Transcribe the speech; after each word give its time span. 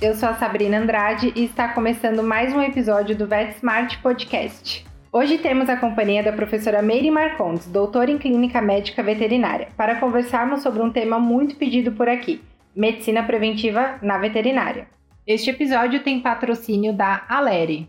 eu 0.00 0.14
sou 0.14 0.28
a 0.28 0.34
Sabrina 0.34 0.78
Andrade 0.78 1.32
e 1.34 1.44
está 1.44 1.68
começando 1.68 2.22
mais 2.22 2.52
um 2.52 2.60
episódio 2.60 3.16
do 3.16 3.26
VetSmart 3.26 4.00
Podcast. 4.02 4.84
Hoje 5.10 5.38
temos 5.38 5.68
a 5.68 5.76
companhia 5.76 6.22
da 6.22 6.32
professora 6.32 6.82
Meire 6.82 7.10
Marcondes, 7.10 7.66
doutora 7.66 8.10
em 8.10 8.18
Clínica 8.18 8.60
Médica 8.60 9.02
Veterinária, 9.02 9.68
para 9.76 9.98
conversarmos 9.98 10.62
sobre 10.62 10.82
um 10.82 10.90
tema 10.90 11.18
muito 11.18 11.56
pedido 11.56 11.92
por 11.92 12.08
aqui, 12.08 12.42
medicina 12.74 13.22
preventiva 13.22 13.98
na 14.02 14.18
veterinária. 14.18 14.86
Este 15.26 15.50
episódio 15.50 16.02
tem 16.02 16.20
patrocínio 16.20 16.92
da 16.92 17.24
Aleri. 17.28 17.88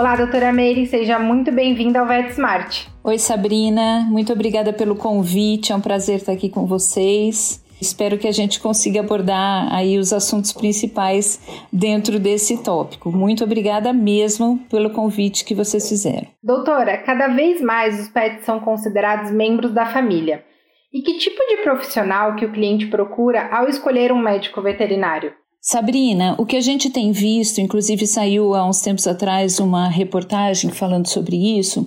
Olá, 0.00 0.16
doutora 0.16 0.50
Meire, 0.50 0.86
seja 0.86 1.18
muito 1.18 1.52
bem-vinda 1.52 2.00
ao 2.00 2.06
VetSmart. 2.06 2.86
Oi, 3.04 3.18
Sabrina, 3.18 4.06
muito 4.08 4.32
obrigada 4.32 4.72
pelo 4.72 4.96
convite, 4.96 5.72
é 5.72 5.76
um 5.76 5.80
prazer 5.82 6.16
estar 6.16 6.32
aqui 6.32 6.48
com 6.48 6.64
vocês. 6.64 7.62
Espero 7.78 8.16
que 8.16 8.26
a 8.26 8.32
gente 8.32 8.60
consiga 8.60 9.00
abordar 9.00 9.70
aí 9.70 9.98
os 9.98 10.10
assuntos 10.10 10.54
principais 10.54 11.38
dentro 11.70 12.18
desse 12.18 12.62
tópico. 12.64 13.12
Muito 13.12 13.44
obrigada 13.44 13.92
mesmo 13.92 14.58
pelo 14.70 14.88
convite 14.88 15.44
que 15.44 15.54
vocês 15.54 15.86
fizeram. 15.86 16.28
Doutora, 16.42 16.96
cada 16.96 17.28
vez 17.28 17.60
mais 17.60 18.00
os 18.00 18.08
pets 18.08 18.46
são 18.46 18.58
considerados 18.58 19.30
membros 19.30 19.70
da 19.70 19.84
família. 19.84 20.42
E 20.90 21.02
que 21.02 21.18
tipo 21.18 21.46
de 21.46 21.58
profissional 21.58 22.36
que 22.36 22.46
o 22.46 22.52
cliente 22.52 22.86
procura 22.86 23.50
ao 23.52 23.68
escolher 23.68 24.12
um 24.12 24.18
médico 24.18 24.62
veterinário? 24.62 25.34
Sabrina, 25.62 26.34
o 26.38 26.46
que 26.46 26.56
a 26.56 26.60
gente 26.60 26.88
tem 26.88 27.12
visto, 27.12 27.60
inclusive 27.60 28.06
saiu 28.06 28.54
há 28.54 28.66
uns 28.66 28.80
tempos 28.80 29.06
atrás 29.06 29.60
uma 29.60 29.88
reportagem 29.88 30.70
falando 30.70 31.06
sobre 31.06 31.36
isso, 31.58 31.86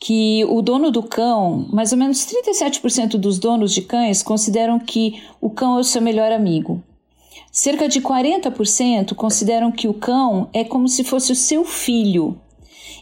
que 0.00 0.42
o 0.46 0.62
dono 0.62 0.90
do 0.90 1.02
cão, 1.02 1.68
mais 1.70 1.92
ou 1.92 1.98
menos 1.98 2.26
37% 2.26 3.18
dos 3.18 3.38
donos 3.38 3.74
de 3.74 3.82
cães 3.82 4.22
consideram 4.22 4.80
que 4.80 5.22
o 5.42 5.50
cão 5.50 5.76
é 5.76 5.80
o 5.80 5.84
seu 5.84 6.00
melhor 6.00 6.32
amigo. 6.32 6.82
Cerca 7.52 7.86
de 7.86 8.00
40% 8.00 9.14
consideram 9.14 9.70
que 9.70 9.86
o 9.86 9.92
cão 9.94 10.48
é 10.50 10.64
como 10.64 10.88
se 10.88 11.04
fosse 11.04 11.32
o 11.32 11.36
seu 11.36 11.66
filho. 11.66 12.40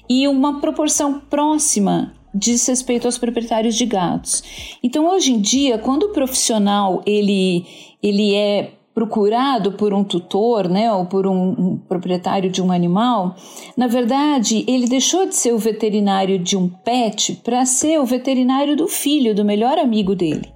E 0.09 0.27
uma 0.27 0.61
proporção 0.61 1.21
próxima 1.21 2.13
diz 2.35 2.67
respeito 2.67 3.07
aos 3.07 3.17
proprietários 3.17 3.77
de 3.77 3.87
gatos. 3.87 4.43
Então, 4.83 5.09
hoje 5.09 5.33
em 5.33 5.41
dia, 5.41 5.79
quando 5.79 6.05
o 6.05 6.13
profissional 6.13 7.01
ele, 7.07 7.65
ele 8.03 8.35
é 8.35 8.73
procurado 9.01 9.73
por 9.73 9.95
um 9.95 10.05
tutor, 10.05 10.69
né, 10.69 10.93
ou 10.93 11.07
por 11.07 11.27
um, 11.27 11.79
proprietário 11.89 12.51
de 12.51 12.61
um 12.61 12.71
animal, 12.71 13.35
na 13.75 13.87
verdade, 13.87 14.63
ele 14.69 14.87
deixou 14.87 15.27
de 15.27 15.35
ser 15.35 15.55
o 15.55 15.59
veterinário 15.59 16.39
de 16.39 16.55
um 16.55 16.69
pet 16.69 17.41
para 17.43 17.65
ser 17.65 17.99
o 17.99 18.05
veterinário 18.05 18.77
do 18.77 18.87
filho, 18.87 19.35
do 19.35 19.43
melhor 19.43 19.79
amigo 19.79 20.15
dele. 20.15 20.53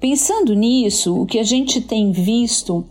Pensando 0.00 0.56
nisso, 0.56 1.22
o 1.22 1.24
que 1.24 1.38
a 1.38 1.44
gente 1.44 1.80
tem 1.80 2.10
visto 2.10 2.84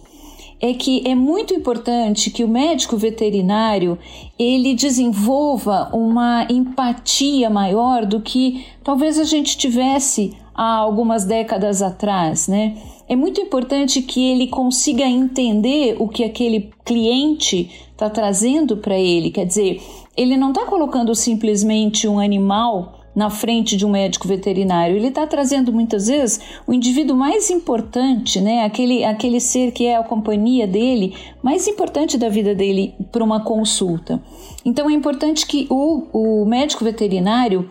é 0.61 0.73
que 0.73 1.03
é 1.05 1.13
muito 1.13 1.53
importante 1.53 2.31
que 2.31 2.45
o 2.45 2.47
médico 2.47 2.95
veterinário 2.95 3.99
ele 4.39 4.73
desenvolva 4.73 5.89
uma 5.91 6.47
empatia 6.49 7.49
maior 7.49 8.05
do 8.05 8.21
que 8.21 8.65
talvez 8.85 9.19
a 9.19 9.25
gente 9.25 9.57
tivesse 9.57 10.33
há 10.55 10.77
algumas 10.77 11.25
décadas 11.25 11.81
atrás, 11.81 12.47
né? 12.47 12.77
É 13.09 13.15
muito 13.15 13.39
importante 13.39 14.01
que 14.01 14.31
ele 14.31 14.47
consiga 14.47 15.05
entender 15.05 15.95
o 15.99 16.07
que 16.07 16.23
aquele 16.23 16.71
cliente 16.83 17.87
está 17.91 18.09
trazendo 18.09 18.77
para 18.77 18.97
ele. 18.97 19.31
Quer 19.31 19.45
dizer, 19.45 19.81
ele 20.15 20.35
não 20.35 20.49
está 20.49 20.65
colocando 20.65 21.15
simplesmente 21.15 22.07
um 22.07 22.19
animal 22.19 22.97
na 23.15 23.31
frente 23.31 23.75
de 23.75 23.83
um 23.83 23.89
médico 23.89 24.27
veterinário. 24.27 24.95
Ele 24.95 25.07
está 25.07 25.25
trazendo 25.25 25.73
muitas 25.73 26.07
vezes 26.07 26.39
o 26.67 26.73
indivíduo 26.73 27.17
mais 27.17 27.49
importante, 27.49 28.39
né? 28.39 28.63
aquele, 28.63 29.03
aquele 29.03 29.39
ser 29.39 29.71
que 29.71 29.87
é 29.87 29.97
a 29.97 30.03
companhia 30.03 30.67
dele, 30.67 31.15
mais 31.41 31.67
importante 31.67 32.15
da 32.15 32.29
vida 32.29 32.53
dele 32.53 32.93
para 33.11 33.23
uma 33.23 33.43
consulta. 33.43 34.21
Então 34.63 34.87
é 34.87 34.93
importante 34.93 35.47
que 35.47 35.65
o, 35.67 36.03
o 36.13 36.45
médico 36.45 36.83
veterinário 36.83 37.67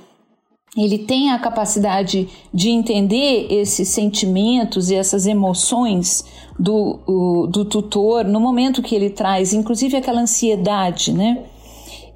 ele 0.84 0.98
tem 0.98 1.30
a 1.30 1.38
capacidade 1.38 2.28
de 2.52 2.70
entender 2.70 3.46
esses 3.50 3.88
sentimentos 3.88 4.90
e 4.90 4.94
essas 4.94 5.26
emoções 5.26 6.24
do, 6.58 6.98
o, 7.06 7.46
do 7.46 7.64
tutor 7.64 8.24
no 8.24 8.40
momento 8.40 8.82
que 8.82 8.94
ele 8.94 9.10
traz, 9.10 9.54
inclusive 9.54 9.96
aquela 9.96 10.20
ansiedade, 10.20 11.12
né? 11.12 11.44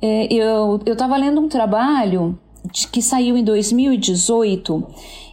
É, 0.03 0.33
eu 0.33 0.81
estava 0.87 1.17
lendo 1.17 1.41
um 1.41 1.49
trabalho 1.49 2.39
de, 2.73 2.87
que 2.89 3.03
saiu 3.03 3.37
em 3.37 3.45
2018 3.45 4.87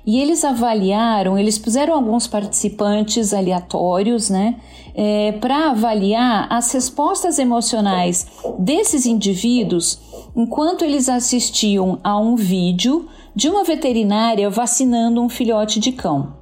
e 0.08 0.22
eles 0.22 0.46
avaliaram, 0.46 1.38
eles 1.38 1.58
puseram 1.58 1.94
alguns 1.94 2.28
participantes 2.28 3.34
aleatórios, 3.34 4.30
né, 4.30 4.56
é, 4.96 5.34
para 5.34 5.72
avaliar 5.72 6.48
as 6.50 6.72
respostas 6.72 7.38
emocionais 7.38 8.26
desses 8.58 9.06
indivíduos 9.06 10.00
enquanto 10.34 10.86
eles 10.86 11.10
assistiam 11.10 12.00
a 12.02 12.18
um 12.18 12.38
vídeo 12.38 13.06
de 13.36 13.50
uma 13.50 13.66
veterinária 13.66 14.50
vacinando 14.50 15.22
um 15.22 15.28
filhote 15.28 15.80
de 15.80 15.92
cão. 15.92 16.38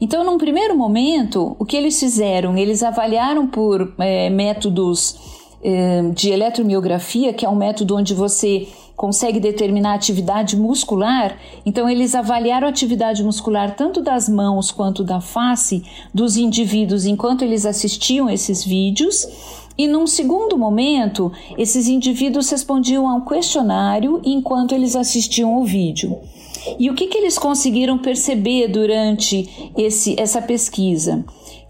Então, 0.00 0.24
num 0.24 0.38
primeiro 0.38 0.76
momento, 0.76 1.56
o 1.58 1.64
que 1.64 1.76
eles 1.76 1.98
fizeram? 1.98 2.56
Eles 2.56 2.82
avaliaram 2.82 3.46
por 3.46 3.92
é, 3.98 4.30
métodos 4.30 5.16
é, 5.62 6.02
de 6.14 6.30
eletromiografia, 6.30 7.32
que 7.32 7.44
é 7.44 7.48
um 7.48 7.56
método 7.56 7.96
onde 7.96 8.14
você 8.14 8.68
consegue 9.00 9.40
determinar 9.40 9.92
a 9.92 9.94
atividade 9.94 10.58
muscular. 10.58 11.34
Então, 11.64 11.88
eles 11.88 12.14
avaliaram 12.14 12.66
a 12.66 12.70
atividade 12.70 13.24
muscular 13.24 13.74
tanto 13.74 14.02
das 14.02 14.28
mãos 14.28 14.70
quanto 14.70 15.02
da 15.02 15.22
face 15.22 15.82
dos 16.12 16.36
indivíduos 16.36 17.06
enquanto 17.06 17.42
eles 17.42 17.64
assistiam 17.64 18.28
esses 18.28 18.62
vídeos. 18.62 19.26
E 19.78 19.88
num 19.88 20.06
segundo 20.06 20.58
momento, 20.58 21.32
esses 21.56 21.88
indivíduos 21.88 22.50
respondiam 22.50 23.08
a 23.08 23.14
um 23.14 23.22
questionário 23.22 24.20
enquanto 24.22 24.74
eles 24.74 24.94
assistiam 24.94 25.58
o 25.58 25.64
vídeo. 25.64 26.18
E 26.78 26.90
o 26.90 26.94
que, 26.94 27.06
que 27.06 27.16
eles 27.16 27.38
conseguiram 27.38 27.96
perceber 27.96 28.68
durante 28.68 29.72
esse, 29.78 30.14
essa 30.20 30.42
pesquisa? 30.42 31.24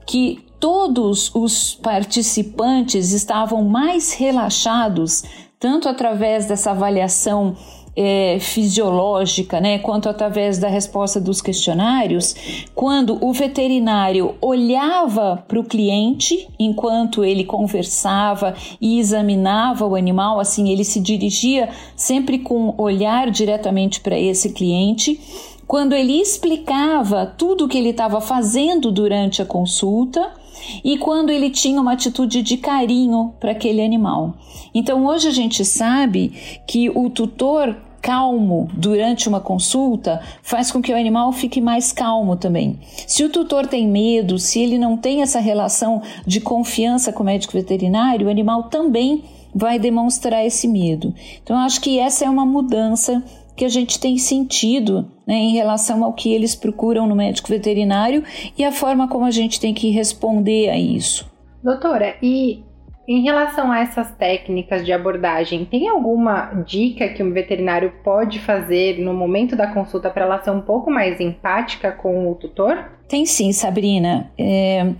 Que 0.04 0.40
todos 0.58 1.32
os 1.32 1.76
participantes 1.76 3.12
estavam 3.12 3.62
mais 3.62 4.14
relaxados, 4.14 5.22
tanto 5.60 5.90
através 5.90 6.46
dessa 6.46 6.70
avaliação 6.70 7.54
é, 7.94 8.38
fisiológica, 8.40 9.60
né, 9.60 9.78
quanto 9.78 10.08
através 10.08 10.58
da 10.58 10.68
resposta 10.68 11.20
dos 11.20 11.42
questionários, 11.42 12.34
quando 12.74 13.22
o 13.22 13.30
veterinário 13.30 14.36
olhava 14.40 15.44
para 15.46 15.60
o 15.60 15.64
cliente 15.64 16.48
enquanto 16.58 17.22
ele 17.22 17.44
conversava 17.44 18.54
e 18.80 18.98
examinava 18.98 19.86
o 19.86 19.94
animal, 19.94 20.40
assim, 20.40 20.70
ele 20.70 20.84
se 20.84 20.98
dirigia 20.98 21.68
sempre 21.94 22.38
com 22.38 22.74
olhar 22.78 23.30
diretamente 23.30 24.00
para 24.00 24.18
esse 24.18 24.54
cliente. 24.54 25.20
Quando 25.66 25.94
ele 25.94 26.20
explicava 26.20 27.26
tudo 27.26 27.66
o 27.66 27.68
que 27.68 27.76
ele 27.76 27.90
estava 27.90 28.20
fazendo 28.20 28.90
durante 28.90 29.42
a 29.42 29.46
consulta 29.46 30.40
e 30.84 30.98
quando 30.98 31.30
ele 31.30 31.50
tinha 31.50 31.80
uma 31.80 31.92
atitude 31.92 32.42
de 32.42 32.56
carinho 32.56 33.34
para 33.40 33.52
aquele 33.52 33.82
animal. 33.82 34.34
Então 34.74 35.06
hoje 35.06 35.28
a 35.28 35.32
gente 35.32 35.64
sabe 35.64 36.32
que 36.66 36.90
o 36.90 37.10
tutor 37.10 37.76
calmo 38.00 38.68
durante 38.72 39.28
uma 39.28 39.40
consulta 39.40 40.20
faz 40.42 40.72
com 40.72 40.80
que 40.80 40.92
o 40.92 40.96
animal 40.96 41.32
fique 41.32 41.60
mais 41.60 41.92
calmo 41.92 42.36
também. 42.36 42.78
Se 43.06 43.24
o 43.24 43.28
tutor 43.28 43.66
tem 43.66 43.86
medo, 43.86 44.38
se 44.38 44.60
ele 44.60 44.78
não 44.78 44.96
tem 44.96 45.22
essa 45.22 45.38
relação 45.38 46.02
de 46.26 46.40
confiança 46.40 47.12
com 47.12 47.22
o 47.22 47.26
médico 47.26 47.52
veterinário, 47.52 48.26
o 48.26 48.30
animal 48.30 48.64
também 48.64 49.22
vai 49.54 49.78
demonstrar 49.78 50.44
esse 50.44 50.68
medo. 50.68 51.14
Então, 51.42 51.56
eu 51.56 51.62
acho 51.62 51.80
que 51.80 51.98
essa 51.98 52.24
é 52.24 52.30
uma 52.30 52.46
mudança 52.46 53.22
que 53.60 53.64
a 53.66 53.68
gente 53.68 54.00
tem 54.00 54.16
sentido 54.16 55.06
né, 55.26 55.34
em 55.34 55.52
relação 55.52 56.02
ao 56.02 56.14
que 56.14 56.32
eles 56.32 56.54
procuram 56.54 57.06
no 57.06 57.14
médico 57.14 57.50
veterinário 57.50 58.24
e 58.56 58.64
a 58.64 58.72
forma 58.72 59.06
como 59.06 59.26
a 59.26 59.30
gente 59.30 59.60
tem 59.60 59.74
que 59.74 59.90
responder 59.90 60.70
a 60.70 60.78
isso. 60.78 61.30
Doutora, 61.62 62.16
e 62.22 62.64
em 63.06 63.20
relação 63.20 63.70
a 63.70 63.80
essas 63.80 64.10
técnicas 64.12 64.82
de 64.82 64.94
abordagem, 64.94 65.66
tem 65.66 65.90
alguma 65.90 66.64
dica 66.66 67.06
que 67.10 67.22
um 67.22 67.34
veterinário 67.34 67.92
pode 68.02 68.38
fazer 68.38 68.98
no 68.98 69.12
momento 69.12 69.54
da 69.54 69.66
consulta 69.66 70.08
para 70.08 70.24
ela 70.24 70.42
ser 70.42 70.52
um 70.52 70.62
pouco 70.62 70.90
mais 70.90 71.20
empática 71.20 71.92
com 71.92 72.32
o 72.32 72.34
tutor? 72.36 72.90
Tem 73.06 73.26
sim, 73.26 73.52
Sabrina. 73.52 74.30
É, 74.38 74.90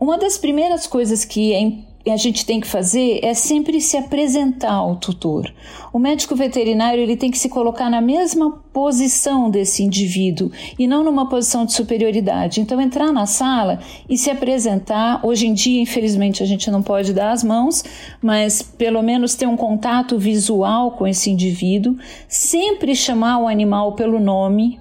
uma 0.00 0.18
das 0.18 0.36
primeiras 0.36 0.84
coisas 0.84 1.24
que 1.24 1.54
é 1.54 1.60
a 2.06 2.16
gente 2.16 2.46
tem 2.46 2.60
que 2.60 2.66
fazer 2.66 3.20
é 3.22 3.34
sempre 3.34 3.80
se 3.80 3.96
apresentar 3.96 4.72
ao 4.72 4.96
tutor. 4.96 5.52
O 5.92 5.98
médico 5.98 6.34
veterinário 6.34 7.02
ele 7.02 7.16
tem 7.16 7.30
que 7.30 7.38
se 7.38 7.48
colocar 7.48 7.90
na 7.90 8.00
mesma 8.00 8.52
posição 8.72 9.50
desse 9.50 9.82
indivíduo 9.82 10.50
e 10.78 10.86
não 10.86 11.04
numa 11.04 11.28
posição 11.28 11.66
de 11.66 11.72
superioridade. 11.72 12.60
Então 12.60 12.80
entrar 12.80 13.12
na 13.12 13.26
sala 13.26 13.80
e 14.08 14.16
se 14.16 14.30
apresentar. 14.30 15.20
Hoje 15.24 15.46
em 15.46 15.52
dia, 15.52 15.82
infelizmente, 15.82 16.42
a 16.42 16.46
gente 16.46 16.70
não 16.70 16.82
pode 16.82 17.12
dar 17.12 17.32
as 17.32 17.44
mãos, 17.44 17.84
mas 18.22 18.62
pelo 18.62 19.02
menos 19.02 19.34
ter 19.34 19.46
um 19.46 19.56
contato 19.56 20.18
visual 20.18 20.92
com 20.92 21.06
esse 21.06 21.28
indivíduo, 21.30 21.96
sempre 22.28 22.94
chamar 22.94 23.38
o 23.40 23.48
animal 23.48 23.92
pelo 23.92 24.20
nome, 24.20 24.78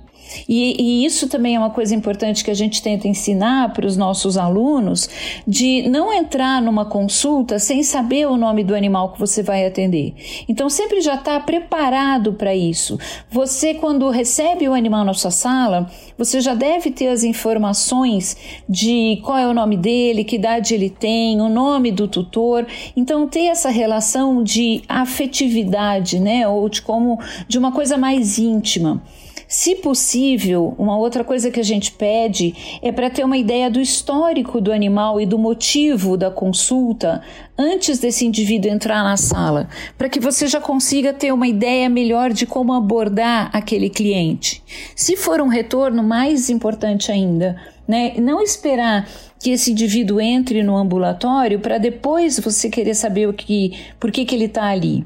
E, 0.48 0.76
e, 0.80 1.06
isso 1.06 1.28
também 1.28 1.56
é 1.56 1.60
uma 1.60 1.70
coisa 1.70 1.96
importante 1.96 2.44
que 2.44 2.52
a 2.52 2.56
gente 2.56 2.81
tenta 2.81 3.08
ensinar 3.08 3.74
para 3.74 3.86
os 3.86 3.98
nossos 3.98 4.38
alunos, 4.38 5.10
de 5.48 5.88
não 5.90 6.14
entrar 6.14 6.62
numa 6.62 6.86
consulta 6.86 7.60
sem 7.60 7.84
saber 7.84 8.28
o 8.28 8.38
nome 8.38 8.64
do 8.64 8.76
animal 8.76 9.14
que 9.14 9.20
você 9.20 9.42
vai 9.42 9.66
atender. 9.66 10.14
Então, 10.48 10.70
sempre 10.70 11.02
já 11.02 11.16
está 11.16 11.40
preparado 11.40 12.34
para 12.34 12.56
isso. 12.56 12.98
Você, 13.30 13.74
quando 13.74 14.10
recebe 14.10 14.68
o 14.68 14.74
animal 14.74 15.04
na 15.04 15.14
sua 15.14 15.31
sala, 15.31 15.90
você 16.18 16.42
já 16.42 16.54
deve 16.54 16.92
ter 16.92 17.08
as 17.08 17.24
informações 17.24 18.38
de 18.68 19.20
qual 19.24 19.38
é 19.38 19.48
o 19.48 19.54
nome 19.54 19.78
dele, 19.78 20.24
que 20.24 20.36
idade 20.36 20.74
ele 20.74 20.90
tem, 20.90 21.42
o 21.42 21.50
nome 21.50 21.92
do 21.92 22.08
tutor. 22.08 22.66
Então, 22.96 23.28
ter 23.28 23.46
essa 23.46 23.70
relação 23.70 24.44
de 24.44 24.81
afetividade, 24.88 26.20
né, 26.20 26.48
ou 26.48 26.68
de 26.70 26.81
como 26.81 27.20
de 27.48 27.58
uma 27.58 27.72
coisa 27.72 27.98
mais 27.98 28.38
íntima. 28.38 29.02
Se 29.51 29.78
possível, 29.78 30.75
uma 30.78 30.96
outra 30.96 31.24
coisa 31.24 31.50
que 31.50 31.60
a 31.60 31.63
gente 31.63 31.92
pede 31.92 32.80
é 32.84 32.92
para 32.92 33.10
ter 33.10 33.24
uma 33.24 33.36
ideia 33.36 33.68
do 33.68 33.81
histórico 33.81 34.62
do 34.62 34.72
animal 34.72 35.19
e 35.19 35.25
do 35.25 35.40
motivo 35.40 36.16
da 36.16 36.30
consulta 36.30 37.24
antes 37.57 37.98
desse 37.98 38.28
indivíduo 38.28 38.69
entrar 38.69 39.04
na 39.04 39.18
sala, 39.18 39.68
para 39.98 40.07
que 40.07 40.19
você 40.19 40.46
já 40.46 40.62
consiga 40.62 41.13
ter 41.13 41.34
uma 41.34 41.48
ideia 41.48 41.90
melhor 41.90 42.31
de 42.31 42.46
como 42.46 42.74
abordar 42.74 43.50
aquele 43.51 43.90
cliente. 43.90 44.62
Se 44.96 45.18
for 45.18 45.42
um 45.42 45.48
retorno, 45.48 46.04
mais 46.04 46.52
importante 46.52 47.12
ainda, 47.12 47.60
né? 47.88 48.13
Não 48.19 48.44
esperar 48.44 49.10
que 49.40 49.50
esse 49.50 49.72
indivíduo 49.72 50.22
entre 50.22 50.62
no 50.62 50.78
ambulatório 50.78 51.60
para 51.60 51.80
depois 51.80 52.40
você 52.40 52.69
querer 52.69 52.94
saber 52.94 53.28
o 53.28 53.34
que, 53.34 53.80
por 54.00 54.12
que, 54.12 54.25
que 54.25 54.36
ele 54.36 54.45
está 54.45 54.66
ali. 54.66 55.04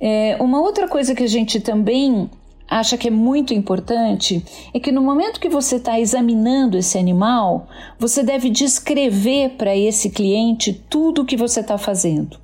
É, 0.00 0.36
uma 0.38 0.60
outra 0.60 0.86
coisa 0.86 1.12
que 1.12 1.24
a 1.24 1.28
gente 1.28 1.58
também 1.58 2.30
acha 2.68 2.96
que 2.96 3.08
é 3.08 3.10
muito 3.10 3.52
importante 3.52 4.44
é 4.72 4.80
que 4.80 4.90
no 4.90 5.02
momento 5.02 5.40
que 5.40 5.48
você 5.48 5.76
está 5.76 5.98
examinando 6.00 6.76
esse 6.76 6.98
animal, 6.98 7.68
você 7.98 8.22
deve 8.22 8.50
descrever 8.50 9.50
para 9.50 9.76
esse 9.76 10.10
cliente 10.10 10.72
tudo 10.88 11.22
o 11.22 11.24
que 11.24 11.36
você 11.36 11.60
está 11.60 11.78
fazendo. 11.78 12.38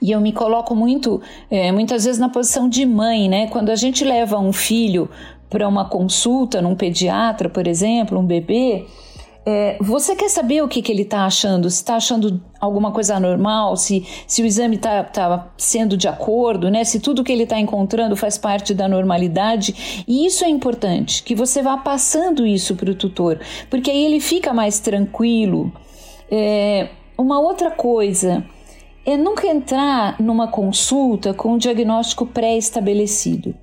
E 0.00 0.12
eu 0.12 0.20
me 0.20 0.32
coloco 0.32 0.76
muito, 0.76 1.20
é, 1.50 1.72
muitas 1.72 2.04
vezes 2.04 2.20
na 2.20 2.28
posição 2.28 2.68
de 2.68 2.86
mãe, 2.86 3.28
né? 3.28 3.48
Quando 3.48 3.70
a 3.70 3.76
gente 3.76 4.04
leva 4.04 4.38
um 4.38 4.52
filho 4.52 5.10
para 5.50 5.66
uma 5.66 5.86
consulta 5.86 6.62
num 6.62 6.76
pediatra, 6.76 7.48
por 7.48 7.66
exemplo, 7.66 8.18
um 8.18 8.24
bebê, 8.24 8.86
é, 9.50 9.78
você 9.80 10.14
quer 10.14 10.28
saber 10.28 10.62
o 10.62 10.68
que, 10.68 10.82
que 10.82 10.92
ele 10.92 11.04
está 11.04 11.24
achando? 11.24 11.70
Se 11.70 11.76
está 11.76 11.96
achando 11.96 12.38
alguma 12.60 12.92
coisa 12.92 13.14
anormal? 13.14 13.78
Se, 13.78 14.06
se 14.26 14.42
o 14.42 14.44
exame 14.44 14.76
está 14.76 15.02
tá 15.02 15.50
sendo 15.56 15.96
de 15.96 16.06
acordo, 16.06 16.70
né? 16.70 16.84
Se 16.84 17.00
tudo 17.00 17.24
que 17.24 17.32
ele 17.32 17.44
está 17.44 17.58
encontrando 17.58 18.14
faz 18.14 18.36
parte 18.36 18.74
da 18.74 18.86
normalidade. 18.86 20.04
E 20.06 20.26
isso 20.26 20.44
é 20.44 20.50
importante, 20.50 21.22
que 21.22 21.34
você 21.34 21.62
vá 21.62 21.78
passando 21.78 22.46
isso 22.46 22.76
para 22.76 22.90
o 22.90 22.94
tutor, 22.94 23.40
porque 23.70 23.90
aí 23.90 24.04
ele 24.04 24.20
fica 24.20 24.52
mais 24.52 24.80
tranquilo. 24.80 25.72
É, 26.30 26.90
uma 27.16 27.40
outra 27.40 27.70
coisa 27.70 28.44
é 29.06 29.16
nunca 29.16 29.46
entrar 29.46 30.20
numa 30.20 30.48
consulta 30.48 31.32
com 31.32 31.54
um 31.54 31.56
diagnóstico 31.56 32.26
pré-estabelecido. 32.26 33.54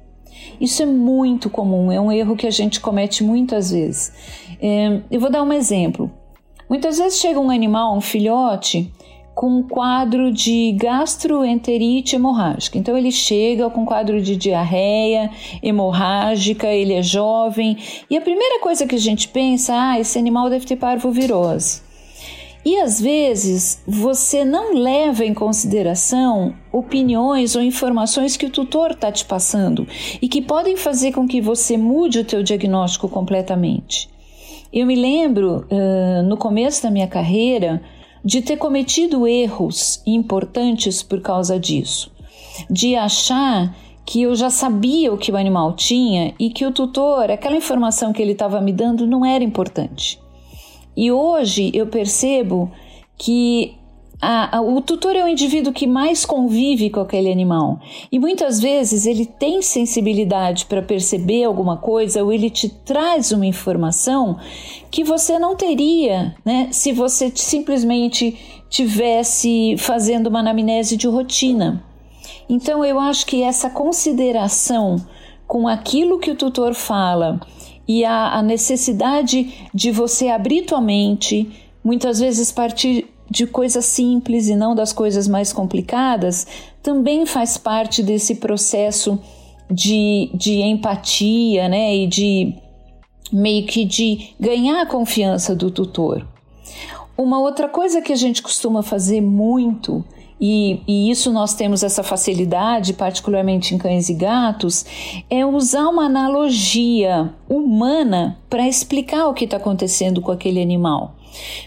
Isso 0.60 0.82
é 0.84 0.86
muito 0.86 1.50
comum, 1.50 1.92
é 1.92 2.00
um 2.00 2.12
erro 2.12 2.36
que 2.36 2.48
a 2.48 2.52
gente 2.52 2.80
comete 2.80 3.24
muitas 3.24 3.72
vezes. 3.72 4.12
É, 4.62 5.02
eu 5.12 5.20
vou 5.20 5.30
dar 5.30 5.44
um 5.44 5.54
exemplo. 5.54 6.12
Muitas 6.70 6.98
vezes 6.98 7.20
chega 7.20 7.40
um 7.40 7.50
animal, 7.50 7.96
um 7.96 8.02
filhote, 8.02 8.92
com 9.36 9.60
um 9.60 9.64
quadro 9.64 10.32
de 10.32 10.72
gastroenterite 10.72 12.16
hemorrágica. 12.16 12.78
Então 12.78 12.98
ele 12.98 13.12
chega 13.12 13.70
com 13.70 13.82
um 13.82 13.86
quadro 13.86 14.22
de 14.22 14.38
diarreia 14.38 15.30
hemorrágica, 15.62 16.68
ele 16.68 16.94
é 16.94 17.04
jovem, 17.04 17.78
e 18.10 18.18
a 18.18 18.22
primeira 18.22 18.62
coisa 18.62 18.88
que 18.88 18.96
a 18.96 19.00
gente 19.00 19.28
pensa, 19.28 19.74
ah, 19.76 20.00
esse 20.00 20.18
animal 20.18 20.50
deve 20.50 20.66
ter 20.66 20.78
parvovirose. 20.78 21.85
E 22.66 22.80
às 22.80 23.00
vezes 23.00 23.80
você 23.88 24.44
não 24.44 24.74
leva 24.74 25.24
em 25.24 25.36
consideração 25.36 26.56
opiniões 26.72 27.56
ou 27.56 27.62
informações 27.62 28.36
que 28.36 28.48
o 28.48 28.50
tutor 28.50 28.92
está 28.92 29.12
te 29.12 29.24
passando 29.24 29.88
e 30.20 30.28
que 30.28 30.42
podem 30.42 30.76
fazer 30.76 31.12
com 31.12 31.28
que 31.28 31.40
você 31.40 31.78
mude 31.78 32.20
o 32.20 32.26
teu 32.26 32.42
diagnóstico 32.42 33.08
completamente. 33.08 34.10
Eu 34.74 34.88
me 34.88 34.96
lembro 34.96 35.68
uh, 35.70 36.24
no 36.24 36.38
começo 36.38 36.82
da 36.82 36.90
minha 36.90 37.08
carreira 37.08 37.84
de 38.24 38.42
ter 38.42 38.58
cometido 38.58 39.28
erros 39.28 40.02
importantes 40.04 41.04
por 41.04 41.22
causa 41.22 41.60
disso, 41.60 42.12
de 42.68 42.96
achar 42.96 43.76
que 44.04 44.24
eu 44.24 44.36
já 44.36 44.50
sabia 44.50 45.14
o 45.14 45.18
que 45.18 45.32
o 45.32 45.38
animal 45.38 45.74
tinha 45.74 46.34
e 46.40 46.50
que 46.50 46.66
o 46.66 46.72
tutor, 46.72 47.30
aquela 47.30 47.56
informação 47.56 48.12
que 48.12 48.24
ele 48.24 48.32
estava 48.32 48.60
me 48.60 48.74
dando, 48.74 49.06
não 49.06 49.24
era 49.24 49.44
importante. 49.44 50.25
E 50.96 51.12
hoje 51.12 51.72
eu 51.74 51.88
percebo 51.88 52.72
que 53.18 53.76
a, 54.22 54.58
a, 54.58 54.62
o 54.62 54.82
tutor 54.82 55.16
é 55.16 55.24
o 55.24 55.28
indivíduo 55.28 55.74
que 55.74 55.86
mais 55.86 56.26
convive 56.26 56.90
com 56.90 57.02
aquele 57.02 57.32
animal 57.32 57.80
e 58.12 58.18
muitas 58.18 58.62
vezes 58.62 59.06
ele 59.06 59.26
tem 59.26 59.62
sensibilidade 59.62 60.66
para 60.66 60.82
perceber 60.82 61.44
alguma 61.44 61.78
coisa 61.78 62.24
ou 62.24 62.32
ele 62.32 62.50
te 62.50 62.70
traz 62.70 63.32
uma 63.32 63.46
informação 63.46 64.38
que 64.90 65.04
você 65.04 65.38
não 65.38 65.56
teria 65.56 66.34
né, 66.46 66.70
se 66.72 66.94
você 66.94 67.32
simplesmente 67.36 68.64
tivesse 68.70 69.76
fazendo 69.78 70.28
uma 70.28 70.40
anamnese 70.40 70.96
de 70.98 71.08
rotina. 71.08 71.84
Então 72.50 72.86
eu 72.86 73.00
acho 73.00 73.26
que 73.26 73.44
essa 73.44 73.70
consideração 73.70 74.96
com 75.48 75.68
aquilo 75.68 76.20
que 76.20 76.32
o 76.32 76.36
tutor 76.36 76.74
fala 76.74 77.40
e 77.88 78.04
a, 78.04 78.38
a 78.38 78.42
necessidade 78.42 79.68
de 79.74 79.92
você 79.92 80.30
abrir 80.30 80.64
tua 80.64 80.82
mente, 80.82 81.50
muitas 81.84 82.20
vezes 82.20 82.52
partir 82.52 83.08
de 83.30 83.48
coisas 83.48 83.86
simples 83.86 84.48
e 84.48 84.56
não 84.56 84.76
das 84.76 84.94
coisas 84.94 85.28
mais 85.28 85.52
complicadas, 85.52 86.48
também 86.82 87.26
faz 87.26 87.58
parte 87.58 88.04
desse 88.04 88.36
processo 88.36 89.20
de, 89.70 90.30
de 90.34 90.62
empatia, 90.62 91.68
né? 91.68 91.96
E 91.96 92.08
de 92.08 92.54
meio 93.32 93.66
que 93.66 93.84
de 93.84 94.30
ganhar 94.40 94.82
a 94.82 94.86
confiança 94.86 95.56
do 95.56 95.72
tutor. 95.72 96.26
Uma 97.18 97.40
outra 97.40 97.68
coisa 97.68 98.02
que 98.02 98.14
a 98.14 98.16
gente 98.16 98.42
costuma 98.42 98.84
fazer 98.84 99.22
muito 99.22 100.04
e, 100.40 100.82
e, 100.86 101.10
isso 101.10 101.32
nós 101.32 101.54
temos 101.54 101.82
essa 101.82 102.04
facilidade, 102.04 102.94
particularmente 102.94 103.74
em 103.74 103.78
cães 103.78 104.10
e 104.10 104.14
gatos, 104.14 104.86
é 105.30 105.46
usar 105.46 105.88
uma 105.88 106.06
analogia 106.06 107.34
humana 107.48 108.38
para 108.50 108.68
explicar 108.68 109.28
o 109.28 109.34
que 109.34 109.46
está 109.46 109.58
acontecendo 109.58 110.22
com 110.22 110.32
aquele 110.32 110.62
animal. 110.62 111.16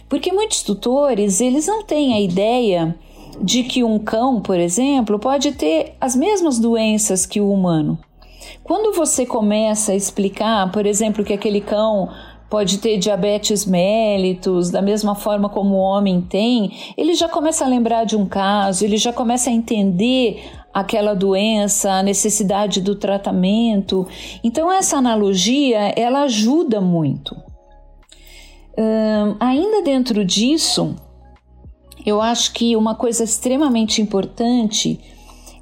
Porque 0.08 0.32
muitos 0.32 0.62
tutores, 0.62 1.40
eles 1.40 1.66
não 1.66 1.82
têm 1.82 2.12
a 2.12 2.20
ideia 2.20 2.94
de 3.40 3.62
que 3.62 3.84
um 3.84 3.98
cão, 3.98 4.40
por 4.40 4.58
exemplo, 4.58 5.18
pode 5.18 5.52
ter 5.52 5.94
as 6.00 6.14
mesmas 6.14 6.58
doenças 6.58 7.24
que 7.24 7.40
o 7.40 7.50
humano. 7.50 7.98
Quando 8.62 8.94
você 8.94 9.24
começa 9.24 9.92
a 9.92 9.96
explicar, 9.96 10.70
por 10.70 10.84
exemplo, 10.84 11.24
que 11.24 11.32
aquele 11.32 11.60
cão 11.60 12.10
pode 12.48 12.78
ter 12.78 12.98
diabetes 12.98 13.66
mellitus, 13.66 14.70
da 14.70 14.80
mesma 14.80 15.14
forma 15.14 15.48
como 15.48 15.74
o 15.74 15.80
homem 15.80 16.20
tem, 16.20 16.72
ele 16.96 17.14
já 17.14 17.28
começa 17.28 17.64
a 17.64 17.68
lembrar 17.68 18.04
de 18.04 18.16
um 18.16 18.26
caso, 18.26 18.84
ele 18.84 18.96
já 18.96 19.12
começa 19.12 19.50
a 19.50 19.52
entender 19.52 20.42
aquela 20.72 21.14
doença, 21.14 21.92
a 21.92 22.02
necessidade 22.02 22.80
do 22.80 22.94
tratamento. 22.94 24.06
Então 24.42 24.70
essa 24.72 24.96
analogia 24.96 25.92
ela 25.96 26.22
ajuda 26.22 26.80
muito. 26.80 27.36
ainda 29.40 29.82
dentro 29.82 30.24
disso, 30.24 30.94
eu 32.06 32.22
acho 32.22 32.52
que 32.52 32.76
uma 32.76 32.94
coisa 32.94 33.24
extremamente 33.24 34.00
importante 34.00 35.00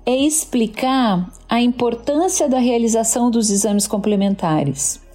é 0.04 0.14
explicar 0.14 1.28
a 1.48 1.60
importância 1.60 2.48
da 2.48 2.58
realização 2.58 3.30
dos 3.30 3.50
exames 3.50 3.88
complementares. 3.88 5.05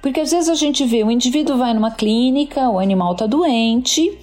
Porque 0.00 0.20
às 0.20 0.30
vezes 0.30 0.48
a 0.48 0.54
gente 0.54 0.84
vê 0.84 1.02
o 1.02 1.10
indivíduo 1.10 1.56
vai 1.56 1.74
numa 1.74 1.90
clínica, 1.90 2.68
o 2.70 2.78
animal 2.78 3.12
está 3.12 3.26
doente, 3.26 4.16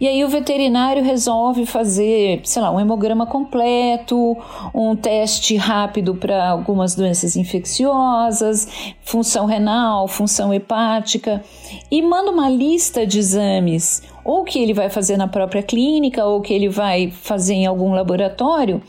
e 0.00 0.08
aí 0.08 0.24
o 0.24 0.28
veterinário 0.28 1.02
resolve 1.02 1.66
fazer, 1.66 2.40
sei 2.44 2.62
lá, 2.62 2.70
um 2.70 2.80
hemograma 2.80 3.26
completo, 3.26 4.36
um 4.74 4.96
teste 4.96 5.56
rápido 5.56 6.14
para 6.14 6.48
algumas 6.50 6.94
doenças 6.94 7.36
infecciosas, 7.36 8.94
função 9.02 9.46
renal, 9.46 10.08
função 10.08 10.52
hepática, 10.52 11.42
e 11.90 12.02
manda 12.02 12.30
uma 12.30 12.48
lista 12.48 13.06
de 13.06 13.18
exames, 13.18 14.02
ou 14.24 14.44
que 14.44 14.58
ele 14.58 14.72
vai 14.72 14.88
fazer 14.88 15.16
na 15.16 15.28
própria 15.28 15.62
clínica, 15.62 16.24
ou 16.24 16.40
que 16.40 16.52
ele 16.52 16.68
vai 16.68 17.10
fazer 17.10 17.54
em 17.54 17.66
algum 17.66 17.92
laboratório. 17.92 18.82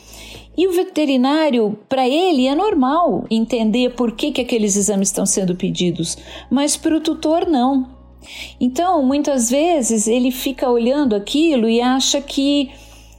E 0.61 0.67
o 0.67 0.73
veterinário, 0.73 1.75
para 1.89 2.07
ele, 2.07 2.45
é 2.45 2.53
normal 2.53 3.25
entender 3.31 3.95
por 3.95 4.11
que, 4.11 4.31
que 4.31 4.41
aqueles 4.41 4.75
exames 4.75 5.07
estão 5.07 5.25
sendo 5.25 5.55
pedidos, 5.55 6.15
mas 6.51 6.77
para 6.77 6.95
o 6.95 7.01
tutor, 7.01 7.47
não. 7.47 7.89
Então, 8.59 9.01
muitas 9.01 9.49
vezes, 9.49 10.05
ele 10.05 10.29
fica 10.29 10.69
olhando 10.69 11.15
aquilo 11.15 11.67
e 11.67 11.81
acha 11.81 12.21
que 12.21 12.69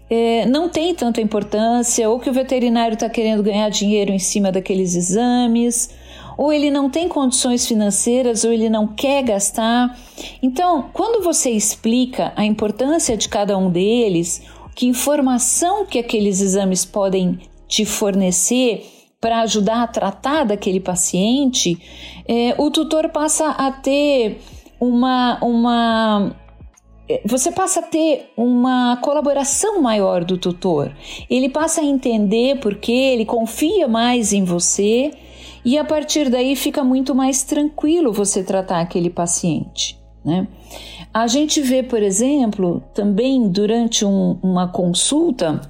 é, 0.09 0.47
não 0.47 0.69
tem 0.69 0.95
tanta 0.95 1.21
importância, 1.21 2.09
ou 2.09 2.21
que 2.21 2.31
o 2.31 2.33
veterinário 2.33 2.95
está 2.95 3.11
querendo 3.11 3.43
ganhar 3.43 3.69
dinheiro 3.71 4.13
em 4.13 4.21
cima 4.21 4.53
daqueles 4.53 4.95
exames, 4.95 5.91
ou 6.39 6.53
ele 6.53 6.71
não 6.71 6.89
tem 6.89 7.09
condições 7.09 7.67
financeiras, 7.67 8.45
ou 8.45 8.53
ele 8.53 8.71
não 8.71 8.87
quer 8.87 9.21
gastar. 9.21 9.99
Então, 10.41 10.91
quando 10.93 11.25
você 11.25 11.51
explica 11.51 12.33
a 12.37 12.45
importância 12.45 13.17
de 13.17 13.29
cada 13.29 13.59
um 13.59 13.69
deles, 13.69 14.43
que 14.75 14.87
informação 14.87 15.87
que 15.87 15.99
aqueles 15.99 16.41
exames 16.41 16.85
podem 16.85 17.39
te 17.69 17.85
fornecer 17.85 18.87
para 19.21 19.41
ajudar 19.43 19.83
a 19.83 19.87
tratar 19.87 20.45
daquele 20.45 20.81
paciente, 20.81 21.79
é, 22.27 22.55
o 22.59 22.71
tutor 22.71 23.09
passa 23.11 23.51
a 23.51 23.71
ter 23.71 24.41
uma, 24.81 25.39
uma 25.41 26.35
é, 27.09 27.23
você 27.25 27.53
passa 27.53 27.81
a 27.81 27.83
ter 27.83 28.33
uma 28.37 28.97
colaboração 28.97 29.81
maior 29.81 30.25
do 30.25 30.39
tutor. 30.39 30.93
Ele 31.31 31.49
passa 31.49 31.81
a 31.81 31.85
entender 31.85 32.59
porque 32.59 32.91
ele 32.91 33.25
confia 33.25 33.87
mais 33.87 34.33
em 34.33 34.45
você 34.45 35.13
e 35.65 35.79
a 35.79 35.85
partir 35.85 36.29
daí 36.29 36.57
fica 36.57 36.83
muito 36.83 37.15
mais 37.15 37.45
tranquilo 37.45 38.13
você 38.13 38.43
tratar 38.43 38.81
aquele 38.81 39.11
paciente. 39.11 40.01
Né? 40.25 40.47
A 41.13 41.27
gente 41.27 41.61
vê, 41.61 41.83
por 41.83 42.03
exemplo, 42.03 42.83
também 42.95 43.49
durante 43.49 44.05
um, 44.05 44.39
uma 44.43 44.69
consulta, 44.69 45.61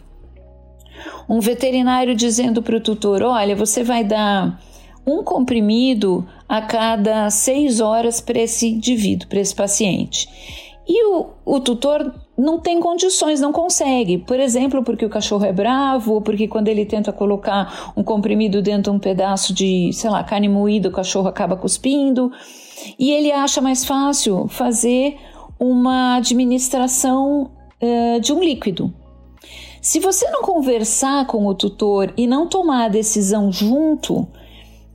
um 1.28 1.40
veterinário 1.40 2.14
dizendo 2.14 2.62
para 2.62 2.76
o 2.76 2.80
tutor: 2.80 3.22
olha, 3.22 3.56
você 3.56 3.82
vai 3.82 4.04
dar 4.04 4.60
um 5.04 5.24
comprimido 5.24 6.24
a 6.48 6.62
cada 6.62 7.28
seis 7.30 7.80
horas 7.80 8.20
para 8.20 8.40
esse 8.40 8.68
indivíduo, 8.68 9.28
para 9.28 9.40
esse 9.40 9.54
paciente. 9.54 10.28
E 10.86 11.06
o, 11.06 11.30
o 11.44 11.60
tutor 11.60 12.12
não 12.36 12.58
tem 12.58 12.80
condições, 12.80 13.40
não 13.40 13.52
consegue. 13.52 14.18
Por 14.18 14.38
exemplo, 14.38 14.82
porque 14.82 15.04
o 15.04 15.10
cachorro 15.10 15.44
é 15.44 15.52
bravo, 15.52 16.14
ou 16.14 16.20
porque 16.20 16.48
quando 16.48 16.68
ele 16.68 16.84
tenta 16.84 17.12
colocar 17.12 17.92
um 17.96 18.02
comprimido 18.02 18.60
dentro 18.62 18.90
de 18.90 18.96
um 18.96 18.98
pedaço 18.98 19.52
de, 19.52 19.92
sei 19.92 20.10
lá, 20.10 20.22
carne 20.24 20.48
moída, 20.48 20.88
o 20.88 20.92
cachorro 20.92 21.28
acaba 21.28 21.56
cuspindo. 21.56 22.30
E 22.98 23.10
ele 23.12 23.30
acha 23.30 23.60
mais 23.60 23.84
fácil 23.84 24.48
fazer 24.48 25.16
uma 25.62 26.16
administração 26.16 27.52
uh, 27.80 28.20
de 28.20 28.32
um 28.32 28.40
líquido. 28.42 28.92
Se 29.80 30.00
você 30.00 30.28
não 30.30 30.42
conversar 30.42 31.24
com 31.28 31.46
o 31.46 31.54
tutor 31.54 32.12
e 32.16 32.26
não 32.26 32.48
tomar 32.48 32.86
a 32.86 32.88
decisão 32.88 33.52
junto, 33.52 34.26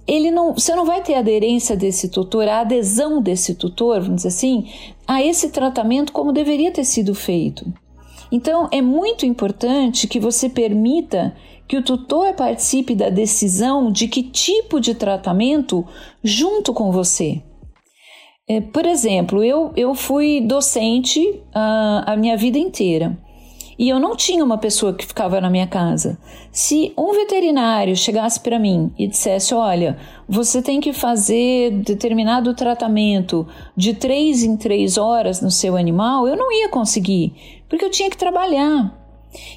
ele 0.05 0.29
não, 0.29 0.53
você 0.53 0.75
não 0.75 0.85
vai 0.85 1.01
ter 1.01 1.15
aderência 1.15 1.75
desse 1.75 2.09
tutor, 2.09 2.49
a 2.49 2.59
adesão 2.59 3.21
desse 3.21 3.55
tutor, 3.55 4.01
vamos 4.01 4.17
dizer 4.17 4.27
assim, 4.27 4.69
a 5.07 5.23
esse 5.23 5.49
tratamento 5.49 6.11
como 6.11 6.33
deveria 6.33 6.71
ter 6.71 6.83
sido 6.83 7.15
feito. 7.15 7.65
Então, 8.29 8.67
é 8.69 8.81
muito 8.81 9.25
importante 9.25 10.05
que 10.05 10.19
você 10.19 10.49
permita 10.49 11.33
que 11.65 11.77
o 11.77 11.83
tutor 11.83 12.33
participe 12.33 12.93
da 12.93 13.09
decisão 13.09 13.89
de 13.89 14.07
que 14.09 14.23
tipo 14.23 14.81
de 14.81 14.95
tratamento 14.95 15.85
junto 16.21 16.73
com 16.73 16.91
você. 16.91 17.41
É, 18.49 18.61
por 18.61 18.85
exemplo, 18.85 19.43
eu, 19.43 19.73
eu 19.75 19.93
fui 19.93 20.39
docente 20.39 21.41
a, 21.53 22.13
a 22.13 22.15
minha 22.15 22.37
vida 22.37 22.57
inteira 22.57 23.17
e 23.77 23.89
eu 23.89 23.99
não 23.99 24.15
tinha 24.15 24.41
uma 24.41 24.57
pessoa 24.57 24.93
que 24.93 25.05
ficava 25.05 25.41
na 25.41 25.49
minha 25.49 25.67
casa. 25.67 26.17
Se 26.49 26.93
um 26.97 27.11
veterinário 27.11 27.93
chegasse 27.93 28.39
para 28.39 28.57
mim 28.57 28.89
e 28.97 29.05
dissesse: 29.05 29.53
Olha, 29.53 29.97
você 30.29 30.61
tem 30.61 30.79
que 30.79 30.93
fazer 30.93 31.71
determinado 31.71 32.53
tratamento 32.53 33.45
de 33.75 33.93
três 33.93 34.41
em 34.43 34.55
três 34.55 34.97
horas 34.97 35.41
no 35.41 35.51
seu 35.51 35.75
animal, 35.75 36.25
eu 36.25 36.37
não 36.37 36.49
ia 36.49 36.69
conseguir, 36.69 37.33
porque 37.67 37.83
eu 37.83 37.91
tinha 37.91 38.09
que 38.09 38.17
trabalhar. 38.17 38.97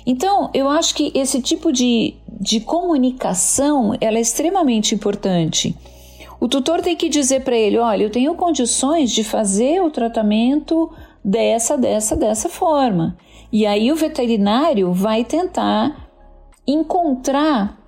Então, 0.04 0.50
eu 0.52 0.68
acho 0.68 0.96
que 0.96 1.12
esse 1.14 1.40
tipo 1.40 1.72
de, 1.72 2.14
de 2.40 2.58
comunicação 2.58 3.96
ela 4.00 4.18
é 4.18 4.20
extremamente 4.20 4.96
importante. 4.96 5.76
O 6.40 6.48
tutor 6.48 6.80
tem 6.80 6.96
que 6.96 7.08
dizer 7.08 7.44
para 7.44 7.56
ele: 7.56 7.78
olha, 7.78 8.02
eu 8.04 8.10
tenho 8.10 8.34
condições 8.34 9.12
de 9.12 9.22
fazer 9.22 9.82
o 9.82 9.90
tratamento 9.90 10.90
dessa, 11.22 11.76
dessa, 11.76 12.16
dessa 12.16 12.48
forma. 12.48 13.16
E 13.52 13.66
aí 13.66 13.92
o 13.92 13.96
veterinário 13.96 14.92
vai 14.92 15.24
tentar 15.24 16.08
encontrar 16.66 17.78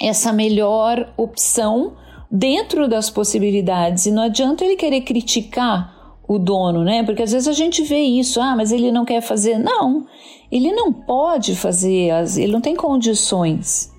essa 0.00 0.32
melhor 0.32 1.12
opção 1.16 1.96
dentro 2.30 2.86
das 2.88 3.08
possibilidades. 3.08 4.06
E 4.06 4.10
não 4.10 4.24
adianta 4.24 4.64
ele 4.64 4.76
querer 4.76 5.00
criticar 5.00 5.96
o 6.28 6.38
dono, 6.38 6.84
né? 6.84 7.02
Porque 7.04 7.22
às 7.22 7.32
vezes 7.32 7.48
a 7.48 7.52
gente 7.52 7.82
vê 7.82 8.00
isso, 8.00 8.40
ah, 8.40 8.54
mas 8.54 8.70
ele 8.70 8.92
não 8.92 9.04
quer 9.04 9.22
fazer. 9.22 9.58
Não, 9.58 10.04
ele 10.52 10.72
não 10.72 10.92
pode 10.92 11.56
fazer, 11.56 12.10
ele 12.36 12.52
não 12.52 12.60
tem 12.60 12.76
condições. 12.76 13.90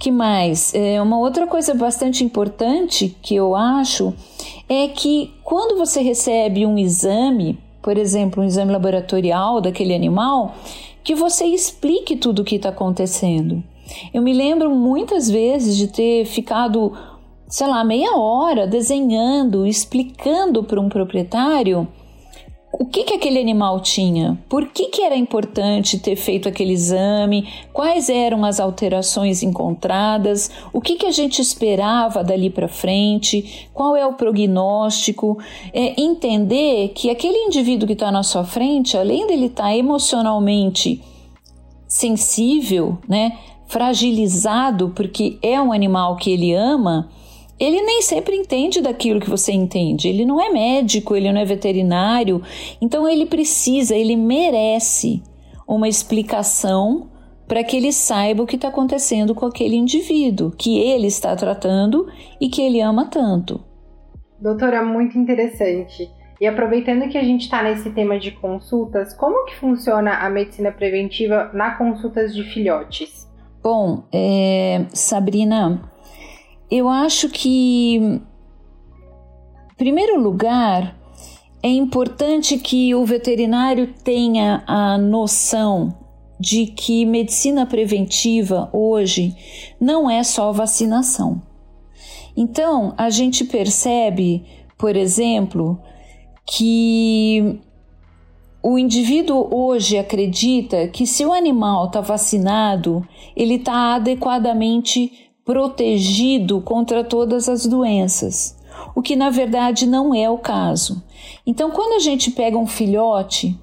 Que 0.00 0.10
mais? 0.10 0.74
É, 0.74 1.00
uma 1.00 1.18
outra 1.18 1.46
coisa 1.46 1.74
bastante 1.74 2.24
importante 2.24 3.16
que 3.22 3.36
eu 3.36 3.54
acho 3.54 4.12
é 4.68 4.88
que 4.88 5.32
quando 5.44 5.78
você 5.78 6.00
recebe 6.00 6.66
um 6.66 6.76
exame 6.76 7.56
por 7.82 7.96
exemplo, 7.96 8.42
um 8.42 8.46
exame 8.46 8.72
laboratorial 8.72 9.60
daquele 9.60 9.94
animal, 9.94 10.54
que 11.02 11.14
você 11.14 11.46
explique 11.46 12.16
tudo 12.16 12.42
o 12.42 12.44
que 12.44 12.56
está 12.56 12.68
acontecendo. 12.68 13.62
Eu 14.12 14.22
me 14.22 14.32
lembro 14.32 14.70
muitas 14.70 15.30
vezes 15.30 15.76
de 15.76 15.88
ter 15.88 16.24
ficado, 16.26 16.92
sei 17.48 17.66
lá, 17.66 17.82
meia 17.82 18.16
hora 18.16 18.66
desenhando, 18.66 19.66
explicando 19.66 20.62
para 20.62 20.80
um 20.80 20.88
proprietário 20.88 21.88
o 22.72 22.84
que, 22.86 23.02
que 23.02 23.14
aquele 23.14 23.40
animal 23.40 23.80
tinha, 23.80 24.38
por 24.48 24.68
que, 24.68 24.86
que 24.86 25.02
era 25.02 25.16
importante 25.16 25.98
ter 25.98 26.14
feito 26.14 26.48
aquele 26.48 26.72
exame, 26.72 27.48
quais 27.72 28.08
eram 28.08 28.44
as 28.44 28.60
alterações 28.60 29.42
encontradas, 29.42 30.50
o 30.72 30.80
que, 30.80 30.94
que 30.94 31.06
a 31.06 31.10
gente 31.10 31.42
esperava 31.42 32.22
dali 32.22 32.48
para 32.48 32.68
frente, 32.68 33.68
qual 33.74 33.96
é 33.96 34.06
o 34.06 34.12
prognóstico, 34.12 35.36
é, 35.72 36.00
entender 36.00 36.92
que 36.94 37.10
aquele 37.10 37.38
indivíduo 37.38 37.88
que 37.88 37.94
está 37.94 38.12
na 38.12 38.22
sua 38.22 38.44
frente, 38.44 38.96
além 38.96 39.26
dele 39.26 39.46
estar 39.46 39.64
tá 39.64 39.76
emocionalmente 39.76 41.02
sensível, 41.88 42.98
né, 43.08 43.36
fragilizado, 43.66 44.90
porque 44.90 45.38
é 45.42 45.60
um 45.60 45.72
animal 45.72 46.16
que 46.16 46.30
ele 46.30 46.54
ama, 46.54 47.08
ele 47.60 47.82
nem 47.82 48.00
sempre 48.00 48.34
entende 48.34 48.80
daquilo 48.80 49.20
que 49.20 49.28
você 49.28 49.52
entende. 49.52 50.08
Ele 50.08 50.24
não 50.24 50.40
é 50.40 50.48
médico, 50.48 51.14
ele 51.14 51.30
não 51.30 51.40
é 51.40 51.44
veterinário, 51.44 52.42
então 52.80 53.06
ele 53.06 53.26
precisa, 53.26 53.94
ele 53.94 54.16
merece 54.16 55.22
uma 55.68 55.86
explicação 55.86 57.10
para 57.46 57.62
que 57.62 57.76
ele 57.76 57.92
saiba 57.92 58.42
o 58.42 58.46
que 58.46 58.56
está 58.56 58.68
acontecendo 58.68 59.34
com 59.34 59.44
aquele 59.44 59.76
indivíduo 59.76 60.52
que 60.52 60.78
ele 60.78 61.08
está 61.08 61.36
tratando 61.36 62.08
e 62.40 62.48
que 62.48 62.62
ele 62.62 62.80
ama 62.80 63.06
tanto. 63.06 63.62
Doutora, 64.40 64.82
muito 64.82 65.18
interessante. 65.18 66.08
E 66.40 66.46
aproveitando 66.46 67.08
que 67.10 67.18
a 67.18 67.22
gente 67.22 67.42
está 67.42 67.62
nesse 67.62 67.90
tema 67.90 68.18
de 68.18 68.30
consultas, 68.30 69.12
como 69.12 69.44
que 69.44 69.56
funciona 69.56 70.14
a 70.24 70.30
medicina 70.30 70.72
preventiva 70.72 71.50
na 71.52 71.72
consultas 71.72 72.34
de 72.34 72.42
filhotes? 72.44 73.28
Bom, 73.62 74.04
é, 74.10 74.86
Sabrina, 74.94 75.82
eu 76.70 76.88
acho 76.88 77.28
que, 77.28 77.96
em 77.96 78.20
primeiro 79.76 80.20
lugar, 80.20 80.96
é 81.62 81.68
importante 81.68 82.56
que 82.58 82.94
o 82.94 83.04
veterinário 83.04 83.92
tenha 84.04 84.62
a 84.66 84.96
noção 84.96 85.94
de 86.38 86.66
que 86.66 87.04
medicina 87.04 87.66
preventiva 87.66 88.70
hoje 88.72 89.34
não 89.78 90.10
é 90.10 90.22
só 90.22 90.52
vacinação. 90.52 91.42
Então, 92.34 92.94
a 92.96 93.10
gente 93.10 93.44
percebe, 93.44 94.44
por 94.78 94.96
exemplo, 94.96 95.78
que 96.46 97.60
o 98.62 98.78
indivíduo 98.78 99.48
hoje 99.54 99.98
acredita 99.98 100.88
que 100.88 101.06
se 101.06 101.26
o 101.26 101.32
animal 101.32 101.86
está 101.86 102.00
vacinado, 102.00 103.06
ele 103.36 103.56
está 103.56 103.96
adequadamente 103.96 105.29
protegido 105.50 106.60
contra 106.60 107.02
todas 107.02 107.48
as 107.48 107.66
doenças, 107.66 108.56
o 108.94 109.02
que 109.02 109.16
na 109.16 109.30
verdade 109.30 109.84
não 109.84 110.14
é 110.14 110.30
o 110.30 110.38
caso. 110.38 111.02
Então, 111.44 111.72
quando 111.72 111.94
a 111.94 111.98
gente 111.98 112.30
pega 112.30 112.56
um 112.56 112.68
filhote, 112.68 113.58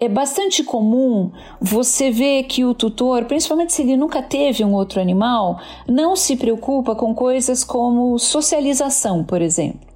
é 0.00 0.08
bastante 0.08 0.64
comum 0.64 1.30
você 1.60 2.10
ver 2.10 2.42
que 2.42 2.64
o 2.64 2.74
tutor, 2.74 3.24
principalmente 3.26 3.72
se 3.72 3.82
ele 3.82 3.96
nunca 3.96 4.20
teve 4.20 4.64
um 4.64 4.74
outro 4.74 5.00
animal, 5.00 5.60
não 5.86 6.16
se 6.16 6.34
preocupa 6.34 6.96
com 6.96 7.14
coisas 7.14 7.62
como 7.62 8.18
socialização, 8.18 9.22
por 9.22 9.40
exemplo. 9.40 9.86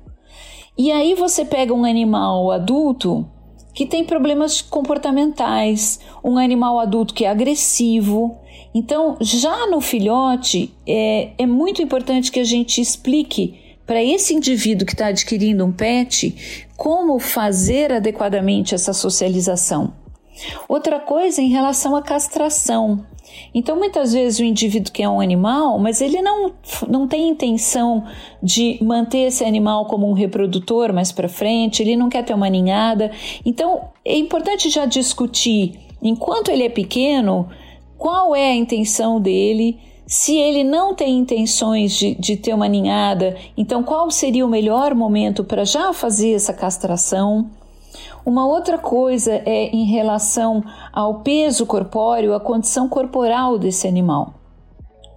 E 0.78 0.92
aí 0.92 1.12
você 1.16 1.44
pega 1.44 1.74
um 1.74 1.84
animal 1.84 2.52
adulto 2.52 3.28
que 3.74 3.84
tem 3.84 4.04
problemas 4.04 4.62
comportamentais, 4.62 5.98
um 6.22 6.38
animal 6.38 6.78
adulto 6.78 7.12
que 7.12 7.24
é 7.24 7.28
agressivo, 7.28 8.38
então, 8.74 9.16
já 9.20 9.66
no 9.66 9.80
filhote, 9.80 10.72
é, 10.86 11.32
é 11.36 11.46
muito 11.46 11.82
importante 11.82 12.32
que 12.32 12.40
a 12.40 12.44
gente 12.44 12.80
explique 12.80 13.60
para 13.86 14.02
esse 14.02 14.32
indivíduo 14.32 14.86
que 14.86 14.94
está 14.94 15.08
adquirindo 15.08 15.64
um 15.64 15.72
pet 15.72 16.66
como 16.76 17.18
fazer 17.18 17.92
adequadamente 17.92 18.74
essa 18.74 18.92
socialização. 18.92 19.92
Outra 20.68 20.98
coisa 20.98 21.42
em 21.42 21.48
relação 21.48 21.94
à 21.94 22.02
castração. 22.02 23.04
Então, 23.54 23.76
muitas 23.76 24.12
vezes 24.12 24.40
o 24.40 24.44
indivíduo 24.44 24.92
quer 24.92 25.08
um 25.08 25.20
animal, 25.20 25.78
mas 25.78 26.00
ele 26.00 26.22
não, 26.22 26.52
não 26.88 27.06
tem 27.06 27.28
intenção 27.28 28.04
de 28.42 28.78
manter 28.82 29.26
esse 29.28 29.44
animal 29.44 29.86
como 29.86 30.08
um 30.08 30.12
reprodutor 30.12 30.92
mais 30.92 31.12
para 31.12 31.28
frente, 31.28 31.82
ele 31.82 31.96
não 31.96 32.08
quer 32.08 32.24
ter 32.24 32.34
uma 32.34 32.48
ninhada. 32.48 33.10
Então, 33.44 33.88
é 34.04 34.16
importante 34.16 34.70
já 34.70 34.86
discutir, 34.86 35.78
enquanto 36.02 36.50
ele 36.50 36.64
é 36.64 36.68
pequeno, 36.68 37.48
qual 38.02 38.34
é 38.34 38.50
a 38.50 38.56
intenção 38.56 39.20
dele. 39.20 39.78
Se 40.08 40.36
ele 40.36 40.64
não 40.64 40.92
tem 40.92 41.18
intenções 41.18 41.92
de, 41.92 42.16
de 42.16 42.36
ter 42.36 42.52
uma 42.52 42.66
ninhada, 42.66 43.36
então 43.56 43.84
qual 43.84 44.10
seria 44.10 44.44
o 44.44 44.48
melhor 44.48 44.92
momento 44.92 45.44
para 45.44 45.64
já 45.64 45.92
fazer 45.92 46.32
essa 46.32 46.52
castração? 46.52 47.48
Uma 48.26 48.44
outra 48.44 48.76
coisa 48.76 49.40
é 49.46 49.68
em 49.68 49.84
relação 49.84 50.64
ao 50.92 51.20
peso 51.20 51.64
corpóreo, 51.64 52.34
a 52.34 52.40
condição 52.40 52.88
corporal 52.88 53.56
desse 53.56 53.86
animal. 53.86 54.34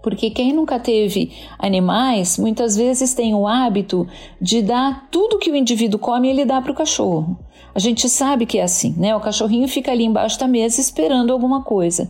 Porque 0.05 0.29
quem 0.29 0.53
nunca 0.53 0.77
teve 0.77 1.31
animais, 1.57 2.37
muitas 2.37 2.77
vezes 2.77 3.15
tem 3.15 3.33
o 3.33 3.47
hábito 3.47 4.07
de 4.39 4.61
dar 4.61 5.07
tudo 5.09 5.39
que 5.39 5.49
o 5.49 5.55
indivíduo 5.55 5.99
come, 5.99 6.29
ele 6.29 6.45
dá 6.45 6.61
para 6.61 6.71
o 6.71 6.75
cachorro. 6.75 7.35
A 7.73 7.79
gente 7.79 8.07
sabe 8.07 8.45
que 8.45 8.59
é 8.59 8.61
assim, 8.61 8.93
né? 8.99 9.15
O 9.15 9.19
cachorrinho 9.19 9.67
fica 9.67 9.91
ali 9.91 10.05
embaixo 10.05 10.39
da 10.39 10.47
mesa 10.47 10.79
esperando 10.79 11.33
alguma 11.33 11.63
coisa. 11.63 12.07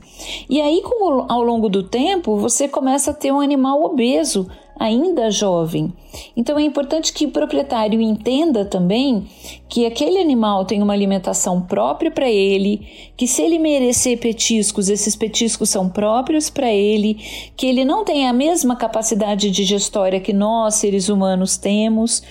E 0.49 0.59
aí, 0.59 0.81
ao 1.29 1.41
longo 1.41 1.69
do 1.69 1.83
tempo, 1.83 2.35
você 2.35 2.67
começa 2.67 3.11
a 3.11 3.13
ter 3.13 3.31
um 3.31 3.39
animal 3.39 3.81
obeso 3.81 4.45
ainda 4.79 5.31
jovem. 5.31 5.93
Então 6.35 6.57
é 6.59 6.63
importante 6.63 7.13
que 7.13 7.25
o 7.25 7.31
proprietário 7.31 8.01
entenda 8.01 8.65
também 8.65 9.27
que 9.67 9.85
aquele 9.85 10.19
animal 10.19 10.65
tem 10.65 10.81
uma 10.81 10.93
alimentação 10.93 11.61
própria 11.61 12.11
para 12.11 12.29
ele, 12.29 12.87
que 13.17 13.27
se 13.27 13.41
ele 13.41 13.57
merecer 13.57 14.19
petiscos, 14.19 14.89
esses 14.89 15.15
petiscos 15.15 15.69
são 15.69 15.89
próprios 15.89 16.49
para 16.49 16.71
ele, 16.71 17.17
que 17.55 17.65
ele 17.65 17.85
não 17.85 18.03
tem 18.03 18.27
a 18.27 18.33
mesma 18.33 18.75
capacidade 18.75 19.49
digestória 19.49 20.19
que 20.19 20.33
nós, 20.33 20.75
seres 20.75 21.09
humanos, 21.09 21.57
temos. 21.57 22.21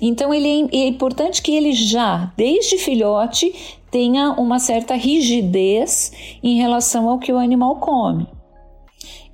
Então 0.00 0.34
ele 0.34 0.68
é, 0.72 0.78
é 0.78 0.86
importante 0.86 1.40
que 1.40 1.54
ele 1.54 1.72
já, 1.72 2.32
desde 2.36 2.78
filhote, 2.78 3.54
tenha 3.90 4.32
uma 4.32 4.58
certa 4.58 4.94
rigidez 4.94 6.12
em 6.42 6.56
relação 6.56 7.08
ao 7.08 7.18
que 7.18 7.32
o 7.32 7.38
animal 7.38 7.76
come. 7.76 8.26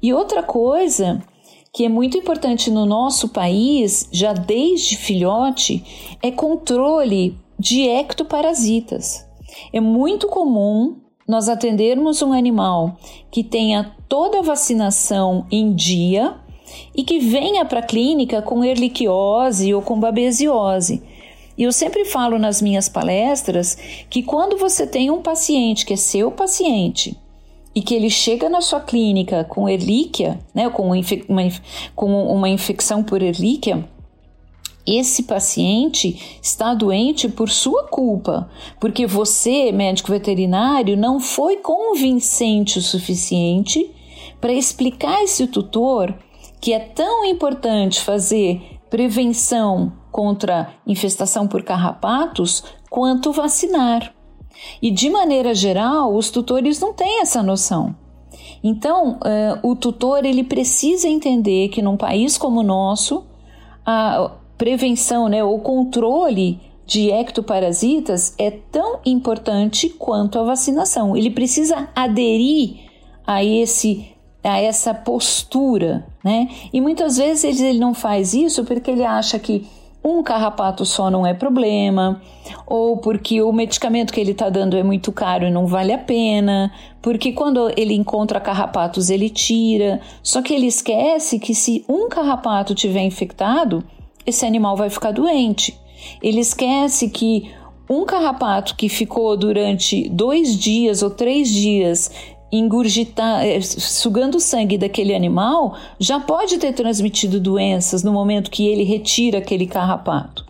E 0.03 0.13
outra 0.13 0.43
coisa 0.43 1.23
que 1.73 1.85
é 1.85 1.89
muito 1.89 2.17
importante 2.17 2.71
no 2.71 2.85
nosso 2.85 3.29
país, 3.29 4.09
já 4.11 4.33
desde 4.33 4.97
filhote, 4.97 6.17
é 6.23 6.31
controle 6.31 7.37
de 7.59 7.83
ectoparasitas. 7.83 9.27
É 9.73 9.81
muito 9.81 10.27
comum 10.27 10.97
nós 11.27 11.49
atendermos 11.49 12.23
um 12.23 12.33
animal 12.33 12.97
que 13.31 13.45
tenha 13.45 13.95
toda 14.09 14.41
a 14.41 14.43
vacinação 14.43 15.47
em 15.51 15.73
dia 15.73 16.35
e 16.95 17.05
que 17.05 17.21
venha 17.21 17.65
para 17.65 17.81
a 17.81 17.87
clínica 17.87 18.43
com 18.43 18.65
erliquiose 18.65 19.73
ou 19.73 19.81
com 19.81 19.99
babesiose. 19.99 21.03
E 21.57 21.63
eu 21.63 21.73
sempre 21.73 22.05
falo 22.05 22.39
nas 22.39 22.61
minhas 22.61 22.89
palestras 22.89 23.77
que 24.09 24.23
quando 24.23 24.57
você 24.57 24.87
tem 24.87 25.11
um 25.11 25.23
paciente 25.23 25.87
que 25.87 25.93
é 25.93 25.97
seu 25.97 26.33
paciente 26.33 27.17
e 27.75 27.83
que 27.83 27.95
ele 27.95 28.11
chega 28.11 28.49
na 28.49 28.61
sua 28.61 28.81
clínica 28.81 29.45
com 29.45 29.69
erlíquia, 29.69 30.39
né, 30.55 30.69
com 30.69 30.91
uma, 30.91 31.51
com 31.95 32.25
uma 32.27 32.49
infecção 32.49 33.03
por 33.03 33.23
erlíquia, 33.23 33.89
esse 34.87 35.25
paciente 35.25 36.39
está 36.43 36.75
doente 36.75 37.29
por 37.29 37.49
sua 37.49 37.85
culpa, 37.85 38.51
porque 38.81 39.07
você, 39.07 39.71
médico 39.71 40.11
veterinário, 40.11 40.97
não 40.97 41.21
foi 41.21 41.59
convincente 41.59 42.79
o 42.79 42.83
suficiente 42.83 43.91
para 44.41 44.53
explicar 44.53 45.23
esse 45.23 45.47
tutor 45.47 46.15
que 46.61 46.73
é 46.73 46.79
tão 46.79 47.25
importante 47.25 48.01
fazer 48.01 48.81
prevenção 48.89 49.93
contra 50.11 50.75
infestação 50.87 51.47
por 51.47 51.63
carrapatos 51.63 52.65
quanto 52.89 53.33
vacinar. 53.33 54.13
E 54.81 54.91
de 54.91 55.11
maneira 55.11 55.55
geral, 55.55 56.15
os 56.15 56.31
tutores 56.31 56.81
não 56.81 56.93
têm 56.93 57.21
essa 57.21 57.43
noção. 57.43 57.95
Então, 58.63 59.13
uh, 59.13 59.69
o 59.69 59.75
tutor 59.75 60.25
ele 60.25 60.45
precisa 60.45 61.09
entender 61.09 61.69
que 61.69 61.81
num 61.81 61.97
país 61.97 62.37
como 62.37 62.61
o 62.61 62.65
nosso, 62.65 63.25
a 63.85 64.33
prevenção, 64.59 65.29
né, 65.29 65.43
o 65.43 65.59
controle 65.59 66.61
de 66.87 67.11
ectoparasitas 67.11 68.35
é 68.37 68.51
tão 68.51 68.99
importante 69.07 69.89
quanto 69.89 70.39
a 70.39 70.43
vacinação. 70.43 71.17
Ele 71.17 71.31
precisa 71.31 71.89
aderir 71.95 72.91
a 73.27 73.45
esse 73.45 74.09
a 74.43 74.59
essa 74.59 74.95
postura, 74.95 76.07
né? 76.25 76.49
E 76.73 76.81
muitas 76.81 77.19
vezes 77.19 77.61
ele 77.61 77.79
não 77.79 77.93
faz 77.93 78.33
isso 78.33 78.65
porque 78.65 78.91
ele 78.91 79.05
acha 79.05 79.39
que 79.39 79.69
um 80.03 80.23
carrapato 80.23 80.85
só 80.87 81.11
não 81.11 81.27
é 81.27 81.35
problema, 81.35 82.21
ou 82.67 82.97
porque 82.97 83.43
o 83.43 83.53
medicamento 83.53 84.13
que 84.13 84.21
ele 84.21 84.33
está 84.33 84.49
dando 84.49 84.77
é 84.77 84.83
muito 84.83 85.13
caro 85.13 85.47
e 85.47 85.51
não 85.51 85.67
vale 85.67 85.93
a 85.93 85.99
pena, 85.99 86.73
porque 87.03 87.33
quando 87.33 87.71
ele 87.77 87.95
encontra 87.95 88.41
carrapatos 88.41 89.11
ele 89.11 89.29
tira. 89.29 90.01
Só 90.23 90.41
que 90.41 90.55
ele 90.55 90.67
esquece 90.67 91.39
que 91.39 91.55
se 91.55 91.85
um 91.89 92.09
carrapato 92.09 92.75
tiver 92.75 93.03
infectado, 93.03 93.85
esse 94.27 94.47
animal 94.47 94.77
vai 94.77 94.89
ficar 94.89 95.13
doente. 95.13 95.79
Ele 96.23 96.41
esquece 96.41 97.11
que 97.11 97.53
um 97.89 98.05
carrapato 98.05 98.77
que 98.77 98.89
ficou 98.89 99.37
durante 99.37 100.09
dois 100.09 100.57
dias 100.57 101.03
ou 101.03 101.11
três 101.11 101.49
dias 101.49 102.11
engurgitar, 102.53 103.45
eh, 103.45 103.61
sugando 103.61 104.37
o 104.37 104.41
sangue 104.41 104.77
daquele 104.77 105.15
animal, 105.15 105.77
já 105.99 106.19
pode 106.19 106.59
ter 106.59 106.73
transmitido 106.73 107.41
doenças 107.41 108.03
no 108.03 108.13
momento 108.13 108.51
que 108.51 108.67
ele 108.67 108.83
retira 108.83 109.39
aquele 109.39 109.67
carrapato. 109.67 110.45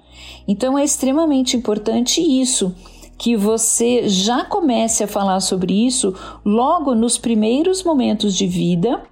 Então 0.49 0.79
é 0.79 0.85
extremamente 0.85 1.57
importante 1.57 2.21
isso, 2.21 2.75
que 3.19 3.37
você 3.37 4.09
já 4.09 4.45
comece 4.45 5.05
a 5.05 5.09
falar 5.09 5.41
sobre 5.41 5.87
isso 5.87 6.15
logo 6.45 6.95
nos 6.95 7.19
primeiros 7.19 7.85
momentos 7.85 8.35
de 8.35 8.47
vida 8.47 9.03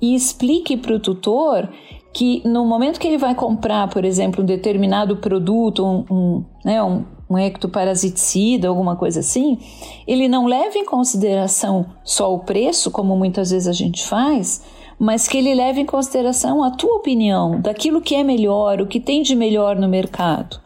e 0.00 0.14
explique 0.14 0.76
para 0.76 0.94
o 0.94 1.00
tutor 1.00 1.68
que 2.12 2.42
no 2.46 2.64
momento 2.64 3.00
que 3.00 3.06
ele 3.06 3.18
vai 3.18 3.34
comprar, 3.34 3.88
por 3.88 4.04
exemplo, 4.04 4.42
um 4.42 4.46
determinado 4.46 5.16
produto, 5.16 5.84
um, 5.84 6.04
um, 6.10 6.44
né, 6.64 6.82
um, 6.82 7.04
um 7.28 7.36
ectoparasiticida, 7.36 8.68
alguma 8.68 8.96
coisa 8.96 9.20
assim, 9.20 9.58
ele 10.06 10.28
não 10.28 10.46
leva 10.46 10.78
em 10.78 10.84
consideração 10.84 11.86
só 12.04 12.32
o 12.32 12.40
preço, 12.40 12.90
como 12.90 13.16
muitas 13.16 13.50
vezes 13.50 13.68
a 13.68 13.72
gente 13.72 14.06
faz, 14.06 14.62
mas 14.98 15.28
que 15.28 15.36
ele 15.36 15.54
leve 15.54 15.80
em 15.80 15.86
consideração 15.86 16.62
a 16.62 16.70
tua 16.70 16.96
opinião, 16.96 17.60
daquilo 17.60 18.00
que 18.00 18.14
é 18.14 18.22
melhor, 18.22 18.80
o 18.80 18.86
que 18.86 19.00
tem 19.00 19.22
de 19.22 19.34
melhor 19.34 19.76
no 19.76 19.88
mercado. 19.88 20.60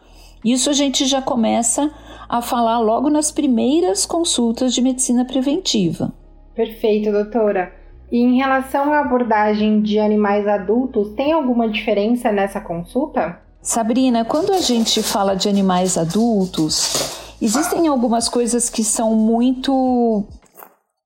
Isso 0.45 0.69
a 0.69 0.73
gente 0.73 1.05
já 1.05 1.21
começa 1.21 1.91
a 2.29 2.41
falar 2.41 2.79
logo 2.79 3.09
nas 3.09 3.31
primeiras 3.31 4.05
consultas 4.05 4.73
de 4.73 4.81
medicina 4.81 5.25
preventiva. 5.25 6.13
Perfeito, 6.55 7.11
doutora. 7.11 7.73
E 8.11 8.17
em 8.17 8.37
relação 8.37 8.91
à 8.93 8.99
abordagem 8.99 9.81
de 9.81 9.99
animais 9.99 10.47
adultos, 10.47 11.13
tem 11.13 11.31
alguma 11.31 11.67
diferença 11.69 12.31
nessa 12.31 12.59
consulta? 12.59 13.40
Sabrina, 13.61 14.25
quando 14.25 14.51
a 14.51 14.59
gente 14.59 15.03
fala 15.03 15.35
de 15.35 15.47
animais 15.47 15.95
adultos, 15.95 17.35
existem 17.39 17.87
algumas 17.87 18.27
coisas 18.27 18.71
que 18.71 18.83
são 18.83 19.13
muito 19.15 20.23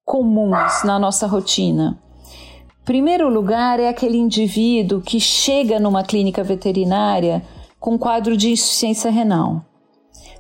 comuns 0.06 0.84
na 0.86 0.98
nossa 0.98 1.28
rotina. 1.28 2.00
Primeiro 2.86 3.28
lugar 3.28 3.80
é 3.80 3.90
aquele 3.90 4.18
indivíduo 4.18 5.02
que 5.02 5.20
chega 5.20 5.80
numa 5.80 6.04
clínica 6.04 6.44
veterinária 6.44 7.44
com 7.78 7.98
quadro 7.98 8.38
de 8.38 8.52
insuficiência 8.52 9.12
renal. 9.12 9.62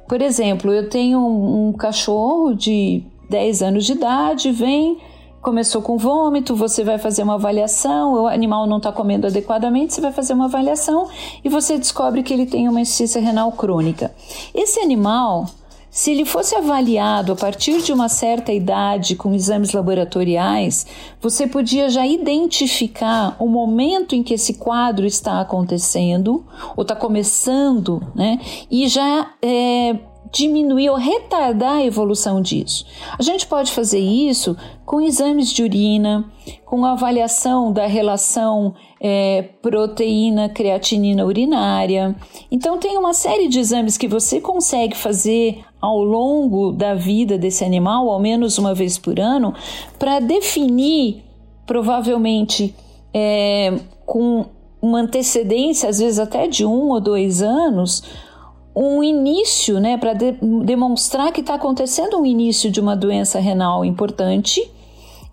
Por 0.08 0.22
exemplo, 0.22 0.72
eu 0.72 0.88
tenho 0.88 1.20
um, 1.20 1.74
cachorro 1.74 2.54
de 2.54 3.04
10 3.30 3.62
anos 3.62 3.86
de 3.86 3.92
idade, 3.92 4.52
vem 4.52 5.00
começou 5.46 5.80
com 5.80 5.96
vômito, 5.96 6.56
você 6.56 6.84
vai 6.84 6.98
fazer 6.98 7.22
uma 7.22 7.36
avaliação, 7.36 8.24
o 8.24 8.28
animal 8.28 8.66
não 8.66 8.78
está 8.78 8.92
comendo 8.92 9.28
adequadamente, 9.28 9.94
você 9.94 10.02
vai 10.02 10.12
fazer 10.12 10.34
uma 10.34 10.46
avaliação 10.46 11.08
e 11.44 11.50
você 11.50 11.78
descobre 11.78 12.24
que 12.24 12.34
ele 12.34 12.48
tem 12.48 12.68
uma 12.68 12.82
insuficiência 12.82 13.22
renal 13.22 13.52
crônica. 13.52 14.12
Esse 14.56 14.80
animal, 14.80 15.46
se 15.92 16.10
ele 16.10 16.26
fosse 16.26 16.56
avaliado 16.56 17.32
a 17.32 17.36
partir 17.36 17.80
de 17.84 17.94
uma 17.94 18.10
certa 18.10 18.52
idade 18.52 19.16
com 19.16 19.36
exames 19.36 19.72
laboratoriais, 19.72 20.88
você 21.22 21.46
podia 21.46 21.92
já 21.92 22.08
identificar 22.08 23.36
o 23.38 23.48
momento 23.48 24.16
em 24.16 24.24
que 24.24 24.34
esse 24.34 24.56
quadro 24.56 25.06
está 25.06 25.40
acontecendo 25.40 26.44
ou 26.76 26.82
está 26.82 26.96
começando, 26.96 28.02
né? 28.16 28.40
E 28.72 28.88
já 28.88 29.32
é, 29.44 29.96
diminuir 30.36 30.90
ou 30.90 30.98
retardar 30.98 31.78
a 31.78 31.86
evolução 31.86 32.42
disso. 32.42 32.86
A 33.18 33.24
gente 33.24 33.48
pode 33.48 33.72
fazer 33.72 34.00
isso 34.00 34.56
com 34.86 35.00
exames 35.00 35.50
de 35.50 35.64
urina, 35.64 36.30
com 36.66 36.84
avaliação 36.86 37.72
da 37.72 37.86
relação 37.86 38.76
é, 39.00 39.44
proteína 39.62 40.50
creatinina 40.50 41.26
urinária. 41.26 42.14
Então, 42.52 42.78
tem 42.78 42.98
uma 42.98 43.14
série 43.14 43.48
de 43.48 43.60
exames 43.60 43.98
que 43.98 44.10
você 44.10 44.42
consegue 44.42 44.98
fazer 44.98 45.64
ao 45.80 46.04
longo 46.04 46.74
da 46.74 46.94
vida 46.94 47.38
desse 47.38 47.64
animal, 47.64 48.10
ao 48.10 48.20
menos 48.20 48.58
uma 48.58 48.74
vez 48.74 48.98
por 48.98 49.20
ano, 49.20 49.54
para 49.98 50.20
definir, 50.20 51.24
provavelmente 51.66 52.76
é, 53.14 53.74
com 54.06 54.48
uma 54.82 55.00
antecedência, 55.00 55.88
às 55.88 56.00
vezes 56.00 56.20
até 56.20 56.46
de 56.46 56.66
um 56.66 56.90
ou 56.90 57.00
dois 57.00 57.42
anos, 57.42 58.04
um 58.76 59.02
início, 59.02 59.80
né, 59.80 59.98
para 59.98 60.14
de 60.14 60.34
demonstrar 60.64 61.32
que 61.32 61.42
está 61.42 61.54
acontecendo 61.56 62.18
um 62.20 62.26
início 62.26 62.70
de 62.70 62.82
uma 62.82 62.96
doença 62.96 63.40
renal 63.40 63.86
importante. 63.86 64.70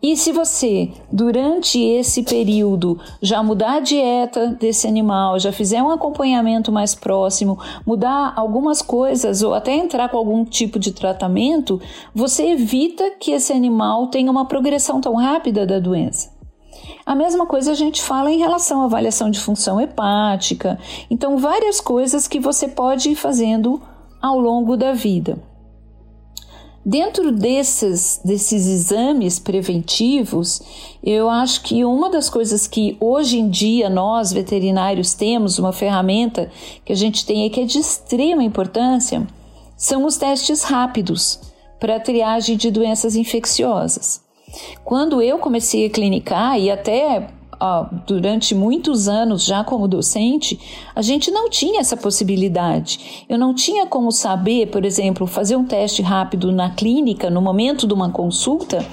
E 0.01 0.17
se 0.17 0.33
você, 0.33 0.91
durante 1.13 1.81
esse 1.81 2.25
período, 2.25 2.99
já 3.21 3.41
mudar 3.41 3.75
a 3.75 3.81
dieta 3.81 4.49
desse 4.49 4.89
animal, 4.89 5.39
já 5.39 5.53
fizer 5.53 5.81
um 5.81 5.91
acompanhamento 5.91 6.73
mais 6.73 6.93
próximo, 6.93 7.57
mudar 7.87 8.33
algumas 8.35 8.83
coisas 8.83 9.43
ou 9.43 9.55
até 9.55 9.73
entrar 9.73 10.09
com 10.09 10.17
algum 10.17 10.45
tipo 10.45 10.77
de 10.79 10.91
tratamento, 10.91 11.81
você 12.13 12.49
evita 12.51 13.13
que 13.13 13.31
esse 13.31 13.53
animal 13.53 14.09
tenha 14.09 14.31
uma 14.31 14.45
progressão 14.45 15.01
tão 15.01 15.15
rápida 15.15 15.65
da 15.65 15.79
doença. 15.79 16.42
A 17.05 17.15
mesma 17.15 17.47
coisa 17.47 17.73
a 17.73 17.75
gente 17.75 18.01
fala 18.01 18.31
em 18.31 18.39
relação 18.39 18.83
à 18.83 18.85
avaliação 18.85 19.31
de 19.31 19.41
função 19.41 19.81
hepática. 19.81 20.79
Então, 21.11 21.39
várias 21.39 21.81
coisas 21.81 22.29
que 22.29 22.39
você 22.39 22.69
pode 22.69 23.11
ir 23.11 23.17
fazendo 23.17 23.83
ao 24.21 24.39
longo 24.39 24.77
da 24.77 24.93
vida. 24.93 25.39
Dentro 26.85 27.31
desses, 27.31 28.21
desses 28.25 28.67
exames 28.67 29.39
preventivos, 29.39 30.61
eu 31.03 31.31
acho 31.31 31.63
que 31.63 31.85
uma 31.85 32.11
das 32.11 32.29
coisas 32.29 32.67
que 32.67 32.97
hoje 32.99 33.39
em 33.39 33.49
dia 33.49 33.89
nós 33.89 34.33
veterinários 34.33 35.15
temos, 35.15 35.61
uma 35.61 35.73
ferramenta 35.73 36.51
que 36.85 36.93
a 36.93 36.97
gente 36.97 37.25
tem 37.25 37.45
aí 37.45 37.51
que 37.51 37.61
é 37.61 37.65
de 37.65 37.79
extrema 37.79 38.43
importância, 38.43 39.25
são 39.77 40.05
os 40.05 40.17
testes 40.17 40.65
rápidos 40.65 41.41
para 41.79 42.01
triagem 42.01 42.57
de 42.57 42.71
doenças 42.71 43.15
infecciosas. 43.15 44.21
Quando 44.85 45.23
eu 45.23 45.39
comecei 45.39 45.87
a 45.87 45.91
clinicar 45.91 46.59
e 46.59 46.71
até 46.71 47.29
durante 48.07 48.55
muitos 48.55 49.09
anos 49.09 49.45
já 49.45 49.63
como 49.63 49.87
docente, 49.87 50.59
a 50.95 51.01
gente 51.01 51.31
não 51.31 51.49
tinha 51.49 51.81
essa 51.81 51.97
possibilidade. 51.97 53.25
Eu 53.29 53.39
não 53.39 53.55
tinha 53.55 53.87
como 53.87 54.11
saber, 54.11 54.69
por 54.69 54.85
exemplo, 54.85 55.27
fazer 55.27 55.55
um 55.55 55.65
teste 55.65 56.03
rápido 56.03 56.51
na 56.51 56.71
clínica 56.71 57.31
no 57.31 57.41
momento 57.41 57.87
de 57.87 57.95
uma 57.95 58.11
consulta 58.11 58.85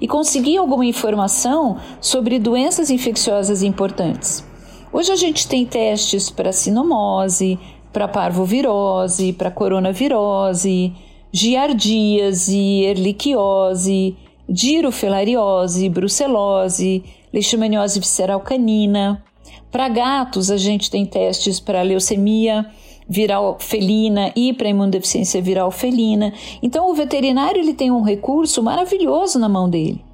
e 0.00 0.08
conseguir 0.08 0.56
alguma 0.56 0.86
informação 0.86 1.76
sobre 2.00 2.38
doenças 2.38 2.90
infecciosas 2.90 3.62
importantes. 3.62 4.44
Hoje 4.90 5.12
a 5.12 5.16
gente 5.16 5.46
tem 5.46 5.66
testes 5.66 6.30
para 6.30 6.52
sinomose, 6.52 7.58
para 7.92 8.08
parvovirose, 8.08 9.32
para 9.32 9.50
coronavirose, 9.50 10.92
giardíase, 11.30 12.84
erliquiose, 12.84 14.16
dirofilariose, 14.48 15.88
brucelose, 15.88 17.02
leishmaniose 17.32 17.98
visceral 17.98 18.40
canina. 18.40 19.22
Para 19.70 19.88
gatos, 19.88 20.50
a 20.50 20.56
gente 20.56 20.90
tem 20.90 21.04
testes 21.04 21.58
para 21.58 21.82
leucemia 21.82 22.66
viral 23.08 23.58
felina 23.60 24.32
e 24.34 24.52
para 24.52 24.68
imunodeficiência 24.68 25.42
viral 25.42 25.70
felina. 25.70 26.32
Então, 26.62 26.90
o 26.90 26.94
veterinário 26.94 27.60
ele 27.60 27.74
tem 27.74 27.90
um 27.90 28.02
recurso 28.02 28.62
maravilhoso 28.62 29.38
na 29.38 29.48
mão 29.48 29.68
dele. 29.68 30.04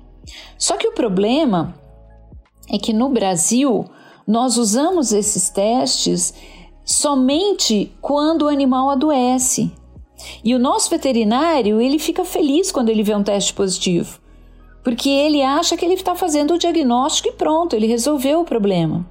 Só 0.59 0.77
que 0.77 0.89
o 0.89 0.93
problema 0.93 1.75
é 2.69 2.79
que 2.79 2.93
no 2.93 3.09
Brasil 3.09 3.85
nós 4.27 4.57
usamos 4.57 5.13
esses 5.13 5.51
testes 5.51 6.33
somente 6.85 7.93
quando 8.01 8.43
o 8.43 8.49
animal 8.49 8.91
adoece. 8.91 9.73
E 10.45 10.55
o 10.55 10.59
nosso 10.59 10.91
veterinário, 10.91 11.81
ele 11.81 11.99
fica 11.99 12.25
feliz 12.25 12.71
quando 12.71 12.91
ele 12.91 13.03
vê 13.03 13.15
um 13.15 13.23
teste 13.23 13.55
positivo 13.55 14.20
porque 14.83 15.09
ele 15.09 15.43
acha 15.43 15.77
que 15.77 15.85
ele 15.85 15.95
está 15.95 16.15
fazendo 16.15 16.55
o 16.55 16.59
diagnóstico 16.59 17.29
e 17.29 17.33
pronto, 17.33 17.75
ele 17.75 17.87
resolveu 17.87 18.41
o 18.41 18.45
problema. 18.45 19.07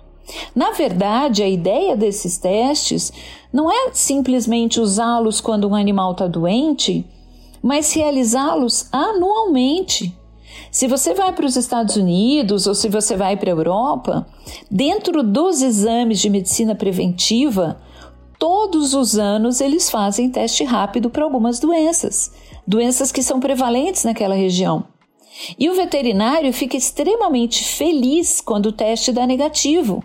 Na 0.56 0.72
verdade, 0.72 1.42
a 1.42 1.50
ideia 1.50 1.96
desses 1.96 2.38
testes 2.38 3.12
não 3.52 3.72
é 3.72 3.92
simplesmente 3.94 4.80
usá-los 4.80 5.42
quando 5.42 5.68
um 5.68 5.76
animal 5.76 6.12
está 6.12 6.28
doente, 6.28 7.06
mas 7.62 7.94
realizá-los 7.94 8.88
anualmente. 8.92 10.16
Se 10.72 10.88
você 10.88 11.14
vai 11.14 11.32
para 11.32 11.46
os 11.46 11.56
Estados 11.56 11.96
Unidos 11.96 12.68
ou 12.68 12.76
se 12.76 12.90
você 12.90 13.16
vai 13.16 13.36
para 13.36 13.50
a 13.50 13.56
Europa, 13.56 14.28
dentro 14.70 15.24
dos 15.24 15.62
exames 15.62 16.20
de 16.20 16.30
medicina 16.30 16.76
preventiva, 16.76 17.82
todos 18.38 18.94
os 18.94 19.18
anos 19.18 19.62
eles 19.62 19.90
fazem 19.90 20.30
teste 20.30 20.64
rápido 20.64 21.10
para 21.10 21.24
algumas 21.24 21.60
doenças, 21.60 22.32
doenças 22.68 23.12
que 23.12 23.24
são 23.24 23.40
prevalentes 23.40 24.04
naquela 24.04 24.36
região. 24.36 24.86
E 25.58 25.70
o 25.70 25.76
veterinário 25.76 26.52
fica 26.54 26.76
extremamente 26.76 27.64
feliz 27.64 28.42
quando 28.42 28.68
o 28.68 28.72
teste 28.72 29.12
dá 29.12 29.26
negativo, 29.26 30.04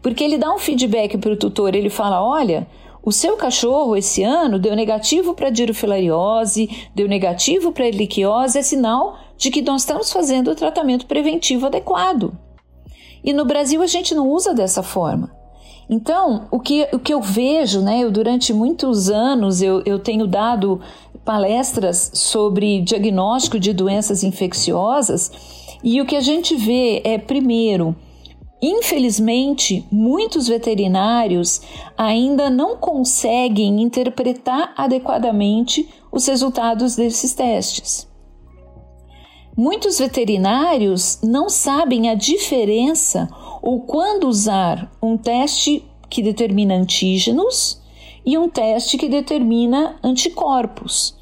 porque 0.00 0.22
ele 0.22 0.38
dá 0.38 0.52
um 0.54 0.58
feedback 0.58 1.18
para 1.18 1.32
o 1.32 1.36
tutor, 1.36 1.74
ele 1.74 1.90
fala: 1.90 2.24
olha, 2.24 2.66
o 3.04 3.10
seu 3.10 3.36
cachorro 3.36 3.96
esse 3.96 4.22
ano 4.22 4.58
deu 4.58 4.76
negativo 4.76 5.34
para 5.34 5.50
dirofilariose, 5.50 6.88
deu 6.94 7.08
negativo 7.08 7.72
para 7.72 7.88
erliquiose, 7.88 8.58
é 8.58 8.62
sinal 8.62 9.18
de 9.36 9.50
que 9.50 9.62
nós 9.62 9.82
estamos 9.82 10.12
fazendo 10.12 10.50
o 10.50 10.54
tratamento 10.54 11.06
preventivo 11.06 11.66
adequado. 11.66 12.32
E 13.24 13.32
no 13.32 13.44
Brasil 13.44 13.82
a 13.82 13.86
gente 13.86 14.14
não 14.14 14.28
usa 14.28 14.54
dessa 14.54 14.82
forma. 14.82 15.34
Então, 15.90 16.46
o 16.50 16.60
que, 16.60 16.88
o 16.92 16.98
que 16.98 17.12
eu 17.12 17.20
vejo, 17.20 17.80
né, 17.80 18.00
eu 18.00 18.10
durante 18.10 18.52
muitos 18.52 19.10
anos 19.10 19.60
eu, 19.60 19.82
eu 19.84 19.98
tenho 19.98 20.26
dado 20.26 20.80
palestras 21.24 22.10
sobre 22.14 22.80
diagnóstico 22.82 23.58
de 23.58 23.72
doenças 23.72 24.22
infecciosas 24.22 25.30
e 25.82 26.00
o 26.00 26.06
que 26.06 26.16
a 26.16 26.20
gente 26.20 26.54
vê 26.56 27.00
é, 27.04 27.18
primeiro, 27.18 27.96
Infelizmente, 28.64 29.84
muitos 29.90 30.46
veterinários 30.46 31.60
ainda 31.98 32.48
não 32.48 32.76
conseguem 32.76 33.82
interpretar 33.82 34.72
adequadamente 34.76 35.88
os 36.12 36.28
resultados 36.28 36.94
desses 36.94 37.34
testes. 37.34 38.08
Muitos 39.56 39.98
veterinários 39.98 41.18
não 41.24 41.48
sabem 41.48 42.08
a 42.08 42.14
diferença 42.14 43.28
ou 43.60 43.80
quando 43.80 44.28
usar 44.28 44.92
um 45.02 45.16
teste 45.16 45.84
que 46.08 46.22
determina 46.22 46.74
antígenos 46.76 47.81
e 48.24 48.38
um 48.38 48.48
teste 48.48 48.96
que 48.96 49.08
determina 49.08 49.96
anticorpos. 50.02 51.16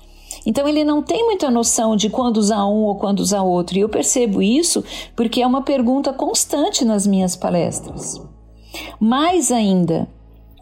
Então 0.47 0.67
ele 0.67 0.85
não 0.85 1.03
tem 1.03 1.25
muita 1.25 1.51
noção 1.51 1.97
de 1.97 2.09
quando 2.09 2.39
usar 2.39 2.65
um 2.67 2.85
ou 2.85 2.95
quando 2.97 3.21
usar 3.21 3.43
outro. 3.43 3.77
E 3.77 3.81
eu 3.81 3.89
percebo 3.89 4.43
isso 4.43 4.85
porque 5.15 5.43
é 5.43 5.47
uma 5.47 5.63
pergunta 5.63 6.13
constante 6.13 6.85
nas 6.85 7.07
minhas 7.07 7.37
palestras. 7.37 8.21
Mais 8.99 9.51
ainda, 9.51 10.09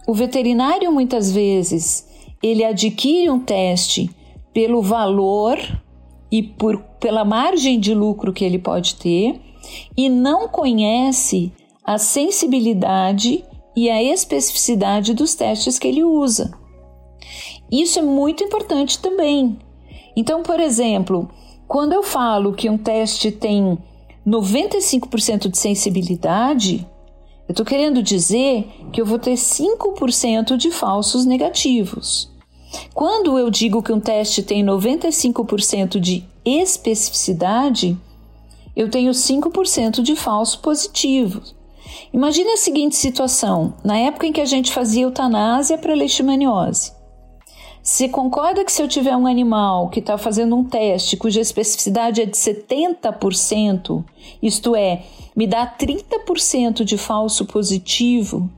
o 0.07 0.15
veterinário 0.15 0.91
muitas 0.91 1.31
vezes 1.31 2.07
ele 2.43 2.65
adquire 2.65 3.31
um 3.31 3.41
teste 3.41 4.11
pelo 4.53 4.81
valor 4.81 5.59
e 6.31 6.43
por, 6.43 6.79
pela 7.01 7.25
margem 7.25 7.79
de 7.79 7.95
lucro 7.95 8.33
que 8.33 8.45
ele 8.45 8.59
pode 8.59 8.95
ter 8.95 9.41
e 9.97 10.09
não 10.09 10.49
conhece 10.49 11.53
a 11.85 11.99
sensibilidade 11.99 13.45
e 13.79 13.89
a 13.89 14.03
especificidade 14.03 15.15
dos 15.15 15.37
testes 15.37 15.79
que 15.79 15.87
ele 15.87 16.03
usa. 16.03 16.51
Isso 17.71 18.01
é 18.01 18.03
muito 18.03 18.43
importante 18.43 18.99
também. 18.99 19.57
Então, 20.17 20.43
por 20.43 20.59
exemplo, 20.59 21.31
quando 21.69 21.93
eu 21.93 22.03
falo 22.03 22.55
que 22.55 22.69
um 22.69 22.77
teste 22.77 23.31
tem 23.31 23.79
95% 24.27 25.49
de 25.49 25.57
sensibilidade, 25.57 26.85
eu 27.47 27.53
estou 27.53 27.65
querendo 27.65 28.03
dizer 28.03 28.67
que 28.93 29.01
eu 29.01 29.07
vou 29.07 29.19
ter 29.19 29.35
5% 29.35 30.57
de 30.57 30.73
falsos 30.73 31.25
negativos. 31.25 32.29
Quando 32.93 33.39
eu 33.39 33.49
digo 33.49 33.81
que 33.81 33.93
um 33.93 34.01
teste 34.01 34.43
tem 34.43 34.65
95% 34.65 36.01
de 36.01 36.25
especificidade, 36.45 37.97
eu 38.75 38.91
tenho 38.91 39.13
5% 39.13 40.03
de 40.03 40.17
falsos 40.17 40.57
positivos. 40.57 41.58
Imagine 42.13 42.51
a 42.53 42.57
seguinte 42.57 42.97
situação: 42.97 43.75
na 43.85 43.97
época 43.99 44.27
em 44.27 44.33
que 44.33 44.41
a 44.41 44.47
gente 44.47 44.73
fazia 44.73 45.05
eutanásia 45.05 45.79
para 45.79 45.95
leishmaniose. 45.95 46.93
Se 47.83 48.09
concorda 48.09 48.65
que 48.65 48.73
se 48.73 48.83
eu 48.83 48.89
tiver 48.89 49.17
um 49.17 49.27
animal 49.27 49.89
que 49.89 50.01
está 50.01 50.19
fazendo 50.19 50.55
um 50.55 50.63
teste 50.63 51.17
cuja 51.17 51.41
especificidade 51.41 52.21
é 52.21 52.27
de 52.27 52.37
70%, 52.37 54.05
isto 54.43 54.77
é, 54.77 55.05
me 55.35 55.47
dá 55.47 55.67
30% 55.67 56.85
de 56.85 56.99
falso 56.99 57.47
positivo, 57.47 58.51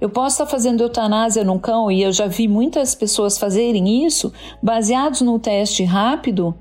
Eu 0.00 0.08
posso 0.08 0.36
estar 0.36 0.46
fazendo 0.46 0.82
eutanásia 0.82 1.42
num 1.42 1.58
cão 1.58 1.90
e 1.90 2.02
eu 2.02 2.12
já 2.12 2.26
vi 2.28 2.46
muitas 2.46 2.94
pessoas 2.94 3.36
fazerem 3.36 4.06
isso 4.06 4.32
baseados 4.62 5.20
num 5.20 5.38
teste 5.38 5.82
rápido 5.82 6.54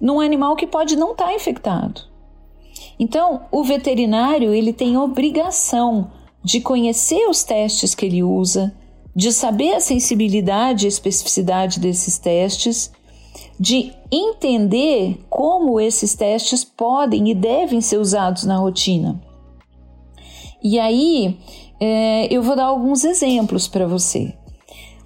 num 0.00 0.20
animal 0.20 0.54
que 0.54 0.66
pode 0.66 0.94
não 0.94 1.12
estar 1.12 1.32
infectado. 1.34 2.13
Então, 2.98 3.42
o 3.50 3.64
veterinário 3.64 4.54
ele 4.54 4.72
tem 4.72 4.96
obrigação 4.96 6.10
de 6.42 6.60
conhecer 6.60 7.28
os 7.28 7.42
testes 7.42 7.94
que 7.94 8.06
ele 8.06 8.22
usa, 8.22 8.74
de 9.14 9.32
saber 9.32 9.74
a 9.74 9.80
sensibilidade 9.80 10.84
e 10.84 10.88
especificidade 10.88 11.80
desses 11.80 12.18
testes, 12.18 12.92
de 13.58 13.92
entender 14.10 15.24
como 15.30 15.80
esses 15.80 16.14
testes 16.14 16.64
podem 16.64 17.30
e 17.30 17.34
devem 17.34 17.80
ser 17.80 17.98
usados 17.98 18.44
na 18.44 18.56
rotina. 18.56 19.20
E 20.62 20.78
aí, 20.78 21.38
é, 21.80 22.32
eu 22.34 22.42
vou 22.42 22.56
dar 22.56 22.64
alguns 22.64 23.04
exemplos 23.04 23.68
para 23.68 23.86
você. 23.86 24.34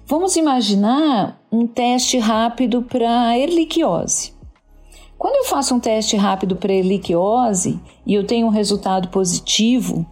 Vamos 0.05 0.35
imaginar 0.35 1.39
um 1.51 1.67
teste 1.67 2.17
rápido 2.17 2.81
para 2.81 3.37
erliquiose. 3.37 4.33
Quando 5.19 5.35
eu 5.35 5.43
faço 5.43 5.75
um 5.75 5.81
teste 5.81 6.15
rápido 6.15 6.55
para 6.55 6.71
erliquiose 6.71 7.77
e 8.05 8.13
eu 8.13 8.25
tenho 8.25 8.47
um 8.47 8.51
resultado 8.51 9.09
positivo, 9.09 10.05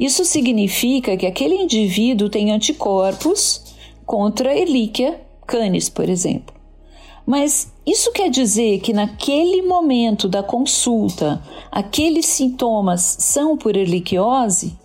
isso 0.00 0.24
significa 0.24 1.18
que 1.18 1.26
aquele 1.26 1.54
indivíduo 1.54 2.30
tem 2.30 2.50
anticorpos 2.50 3.76
contra 4.06 4.58
Ehrlichia 4.58 5.20
canis, 5.46 5.90
por 5.90 6.08
exemplo. 6.08 6.56
Mas 7.26 7.70
isso 7.86 8.10
quer 8.10 8.30
dizer 8.30 8.80
que 8.80 8.94
naquele 8.94 9.60
momento 9.60 10.26
da 10.26 10.42
consulta, 10.42 11.42
aqueles 11.70 12.24
sintomas 12.24 13.02
são 13.20 13.54
por 13.54 13.76
erliquiose? 13.76 14.78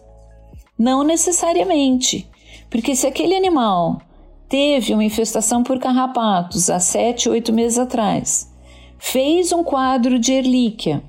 Não 0.77 1.03
necessariamente, 1.05 2.29
porque 2.69 2.97
se 2.97 3.07
aquele 3.07 3.33
animal 3.33 4.01
teve 4.49 4.93
uma 4.93 5.05
infestação 5.05 5.63
por 5.63 5.79
carrapatos 5.79 6.69
há 6.69 6.81
7, 6.81 7.29
8 7.29 7.53
meses 7.53 7.79
atrás, 7.79 8.52
fez 9.05 9.51
um 9.51 9.65
quadro 9.65 10.17
de 10.17 10.31
erlíquia, 10.31 11.03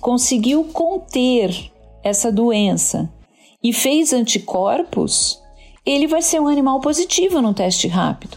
conseguiu 0.00 0.64
conter 0.64 1.70
essa 2.02 2.30
doença 2.30 3.08
e 3.62 3.72
fez 3.72 4.12
anticorpos, 4.12 5.40
ele 5.86 6.08
vai 6.08 6.20
ser 6.20 6.40
um 6.40 6.48
animal 6.48 6.80
positivo 6.80 7.40
no 7.40 7.54
teste 7.54 7.86
rápido. 7.86 8.36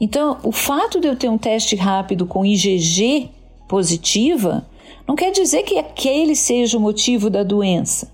Então, 0.00 0.38
o 0.42 0.50
fato 0.50 0.98
de 0.98 1.06
eu 1.06 1.14
ter 1.14 1.28
um 1.28 1.36
teste 1.36 1.76
rápido 1.76 2.26
com 2.26 2.44
IgG 2.44 3.28
positiva 3.68 4.66
não 5.06 5.14
quer 5.14 5.30
dizer 5.30 5.62
que 5.64 5.78
aquele 5.78 6.34
seja 6.34 6.78
o 6.78 6.80
motivo 6.80 7.28
da 7.28 7.42
doença. 7.42 8.10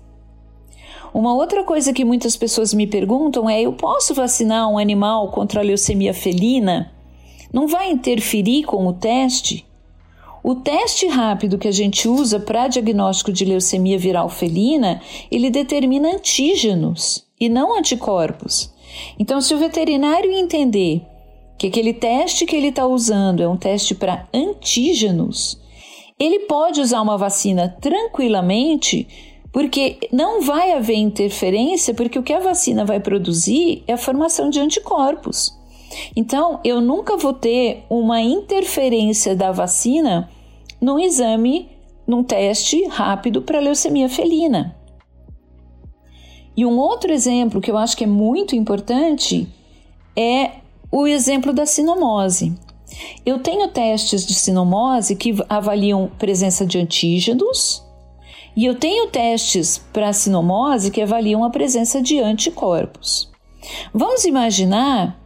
Uma 1.13 1.33
outra 1.33 1.63
coisa 1.63 1.93
que 1.93 2.03
muitas 2.03 2.35
pessoas 2.35 2.73
me 2.73 2.85
perguntam 2.85 3.49
é: 3.49 3.61
eu 3.61 3.71
posso 3.71 4.13
vacinar 4.13 4.69
um 4.69 4.77
animal 4.77 5.31
contra 5.31 5.61
a 5.61 5.63
leucemia 5.63 6.13
felina? 6.13 6.91
Não 7.53 7.67
vai 7.67 7.89
interferir 7.89 8.63
com 8.63 8.85
o 8.85 8.93
teste? 8.93 9.65
O 10.43 10.55
teste 10.55 11.07
rápido 11.07 11.57
que 11.57 11.69
a 11.69 11.71
gente 11.71 12.05
usa 12.05 12.37
para 12.37 12.67
diagnóstico 12.67 13.31
de 13.31 13.45
leucemia 13.45 13.97
viral 13.97 14.27
felina, 14.27 15.01
ele 15.31 15.49
determina 15.49 16.13
antígenos 16.13 17.25
e 17.39 17.47
não 17.47 17.77
anticorpos. 17.77 18.69
Então, 19.17 19.39
se 19.39 19.53
o 19.53 19.57
veterinário 19.57 20.33
entender 20.33 21.01
que 21.57 21.67
aquele 21.67 21.93
teste 21.93 22.45
que 22.45 22.57
ele 22.57 22.67
está 22.67 22.85
usando 22.85 23.41
é 23.41 23.47
um 23.47 23.55
teste 23.55 23.95
para 23.95 24.27
antígenos, 24.33 25.57
ele 26.19 26.39
pode 26.39 26.81
usar 26.81 27.01
uma 27.01 27.17
vacina 27.17 27.69
tranquilamente, 27.79 29.07
porque 29.49 29.97
não 30.11 30.41
vai 30.41 30.73
haver 30.73 30.97
interferência, 30.97 31.93
porque 31.93 32.19
o 32.19 32.23
que 32.23 32.33
a 32.33 32.41
vacina 32.41 32.83
vai 32.83 32.99
produzir 32.99 33.81
é 33.87 33.93
a 33.93 33.97
formação 33.97 34.49
de 34.49 34.59
anticorpos. 34.59 35.57
Então, 36.15 36.59
eu 36.63 36.81
nunca 36.81 37.17
vou 37.17 37.33
ter 37.33 37.85
uma 37.89 38.21
interferência 38.21 39.35
da 39.35 39.51
vacina 39.51 40.29
num 40.81 40.99
exame, 40.99 41.69
num 42.05 42.23
teste 42.23 42.85
rápido 42.87 43.41
para 43.41 43.59
leucemia 43.59 44.09
felina. 44.09 44.75
E 46.55 46.65
um 46.65 46.77
outro 46.77 47.11
exemplo 47.11 47.59
que 47.59 47.71
eu 47.71 47.77
acho 47.77 47.97
que 47.97 48.03
é 48.03 48.07
muito 48.07 48.55
importante 48.55 49.47
é 50.15 50.51
o 50.91 51.07
exemplo 51.07 51.51
da 51.51 51.65
sinomose. 51.65 52.53
Eu 53.25 53.39
tenho 53.39 53.67
testes 53.69 54.25
de 54.25 54.35
sinomose 54.35 55.15
que 55.15 55.33
avaliam 55.49 56.11
presença 56.19 56.65
de 56.65 56.77
antígenos 56.77 57.83
e 58.55 58.65
eu 58.65 58.75
tenho 58.75 59.07
testes 59.07 59.79
para 59.91 60.13
sinomose 60.13 60.91
que 60.91 61.01
avaliam 61.01 61.43
a 61.43 61.49
presença 61.49 62.01
de 62.01 62.19
anticorpos. 62.19 63.31
Vamos 63.91 64.25
imaginar 64.25 65.19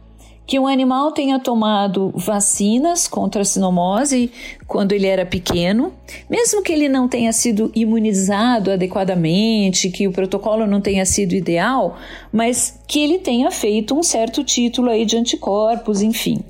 que 0.48 0.58
um 0.58 0.66
animal 0.66 1.12
tenha 1.12 1.38
tomado 1.38 2.10
vacinas 2.14 3.06
contra 3.06 3.42
a 3.42 3.44
sinomose 3.44 4.32
quando 4.66 4.92
ele 4.92 5.06
era 5.06 5.26
pequeno, 5.26 5.92
mesmo 6.28 6.62
que 6.62 6.72
ele 6.72 6.88
não 6.88 7.06
tenha 7.06 7.34
sido 7.34 7.70
imunizado 7.74 8.70
adequadamente, 8.70 9.90
que 9.90 10.08
o 10.08 10.10
protocolo 10.10 10.66
não 10.66 10.80
tenha 10.80 11.04
sido 11.04 11.34
ideal, 11.34 11.98
mas 12.32 12.80
que 12.88 12.98
ele 12.98 13.18
tenha 13.18 13.50
feito 13.50 13.94
um 13.94 14.02
certo 14.02 14.42
título 14.42 14.88
aí 14.88 15.04
de 15.04 15.18
anticorpos, 15.18 16.00
enfim. 16.00 16.42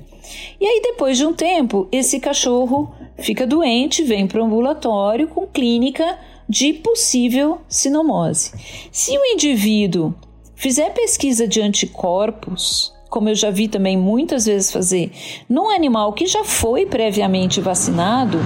E 0.61 0.65
aí 0.65 0.81
depois 0.81 1.17
de 1.17 1.25
um 1.25 1.33
tempo, 1.33 1.85
esse 1.91 2.21
cachorro 2.21 2.89
fica 3.17 3.45
doente, 3.45 4.01
vem 4.01 4.25
para 4.25 4.41
o 4.41 4.45
ambulatório 4.45 5.27
com 5.27 5.45
clínica 5.45 6.17
de 6.47 6.71
possível 6.71 7.59
sinomose. 7.67 8.53
Se 8.93 9.11
o 9.17 9.25
indivíduo 9.25 10.15
fizer 10.55 10.93
pesquisa 10.93 11.45
de 11.45 11.59
anticorpos, 11.59 12.97
como 13.09 13.29
eu 13.29 13.35
já 13.35 13.49
vi 13.49 13.67
também 13.67 13.97
muitas 13.97 14.45
vezes 14.45 14.71
fazer, 14.71 15.11
num 15.49 15.69
animal 15.69 16.13
que 16.13 16.27
já 16.27 16.43
foi 16.43 16.85
previamente 16.85 17.59
vacinado, 17.59 18.37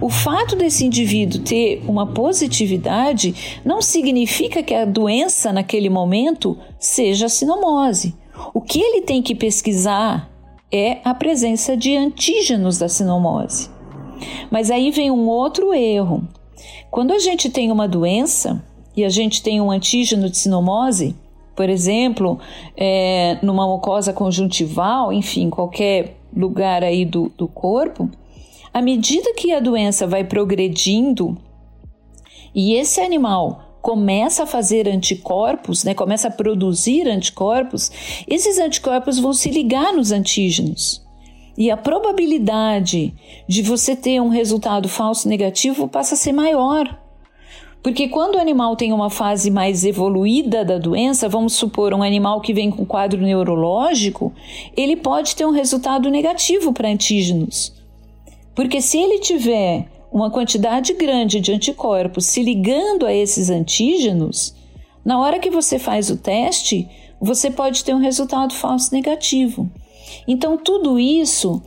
o 0.00 0.08
fato 0.08 0.54
desse 0.54 0.84
indivíduo 0.84 1.42
ter 1.42 1.82
uma 1.88 2.06
positividade 2.06 3.60
não 3.64 3.82
significa 3.82 4.62
que 4.62 4.74
a 4.74 4.84
doença 4.84 5.52
naquele 5.52 5.90
momento 5.90 6.56
seja 6.78 7.28
sinomose. 7.28 8.14
O 8.52 8.60
que 8.60 8.80
ele 8.80 9.02
tem 9.02 9.22
que 9.22 9.34
pesquisar 9.34 10.30
é 10.70 10.98
a 11.04 11.14
presença 11.14 11.76
de 11.76 11.96
antígenos 11.96 12.78
da 12.78 12.88
sinomose. 12.88 13.70
Mas 14.50 14.70
aí 14.70 14.90
vem 14.90 15.10
um 15.10 15.26
outro 15.28 15.72
erro. 15.72 16.26
Quando 16.90 17.12
a 17.12 17.18
gente 17.18 17.50
tem 17.50 17.72
uma 17.72 17.88
doença 17.88 18.64
e 18.96 19.04
a 19.04 19.08
gente 19.08 19.42
tem 19.42 19.60
um 19.60 19.70
antígeno 19.70 20.30
de 20.30 20.36
sinomose, 20.36 21.16
por 21.54 21.68
exemplo, 21.68 22.38
é, 22.76 23.38
numa 23.42 23.66
mucosa 23.66 24.12
conjuntival, 24.12 25.12
enfim, 25.12 25.50
qualquer 25.50 26.16
lugar 26.36 26.82
aí 26.82 27.04
do, 27.04 27.30
do 27.36 27.46
corpo, 27.46 28.10
à 28.72 28.82
medida 28.82 29.32
que 29.34 29.52
a 29.52 29.60
doença 29.60 30.06
vai 30.06 30.24
progredindo 30.24 31.36
e 32.54 32.74
esse 32.74 33.00
animal 33.00 33.78
começa 33.80 34.44
a 34.44 34.46
fazer 34.46 34.88
anticorpos, 34.88 35.84
né, 35.84 35.92
começa 35.92 36.28
a 36.28 36.30
produzir 36.30 37.06
anticorpos, 37.06 37.92
esses 38.26 38.58
anticorpos 38.58 39.18
vão 39.18 39.32
se 39.32 39.50
ligar 39.50 39.92
nos 39.92 40.10
antígenos. 40.10 41.04
E 41.56 41.70
a 41.70 41.76
probabilidade 41.76 43.14
de 43.46 43.62
você 43.62 43.94
ter 43.94 44.20
um 44.20 44.28
resultado 44.28 44.88
falso 44.88 45.28
negativo 45.28 45.86
passa 45.86 46.14
a 46.14 46.16
ser 46.16 46.32
maior. 46.32 46.98
Porque 47.84 48.08
quando 48.08 48.36
o 48.36 48.40
animal 48.40 48.76
tem 48.76 48.94
uma 48.94 49.10
fase 49.10 49.50
mais 49.50 49.84
evoluída 49.84 50.64
da 50.64 50.78
doença, 50.78 51.28
vamos 51.28 51.52
supor 51.52 51.92
um 51.92 52.02
animal 52.02 52.40
que 52.40 52.54
vem 52.54 52.70
com 52.70 52.86
quadro 52.86 53.20
neurológico, 53.20 54.32
ele 54.74 54.96
pode 54.96 55.36
ter 55.36 55.44
um 55.44 55.50
resultado 55.50 56.08
negativo 56.08 56.72
para 56.72 56.88
antígenos. 56.88 57.74
Porque 58.54 58.80
se 58.80 58.96
ele 58.96 59.18
tiver 59.18 59.86
uma 60.10 60.30
quantidade 60.30 60.94
grande 60.94 61.40
de 61.40 61.52
anticorpos 61.52 62.24
se 62.24 62.42
ligando 62.42 63.04
a 63.04 63.12
esses 63.12 63.50
antígenos, 63.50 64.54
na 65.04 65.20
hora 65.20 65.38
que 65.38 65.50
você 65.50 65.78
faz 65.78 66.08
o 66.08 66.16
teste, 66.16 66.88
você 67.20 67.50
pode 67.50 67.84
ter 67.84 67.94
um 67.94 68.00
resultado 68.00 68.54
falso 68.54 68.94
negativo. 68.94 69.70
Então, 70.26 70.56
tudo 70.56 70.98
isso 70.98 71.62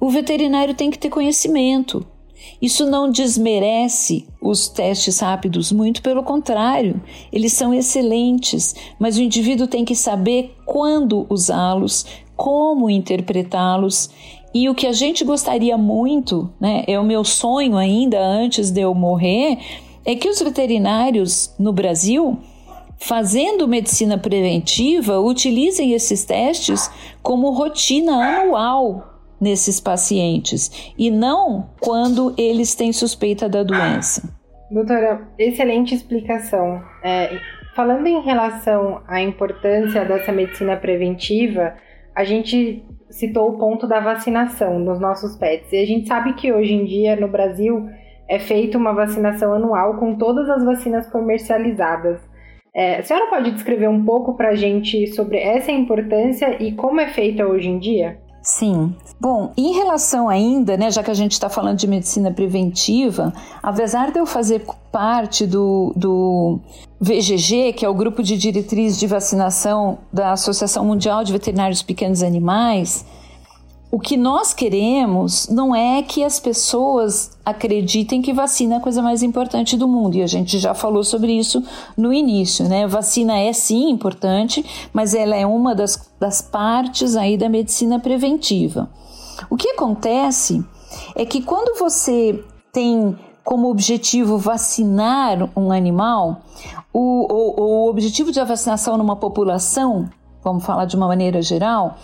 o 0.00 0.10
veterinário 0.10 0.74
tem 0.74 0.90
que 0.90 0.98
ter 0.98 1.10
conhecimento. 1.10 2.04
Isso 2.60 2.84
não 2.84 3.10
desmerece 3.10 4.26
os 4.40 4.68
testes 4.68 5.18
rápidos, 5.20 5.72
muito 5.72 6.02
pelo 6.02 6.22
contrário, 6.22 7.00
eles 7.32 7.54
são 7.54 7.72
excelentes, 7.72 8.74
mas 8.98 9.16
o 9.16 9.22
indivíduo 9.22 9.66
tem 9.66 9.84
que 9.84 9.94
saber 9.94 10.54
quando 10.66 11.26
usá-los, 11.30 12.04
como 12.36 12.90
interpretá-los. 12.90 14.10
E 14.52 14.68
o 14.68 14.74
que 14.74 14.86
a 14.86 14.92
gente 14.92 15.24
gostaria 15.24 15.78
muito, 15.78 16.52
né, 16.60 16.84
é 16.86 16.98
o 16.98 17.04
meu 17.04 17.24
sonho 17.24 17.76
ainda 17.76 18.20
antes 18.20 18.70
de 18.70 18.80
eu 18.80 18.94
morrer, 18.94 19.58
é 20.04 20.14
que 20.14 20.28
os 20.28 20.40
veterinários 20.40 21.54
no 21.58 21.72
Brasil, 21.72 22.38
fazendo 22.98 23.68
medicina 23.68 24.18
preventiva, 24.18 25.18
utilizem 25.18 25.92
esses 25.92 26.24
testes 26.24 26.90
como 27.22 27.50
rotina 27.52 28.12
anual 28.12 29.10
nesses 29.40 29.80
pacientes 29.80 30.92
e 30.98 31.10
não 31.10 31.70
quando 31.80 32.34
eles 32.36 32.74
têm 32.74 32.92
suspeita 32.92 33.48
da 33.48 33.62
doença. 33.62 34.28
Doutora, 34.70 35.26
excelente 35.38 35.94
explicação. 35.94 36.82
É, 37.02 37.38
falando 37.74 38.06
em 38.06 38.20
relação 38.20 39.02
à 39.08 39.20
importância 39.20 40.04
dessa 40.04 40.30
medicina 40.30 40.76
preventiva, 40.76 41.74
a 42.14 42.22
gente 42.22 42.84
citou 43.10 43.50
o 43.50 43.58
ponto 43.58 43.86
da 43.86 43.98
vacinação 43.98 44.84
dos 44.84 45.00
nossos 45.00 45.36
pets. 45.36 45.72
E 45.72 45.78
a 45.82 45.86
gente 45.86 46.06
sabe 46.06 46.34
que 46.34 46.52
hoje 46.52 46.72
em 46.72 46.84
dia 46.84 47.16
no 47.16 47.26
Brasil 47.26 47.88
é 48.28 48.38
feita 48.38 48.78
uma 48.78 48.92
vacinação 48.92 49.52
anual 49.52 49.96
com 49.96 50.16
todas 50.16 50.48
as 50.48 50.64
vacinas 50.64 51.10
comercializadas. 51.10 52.20
É, 52.72 52.98
a 52.98 53.02
senhora 53.02 53.28
pode 53.28 53.50
descrever 53.50 53.88
um 53.88 54.04
pouco 54.04 54.36
para 54.36 54.50
a 54.50 54.54
gente 54.54 55.08
sobre 55.08 55.38
essa 55.38 55.72
importância 55.72 56.62
e 56.62 56.72
como 56.72 57.00
é 57.00 57.08
feita 57.08 57.44
hoje 57.44 57.68
em 57.68 57.80
dia? 57.80 58.20
Sim. 58.42 58.94
Bom, 59.20 59.52
em 59.56 59.72
relação 59.74 60.28
ainda, 60.28 60.76
né, 60.76 60.90
já 60.90 61.02
que 61.02 61.10
a 61.10 61.14
gente 61.14 61.32
está 61.32 61.50
falando 61.50 61.76
de 61.76 61.86
medicina 61.86 62.30
preventiva, 62.30 63.34
apesar 63.62 64.10
de 64.10 64.18
eu 64.18 64.24
fazer 64.24 64.64
parte 64.90 65.46
do, 65.46 65.92
do 65.94 66.58
VGG, 66.98 67.74
que 67.74 67.84
é 67.84 67.88
o 67.88 67.94
Grupo 67.94 68.22
de 68.22 68.38
Diretriz 68.38 68.98
de 68.98 69.06
Vacinação 69.06 69.98
da 70.10 70.32
Associação 70.32 70.84
Mundial 70.84 71.22
de 71.22 71.32
Veterinários 71.32 71.82
Pequenos 71.82 72.22
Animais, 72.22 73.04
o 73.90 73.98
que 73.98 74.16
nós 74.16 74.54
queremos 74.54 75.48
não 75.48 75.74
é 75.74 76.00
que 76.02 76.22
as 76.22 76.38
pessoas 76.38 77.36
acreditem 77.44 78.22
que 78.22 78.32
vacina 78.32 78.74
é 78.74 78.78
a 78.78 78.80
coisa 78.80 79.02
mais 79.02 79.22
importante 79.22 79.76
do 79.76 79.88
mundo, 79.88 80.16
e 80.16 80.22
a 80.22 80.26
gente 80.26 80.58
já 80.58 80.74
falou 80.74 81.02
sobre 81.02 81.32
isso 81.32 81.62
no 81.96 82.12
início, 82.12 82.68
né? 82.68 82.86
Vacina 82.86 83.36
é 83.36 83.52
sim 83.52 83.90
importante, 83.90 84.64
mas 84.92 85.12
ela 85.12 85.34
é 85.34 85.44
uma 85.44 85.74
das, 85.74 86.08
das 86.20 86.40
partes 86.40 87.16
aí 87.16 87.36
da 87.36 87.48
medicina 87.48 87.98
preventiva. 87.98 88.88
O 89.48 89.56
que 89.56 89.70
acontece 89.70 90.64
é 91.16 91.24
que 91.24 91.42
quando 91.42 91.76
você 91.76 92.44
tem 92.72 93.18
como 93.42 93.68
objetivo 93.68 94.38
vacinar 94.38 95.50
um 95.56 95.72
animal, 95.72 96.42
o, 96.92 97.26
o, 97.28 97.60
o 97.60 97.90
objetivo 97.90 98.30
da 98.30 98.44
vacinação 98.44 98.96
numa 98.96 99.16
população 99.16 100.08
vamos 100.42 100.64
falar 100.64 100.84
de 100.84 100.96
uma 100.96 101.06
maneira 101.06 101.42
geral, 101.42 101.96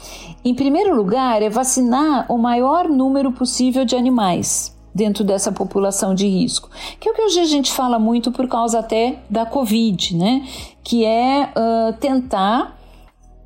em 0.45 0.55
primeiro 0.55 0.95
lugar 0.95 1.43
é 1.43 1.49
vacinar 1.49 2.27
o 2.31 2.39
maior 2.39 2.89
número 2.89 3.33
possível 3.33 3.85
de 3.85 3.97
animais 3.97 4.77
dentro 4.95 5.23
dessa 5.23 5.53
população 5.53 6.15
de 6.15 6.27
risco, 6.27 6.71
que 6.99 7.09
é 7.09 7.13
o 7.13 7.15
que 7.15 7.23
hoje 7.23 7.41
a 7.41 7.45
gente 7.45 7.71
fala 7.71 7.99
muito 7.99 8.33
por 8.33 8.49
causa 8.49 8.79
até 8.79 9.19
da 9.29 9.45
Covid, 9.45 10.17
né? 10.17 10.47
Que 10.83 11.05
é 11.05 11.51
uh, 11.51 11.93
tentar 11.99 12.79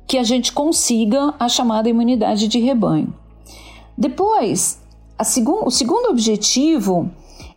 que 0.07 0.17
a 0.17 0.23
gente 0.23 0.53
consiga 0.53 1.33
a 1.37 1.49
chamada 1.49 1.89
imunidade 1.89 2.47
de 2.47 2.59
rebanho. 2.59 3.13
Depois, 3.97 4.81
segun, 5.23 5.63
o 5.65 5.71
segundo 5.71 6.09
objetivo 6.09 7.11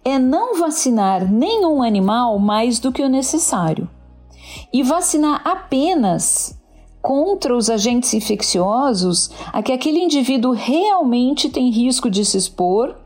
é 0.04 0.18
não 0.18 0.58
vacinar 0.58 1.30
nenhum 1.30 1.82
animal 1.82 2.38
mais 2.38 2.78
do 2.78 2.92
que 2.92 3.02
o 3.02 3.08
necessário 3.08 3.88
e 4.72 4.82
vacinar 4.82 5.40
apenas 5.44 6.60
contra 7.04 7.54
os 7.54 7.68
agentes 7.68 8.14
infecciosos 8.14 9.30
a 9.52 9.62
que 9.62 9.72
aquele 9.72 9.98
indivíduo 9.98 10.52
realmente 10.52 11.50
tem 11.50 11.68
risco 11.68 12.08
de 12.08 12.24
se 12.24 12.38
expor 12.38 12.96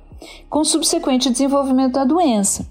com 0.48 0.62
subsequente 0.62 1.28
desenvolvimento 1.28 1.94
da 1.94 2.04
doença. 2.04 2.64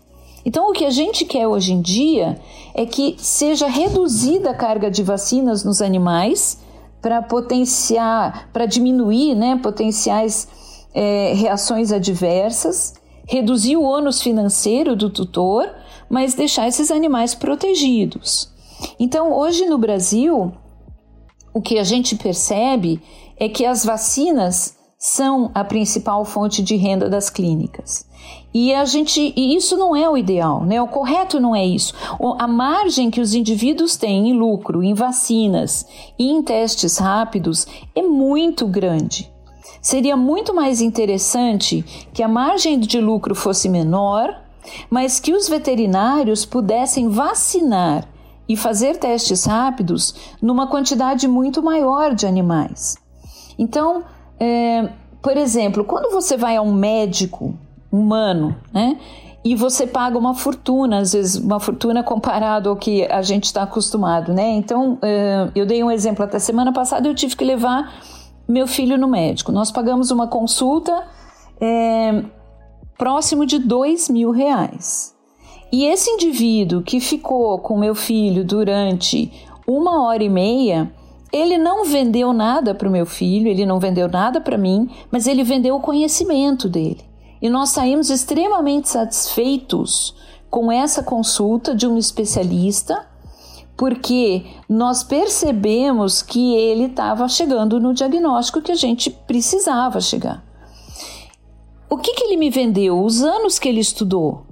Então, 0.46 0.70
o 0.70 0.72
que 0.72 0.86
a 0.86 0.90
gente 0.90 1.26
quer 1.26 1.46
hoje 1.46 1.74
em 1.74 1.82
dia 1.82 2.40
é 2.74 2.86
que 2.86 3.18
seja 3.18 3.68
reduzida 3.68 4.52
a 4.52 4.54
carga 4.54 4.90
de 4.90 5.04
vacinas 5.04 5.66
nos 5.66 5.82
animais 5.82 6.60
para 7.02 7.22
potenciar, 7.22 8.48
para 8.54 8.66
diminuir 8.66 9.36
né, 9.36 9.60
potenciais 9.62 10.48
é, 10.94 11.34
reações 11.34 11.92
adversas, 11.92 12.94
reduzir 13.28 13.76
o 13.76 13.84
ônus 13.84 14.22
financeiro 14.22 14.96
do 14.96 15.10
tutor, 15.10 15.70
mas 16.10 16.36
deixar 16.36 16.70
esses 16.70 16.90
animais 16.90 17.36
protegidos. 17.36 18.50
Então, 18.98 19.34
hoje 19.34 19.66
no 19.66 19.78
Brasil, 19.78 20.54
o 21.58 21.62
que 21.62 21.80
a 21.80 21.84
gente 21.84 22.16
percebe 22.16 23.02
é 23.36 23.50
que 23.50 23.66
as 23.66 23.84
vacinas 23.84 24.78
são 24.96 25.50
a 25.56 25.64
principal 25.64 26.24
fonte 26.24 26.62
de 26.62 26.76
renda 26.76 27.10
das 27.10 27.32
clínicas. 27.32 28.06
E 28.54 28.72
a 28.76 28.86
gente, 28.86 29.34
e 29.36 29.56
isso 29.56 29.76
não 29.76 29.96
é 29.96 30.08
o 30.08 30.16
ideal, 30.16 30.64
né? 30.64 30.80
O 30.80 30.88
correto 30.88 31.40
não 31.40 31.56
é 31.56 31.66
isso. 31.66 31.96
A 32.38 32.48
margem 32.48 33.10
que 33.10 33.20
os 33.20 33.34
indivíduos 33.34 33.98
têm 33.98 34.30
em 34.30 34.34
lucro, 34.34 34.84
em 34.84 34.94
vacinas 34.94 35.84
e 36.18 36.30
em 36.30 36.44
testes 36.44 37.00
rápidos 37.00 37.66
é 37.96 38.04
muito 38.04 38.68
grande. 38.68 39.28
Seria 39.82 40.16
muito 40.16 40.54
mais 40.54 40.80
interessante 40.80 41.84
que 42.14 42.22
a 42.22 42.28
margem 42.28 42.80
de 42.80 43.02
lucro 43.02 43.34
fosse 43.34 43.68
menor, 43.68 44.44
mas 44.92 45.20
que 45.20 45.34
os 45.34 45.50
veterinários 45.50 46.46
pudessem 46.46 47.10
vacinar 47.10 48.08
e 48.48 48.56
fazer 48.56 48.98
testes 48.98 49.46
rápidos 49.46 50.16
numa 50.42 50.68
quantidade 50.68 51.28
muito 51.28 51.62
maior 51.62 52.14
de 52.16 52.26
animais. 52.26 52.96
Então, 53.58 54.04
é, 54.40 54.90
por 55.22 55.36
exemplo, 55.36 55.84
quando 55.84 56.12
você 56.12 56.38
vai 56.38 56.56
a 56.56 56.62
um 56.62 56.74
médico 56.74 57.58
humano, 57.92 58.56
né? 58.74 58.98
E 59.44 59.56
você 59.56 59.88
paga 59.88 60.18
uma 60.18 60.34
fortuna, 60.34 61.00
às 61.00 61.14
vezes 61.14 61.36
uma 61.36 61.60
fortuna 61.60 62.04
comparado 62.04 62.70
ao 62.70 62.76
que 62.76 63.06
a 63.06 63.22
gente 63.22 63.46
está 63.46 63.64
acostumado, 63.64 64.34
né? 64.34 64.50
Então, 64.50 64.98
é, 65.02 65.50
eu 65.56 65.66
dei 65.66 65.84
um 65.84 65.90
exemplo 65.90 66.24
até 66.24 66.38
semana 66.38 66.74
passada, 66.74 67.08
eu 67.08 67.16
tive 67.16 67.36
que 67.36 67.46
levar 67.46 67.94
meu 68.48 68.68
filho 68.68 68.98
no 68.98 69.08
médico. 69.08 69.52
Nós 69.52 69.72
pagamos 69.72 70.12
uma 70.12 70.28
consulta 70.28 71.08
é, 71.62 72.24
próximo 72.98 73.46
de 73.46 73.60
dois 73.60 74.10
mil 74.10 74.32
reais. 74.32 75.17
E 75.72 75.86
esse 75.86 76.10
indivíduo 76.10 76.82
que 76.82 77.00
ficou 77.00 77.60
com 77.60 77.78
meu 77.78 77.94
filho 77.94 78.44
durante 78.46 79.32
uma 79.68 80.04
hora 80.04 80.24
e 80.24 80.30
meia, 80.30 80.92
ele 81.32 81.58
não 81.58 81.84
vendeu 81.84 82.32
nada 82.32 82.74
para 82.74 82.88
o 82.88 82.92
meu 82.92 83.06
filho, 83.06 83.50
ele 83.50 83.66
não 83.66 83.80
vendeu 83.80 84.08
nada 84.08 84.40
para 84.40 84.58
mim, 84.58 84.90
mas 85.12 85.28
ele 85.28 85.44
vendeu 85.44 85.76
o 85.76 85.82
conhecimento 85.82 86.70
dele. 86.70 87.02
E 87.42 87.50
nós 87.50 87.70
saímos 87.70 88.10
extremamente 88.10 88.90
satisfeitos 88.90 90.16
com 90.50 90.72
essa 90.72 91.04
consulta 91.04 91.76
de 91.76 91.86
um 91.86 91.98
especialista, 91.98 93.06
porque 93.76 94.46
nós 94.68 95.04
percebemos 95.04 96.22
que 96.22 96.56
ele 96.56 96.86
estava 96.86 97.28
chegando 97.28 97.80
no 97.80 97.94
diagnóstico 97.94 98.62
que 98.62 98.72
a 98.72 98.76
gente 98.76 99.10
precisava 99.10 100.00
chegar. 100.00 100.44
O 101.90 101.98
que, 101.98 102.14
que 102.14 102.24
ele 102.24 102.38
me 102.38 102.50
vendeu? 102.50 103.04
Os 103.04 103.22
anos 103.22 103.60
que 103.60 103.70
ele 103.70 103.80
estudou. 103.80 104.47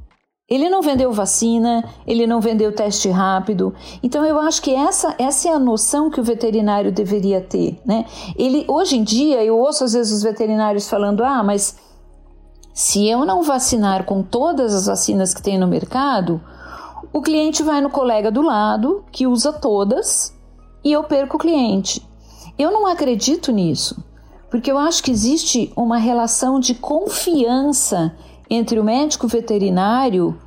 Ele 0.47 0.69
não 0.69 0.79
vendeu 0.79 1.11
vacina, 1.11 1.83
ele 2.05 2.27
não 2.27 2.39
vendeu 2.39 2.71
teste 2.71 3.09
rápido. 3.09 3.73
Então 4.03 4.23
eu 4.23 4.39
acho 4.39 4.61
que 4.61 4.75
essa, 4.75 5.15
essa 5.17 5.49
é 5.49 5.51
a 5.51 5.57
noção 5.57 6.11
que 6.11 6.21
o 6.21 6.23
veterinário 6.23 6.91
deveria 6.91 7.41
ter, 7.41 7.81
né? 7.83 8.05
Ele 8.37 8.63
hoje 8.67 8.95
em 8.95 9.03
dia 9.03 9.43
eu 9.43 9.57
ouço 9.57 9.83
às 9.83 9.93
vezes 9.93 10.13
os 10.13 10.21
veterinários 10.21 10.87
falando: 10.87 11.23
"Ah, 11.23 11.41
mas 11.41 11.77
se 12.75 13.07
eu 13.07 13.25
não 13.25 13.41
vacinar 13.41 14.05
com 14.05 14.21
todas 14.21 14.75
as 14.75 14.85
vacinas 14.85 15.33
que 15.33 15.41
tem 15.41 15.57
no 15.57 15.65
mercado, 15.65 16.39
o 17.11 17.23
cliente 17.23 17.63
vai 17.63 17.81
no 17.81 17.89
colega 17.89 18.31
do 18.31 18.43
lado 18.43 19.03
que 19.11 19.25
usa 19.25 19.51
todas 19.51 20.31
e 20.83 20.91
eu 20.91 21.03
perco 21.03 21.37
o 21.37 21.39
cliente". 21.39 22.07
Eu 22.55 22.71
não 22.71 22.85
acredito 22.85 23.51
nisso, 23.51 23.97
porque 24.51 24.71
eu 24.71 24.77
acho 24.77 25.01
que 25.01 25.09
existe 25.09 25.73
uma 25.75 25.97
relação 25.97 26.59
de 26.59 26.75
confiança 26.75 28.15
entre 28.49 28.79
o 28.79 28.83
médico 28.83 29.27
veterinário 29.27 30.39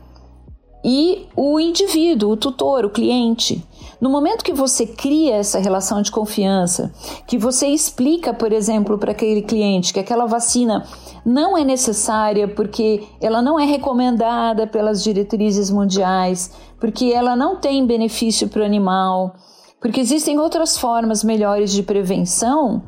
e 0.84 1.26
o 1.36 1.58
indivíduo, 1.58 2.32
o 2.32 2.36
tutor, 2.36 2.84
o 2.84 2.90
cliente. 2.90 3.64
No 4.00 4.08
momento 4.08 4.44
que 4.44 4.52
você 4.52 4.86
cria 4.86 5.36
essa 5.36 5.58
relação 5.58 6.00
de 6.00 6.10
confiança, 6.10 6.92
que 7.26 7.36
você 7.36 7.66
explica, 7.66 8.32
por 8.32 8.52
exemplo, 8.52 8.96
para 8.96 9.10
aquele 9.10 9.42
cliente 9.42 9.92
que 9.92 9.98
aquela 9.98 10.26
vacina 10.26 10.86
não 11.26 11.58
é 11.58 11.64
necessária 11.64 12.46
porque 12.46 13.02
ela 13.20 13.42
não 13.42 13.58
é 13.58 13.64
recomendada 13.64 14.66
pelas 14.66 15.02
diretrizes 15.02 15.68
mundiais, 15.68 16.52
porque 16.78 17.06
ela 17.06 17.34
não 17.34 17.56
tem 17.56 17.84
benefício 17.84 18.48
para 18.48 18.62
o 18.62 18.64
animal, 18.64 19.34
porque 19.80 20.00
existem 20.00 20.38
outras 20.38 20.78
formas 20.78 21.24
melhores 21.24 21.72
de 21.72 21.82
prevenção, 21.82 22.82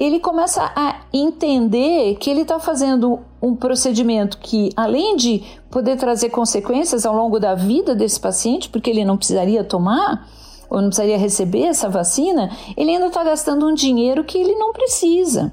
ele 0.00 0.18
começa 0.18 0.72
a 0.74 1.02
entender 1.12 2.14
que 2.14 2.30
ele 2.30 2.40
está 2.40 2.58
fazendo 2.58 3.20
um 3.42 3.54
procedimento 3.54 4.38
que, 4.38 4.70
além 4.74 5.14
de 5.14 5.42
poder 5.70 5.98
trazer 5.98 6.30
consequências 6.30 7.04
ao 7.04 7.14
longo 7.14 7.38
da 7.38 7.54
vida 7.54 7.94
desse 7.94 8.18
paciente, 8.18 8.70
porque 8.70 8.88
ele 8.88 9.04
não 9.04 9.18
precisaria 9.18 9.62
tomar 9.62 10.26
ou 10.70 10.80
não 10.80 10.88
precisaria 10.88 11.18
receber 11.18 11.64
essa 11.64 11.90
vacina, 11.90 12.50
ele 12.78 12.92
ainda 12.92 13.08
está 13.08 13.22
gastando 13.22 13.66
um 13.66 13.74
dinheiro 13.74 14.24
que 14.24 14.38
ele 14.38 14.54
não 14.54 14.72
precisa. 14.72 15.52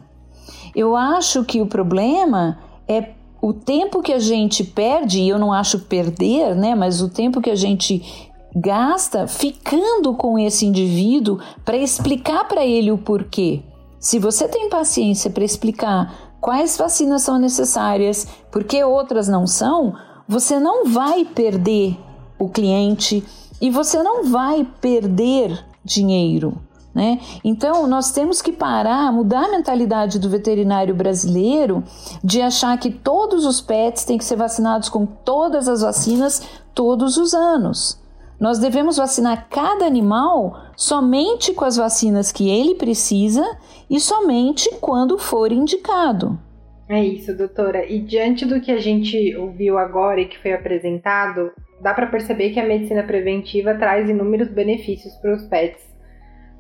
Eu 0.74 0.96
acho 0.96 1.44
que 1.44 1.60
o 1.60 1.66
problema 1.66 2.58
é 2.88 3.10
o 3.42 3.52
tempo 3.52 4.02
que 4.02 4.14
a 4.14 4.20
gente 4.20 4.64
perde, 4.64 5.20
e 5.20 5.28
eu 5.28 5.38
não 5.38 5.52
acho 5.52 5.80
perder, 5.80 6.56
né, 6.56 6.74
mas 6.74 7.02
o 7.02 7.10
tempo 7.10 7.42
que 7.42 7.50
a 7.50 7.56
gente 7.56 8.32
gasta 8.56 9.28
ficando 9.28 10.14
com 10.14 10.40
esse 10.40 10.66
indivíduo 10.66 11.38
para 11.66 11.76
explicar 11.76 12.48
para 12.48 12.66
ele 12.66 12.92
o 12.92 12.98
porquê. 12.98 13.62
Se 14.08 14.20
você 14.20 14.48
tem 14.48 14.70
paciência 14.70 15.30
para 15.30 15.44
explicar 15.44 16.32
quais 16.40 16.78
vacinas 16.78 17.24
são 17.24 17.38
necessárias, 17.38 18.26
por 18.50 18.64
que 18.64 18.82
outras 18.82 19.28
não 19.28 19.46
são, 19.46 19.96
você 20.26 20.62
não 20.62 20.86
vai 20.86 21.26
perder 21.26 22.00
o 22.40 22.48
cliente, 22.48 23.22
e 23.60 23.70
você 23.70 24.02
não 24.02 24.24
vai 24.24 24.66
perder 24.80 25.62
dinheiro. 25.84 26.58
Né? 26.96 27.20
Então, 27.44 27.86
nós 27.86 28.10
temos 28.12 28.42
que 28.42 28.54
parar, 28.54 29.12
mudar 29.12 29.44
a 29.44 29.52
mentalidade 29.52 30.20
do 30.20 30.30
veterinário 30.30 30.96
brasileiro 30.96 31.84
de 32.24 32.42
achar 32.42 32.78
que 32.78 32.90
todos 32.90 33.46
os 33.46 33.60
pets 33.60 34.06
têm 34.06 34.18
que 34.18 34.24
ser 34.24 34.38
vacinados 34.38 34.88
com 34.88 35.06
todas 35.06 35.68
as 35.68 35.82
vacinas 35.82 36.42
todos 36.74 37.18
os 37.18 37.34
anos. 37.34 38.00
Nós 38.40 38.58
devemos 38.58 38.96
vacinar 38.96 39.50
cada 39.50 39.86
animal 39.86 40.67
somente 40.78 41.56
com 41.56 41.66
as 41.66 41.76
vacinas 41.76 42.32
que 42.32 42.48
ele 42.48 42.76
precisa 42.76 43.44
e 43.90 44.00
somente 44.00 44.70
quando 44.80 45.18
for 45.18 45.52
indicado. 45.52 46.38
É 46.88 47.04
isso, 47.04 47.36
doutora. 47.36 47.84
E 47.92 48.00
diante 48.00 48.46
do 48.46 48.62
que 48.62 48.72
a 48.72 48.78
gente 48.78 49.36
ouviu 49.36 49.80
agora 49.80 50.22
e 50.22 50.28
que 50.28 50.38
foi 50.38 50.54
apresentado, 50.54 51.52
dá 51.82 51.96
para 51.96 52.06
perceber 52.06 52.52
que 52.52 52.60
a 52.60 52.66
medicina 52.66 53.02
preventiva 53.02 53.74
traz 53.74 54.08
inúmeros 54.08 54.50
benefícios 54.50 55.16
para 55.16 55.34
os 55.34 55.44
pets, 55.48 55.84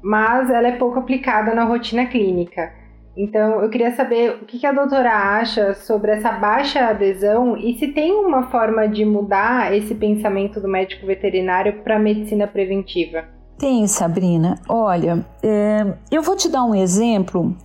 mas 0.01 0.49
ela 0.49 0.68
é 0.68 0.78
pouco 0.78 0.97
aplicada 0.97 1.53
na 1.53 1.63
rotina 1.63 2.07
clínica. 2.07 2.74
Então, 3.15 3.61
eu 3.61 3.70
queria 3.70 3.91
saber 3.91 4.32
o 4.41 4.45
que 4.45 4.65
a 4.65 4.72
doutora 4.72 5.11
acha 5.11 5.76
sobre 5.76 6.11
essa 6.11 6.32
baixa 6.32 6.88
adesão 6.88 7.55
e 7.55 7.78
se 7.78 7.88
tem 7.89 8.13
uma 8.13 8.49
forma 8.49 8.88
de 8.88 9.05
mudar 9.05 9.76
esse 9.76 9.93
pensamento 9.95 10.59
do 10.59 10.68
médico 10.68 11.05
veterinário 11.05 11.82
para 11.84 11.95
a 11.95 11.99
medicina 11.99 12.47
preventiva. 12.47 13.36
Tem, 13.57 13.87
Sabrina. 13.87 14.59
Olha, 14.69 15.25
é, 15.41 15.93
eu 16.11 16.21
vou 16.21 16.35
te 16.35 16.47
dar 16.47 16.63
um 16.63 16.75
exemplo. 16.75 17.55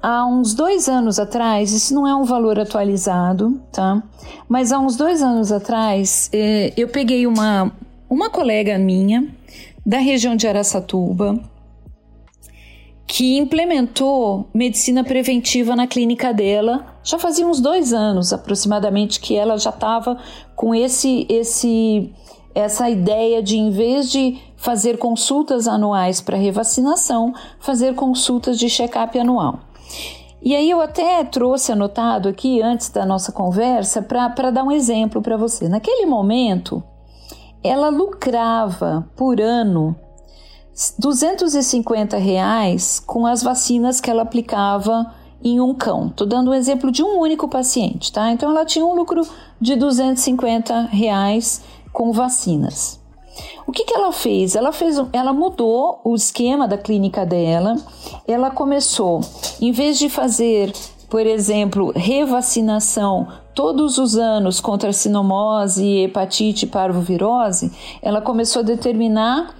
Há 0.00 0.26
uns 0.26 0.54
dois 0.54 0.88
anos 0.88 1.18
atrás, 1.18 1.72
isso 1.72 1.94
não 1.94 2.06
é 2.06 2.14
um 2.14 2.24
valor 2.24 2.58
atualizado, 2.58 3.60
tá? 3.72 4.02
Mas 4.48 4.72
há 4.72 4.78
uns 4.78 4.96
dois 4.96 5.22
anos 5.22 5.50
atrás, 5.50 6.28
é, 6.32 6.72
eu 6.76 6.88
peguei 6.88 7.26
uma, 7.26 7.72
uma 8.08 8.28
colega 8.30 8.78
minha 8.78 9.28
da 9.84 9.98
região 9.98 10.36
de 10.36 10.46
Araçatuba, 10.46 11.38
que 13.06 13.36
implementou 13.38 14.48
medicina 14.52 15.04
preventiva 15.04 15.76
na 15.76 15.86
clínica 15.86 16.32
dela. 16.32 16.84
Já 17.02 17.18
fazia 17.18 17.46
uns 17.46 17.60
dois 17.60 17.92
anos 17.92 18.32
aproximadamente 18.32 19.20
que 19.20 19.36
ela 19.36 19.58
já 19.58 19.70
estava 19.70 20.18
com 20.56 20.74
esse, 20.74 21.26
esse, 21.28 22.12
essa 22.54 22.88
ideia 22.88 23.42
de, 23.42 23.56
em 23.56 23.70
vez 23.70 24.10
de 24.10 24.38
fazer 24.56 24.96
consultas 24.98 25.66
anuais 25.66 26.20
para 26.20 26.36
revacinação, 26.36 27.34
fazer 27.58 27.94
consultas 27.94 28.58
de 28.58 28.68
check-up 28.68 29.18
anual. 29.18 29.60
E 30.40 30.54
aí 30.54 30.70
eu 30.70 30.80
até 30.80 31.24
trouxe 31.24 31.72
anotado 31.72 32.28
aqui 32.28 32.60
antes 32.60 32.90
da 32.90 33.04
nossa 33.06 33.32
conversa 33.32 34.02
para 34.02 34.50
dar 34.50 34.62
um 34.62 34.70
exemplo 34.70 35.22
para 35.22 35.36
você. 35.36 35.68
Naquele 35.68 36.06
momento, 36.06 36.82
ela 37.62 37.88
lucrava 37.88 39.08
por 39.16 39.40
ano 39.40 39.96
250 40.98 42.18
reais 42.18 43.00
com 43.00 43.26
as 43.26 43.42
vacinas 43.42 44.00
que 44.00 44.10
ela 44.10 44.22
aplicava 44.22 45.14
em 45.42 45.60
um 45.60 45.72
cão. 45.72 46.08
Estou 46.08 46.26
dando 46.26 46.50
um 46.50 46.54
exemplo 46.54 46.90
de 46.90 47.02
um 47.02 47.18
único 47.18 47.48
paciente, 47.48 48.12
tá? 48.12 48.30
Então 48.30 48.50
ela 48.50 48.64
tinha 48.64 48.84
um 48.84 48.94
lucro 48.94 49.22
de 49.60 49.76
250 49.76 50.82
reais 50.82 51.62
com 51.94 52.12
vacinas. 52.12 53.00
O 53.66 53.72
que, 53.72 53.84
que 53.84 53.94
ela 53.94 54.12
fez? 54.12 54.54
Ela 54.54 54.72
fez, 54.72 54.96
ela 55.12 55.32
mudou 55.32 56.00
o 56.04 56.14
esquema 56.14 56.68
da 56.68 56.76
clínica 56.76 57.24
dela. 57.24 57.76
Ela 58.28 58.50
começou, 58.50 59.20
em 59.60 59.72
vez 59.72 59.98
de 59.98 60.08
fazer, 60.08 60.72
por 61.08 61.26
exemplo, 61.26 61.92
revacinação 61.94 63.28
todos 63.54 63.98
os 63.98 64.16
anos 64.16 64.60
contra 64.60 64.92
sinomose, 64.92 65.86
hepatite, 65.98 66.66
parvovirose, 66.66 67.72
ela 68.02 68.20
começou 68.20 68.60
a 68.60 68.64
determinar 68.64 69.54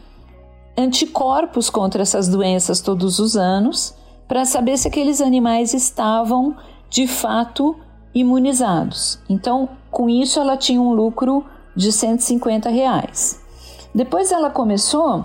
anticorpos 0.76 1.70
contra 1.70 2.02
essas 2.02 2.28
doenças 2.28 2.80
todos 2.80 3.20
os 3.20 3.36
anos 3.36 3.94
para 4.26 4.44
saber 4.44 4.76
se 4.76 4.88
aqueles 4.88 5.20
animais 5.20 5.72
estavam 5.72 6.56
de 6.90 7.06
fato 7.06 7.76
imunizados. 8.12 9.20
Então, 9.28 9.68
com 9.90 10.08
isso, 10.08 10.40
ela 10.40 10.56
tinha 10.56 10.80
um 10.80 10.92
lucro 10.92 11.44
de 11.76 11.92
150 11.92 12.68
reais. 12.68 13.40
Depois, 13.94 14.32
ela 14.32 14.50
começou 14.50 15.24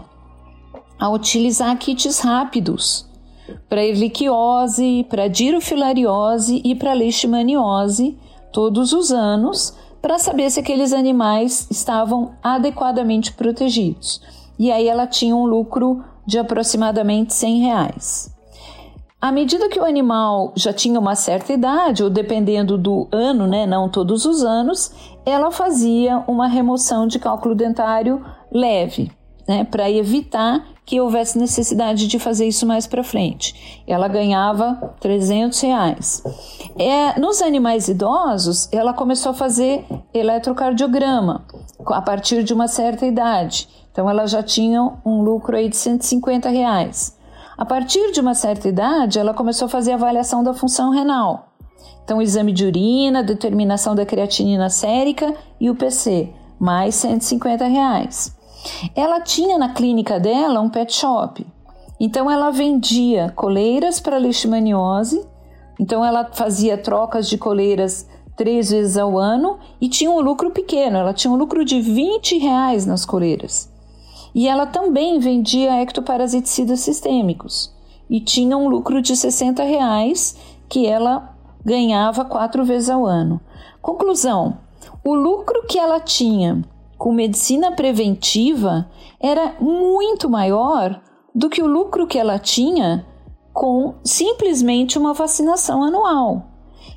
a 0.99 1.09
utilizar 1.09 1.77
kits 1.77 2.19
rápidos 2.19 3.07
para 3.67 3.83
erliquiose, 3.83 5.05
para 5.09 5.27
dirofilariose 5.27 6.61
e 6.63 6.75
para 6.75 6.93
leishmaniose 6.93 8.17
todos 8.51 8.93
os 8.93 9.11
anos 9.11 9.73
para 10.01 10.19
saber 10.19 10.49
se 10.49 10.59
aqueles 10.59 10.93
animais 10.93 11.67
estavam 11.69 12.31
adequadamente 12.41 13.33
protegidos 13.33 14.21
e 14.59 14.71
aí 14.71 14.87
ela 14.87 15.07
tinha 15.07 15.33
um 15.33 15.45
lucro 15.45 16.03
de 16.25 16.37
aproximadamente 16.37 17.33
100 17.33 17.59
reais. 17.61 18.38
À 19.21 19.33
medida 19.33 19.67
que 19.67 19.77
o 19.77 19.83
animal 19.83 20.53
já 20.55 20.71
tinha 20.71 20.97
uma 20.97 21.13
certa 21.13 21.51
idade, 21.51 22.01
ou 22.01 22.09
dependendo 22.09 22.77
do 22.77 23.05
ano, 23.11 23.47
né, 23.47 23.65
não 23.65 23.89
todos 23.89 24.23
os 24.25 24.43
anos, 24.43 24.93
ela 25.25 25.51
fazia 25.51 26.23
uma 26.25 26.47
remoção 26.47 27.05
de 27.05 27.19
cálculo 27.19 27.53
dentário 27.53 28.25
leve, 28.49 29.11
né, 29.45 29.65
para 29.65 29.91
evitar 29.91 30.65
que 30.85 31.01
houvesse 31.01 31.37
necessidade 31.37 32.07
de 32.07 32.17
fazer 32.17 32.47
isso 32.47 32.65
mais 32.65 32.87
para 32.87 33.03
frente. 33.03 33.83
Ela 33.85 34.07
ganhava 34.07 34.95
300 35.01 35.59
reais. 35.59 36.23
É, 36.77 37.19
nos 37.19 37.41
animais 37.41 37.89
idosos, 37.89 38.69
ela 38.71 38.93
começou 38.93 39.33
a 39.33 39.35
fazer 39.35 39.85
eletrocardiograma 40.13 41.45
a 41.87 42.01
partir 42.01 42.41
de 42.41 42.53
uma 42.53 42.69
certa 42.69 43.05
idade. 43.05 43.67
Então 43.91 44.09
ela 44.09 44.25
já 44.25 44.41
tinha 44.41 44.81
um 45.05 45.21
lucro 45.21 45.57
aí 45.57 45.67
de 45.67 45.75
150 45.75 46.47
reais. 46.49 47.18
A 47.59 47.65
partir 47.65 48.13
de 48.13 48.21
uma 48.21 48.33
certa 48.33 48.69
idade, 48.69 49.19
ela 49.19 49.33
começou 49.33 49.65
a 49.65 49.69
fazer 49.69 49.91
avaliação 49.91 50.41
da 50.41 50.53
função 50.53 50.91
renal. 50.91 51.49
Então, 52.05 52.21
exame 52.21 52.53
de 52.53 52.65
urina, 52.65 53.21
determinação 53.21 53.93
da 53.93 54.05
creatinina 54.05 54.69
sérica 54.69 55.35
e 55.59 55.69
o 55.69 55.75
PC, 55.75 56.29
mais 56.57 56.95
150 56.95 57.65
reais. 57.65 58.33
Ela 58.95 59.19
tinha 59.19 59.57
na 59.57 59.73
clínica 59.73 60.21
dela 60.21 60.61
um 60.61 60.69
pet 60.69 60.93
shop. 60.93 61.45
Então, 61.99 62.31
ela 62.31 62.49
vendia 62.49 63.33
coleiras 63.35 63.99
para 63.99 64.17
leishmaniose. 64.17 65.21
Então, 65.77 66.03
ela 66.03 66.29
fazia 66.31 66.77
trocas 66.77 67.27
de 67.27 67.37
coleiras 67.37 68.07
três 68.37 68.71
vezes 68.71 68.97
ao 68.97 69.19
ano 69.19 69.59
e 69.81 69.89
tinha 69.89 70.09
um 70.09 70.21
lucro 70.21 70.49
pequeno. 70.51 70.95
Ela 70.95 71.13
tinha 71.13 71.29
um 71.29 71.35
lucro 71.35 71.65
de 71.65 71.81
20 71.81 72.37
reais 72.37 72.85
nas 72.85 73.03
coleiras. 73.03 73.69
E 74.33 74.47
ela 74.47 74.65
também 74.65 75.19
vendia 75.19 75.81
ectoparasiticidas 75.81 76.79
sistêmicos 76.81 77.73
e 78.09 78.19
tinha 78.19 78.57
um 78.57 78.67
lucro 78.67 79.01
de 79.01 79.15
60 79.15 79.63
reais 79.63 80.35
que 80.67 80.85
ela 80.85 81.35
ganhava 81.63 82.25
quatro 82.25 82.63
vezes 82.63 82.89
ao 82.89 83.05
ano. 83.05 83.39
Conclusão: 83.81 84.57
o 85.03 85.13
lucro 85.13 85.65
que 85.67 85.77
ela 85.77 85.99
tinha 85.99 86.63
com 86.97 87.13
medicina 87.13 87.71
preventiva 87.71 88.89
era 89.19 89.55
muito 89.59 90.29
maior 90.29 91.01
do 91.33 91.49
que 91.49 91.61
o 91.61 91.67
lucro 91.67 92.07
que 92.07 92.17
ela 92.17 92.39
tinha 92.39 93.05
com 93.53 93.95
simplesmente 94.03 94.97
uma 94.97 95.13
vacinação 95.13 95.83
anual. 95.83 96.47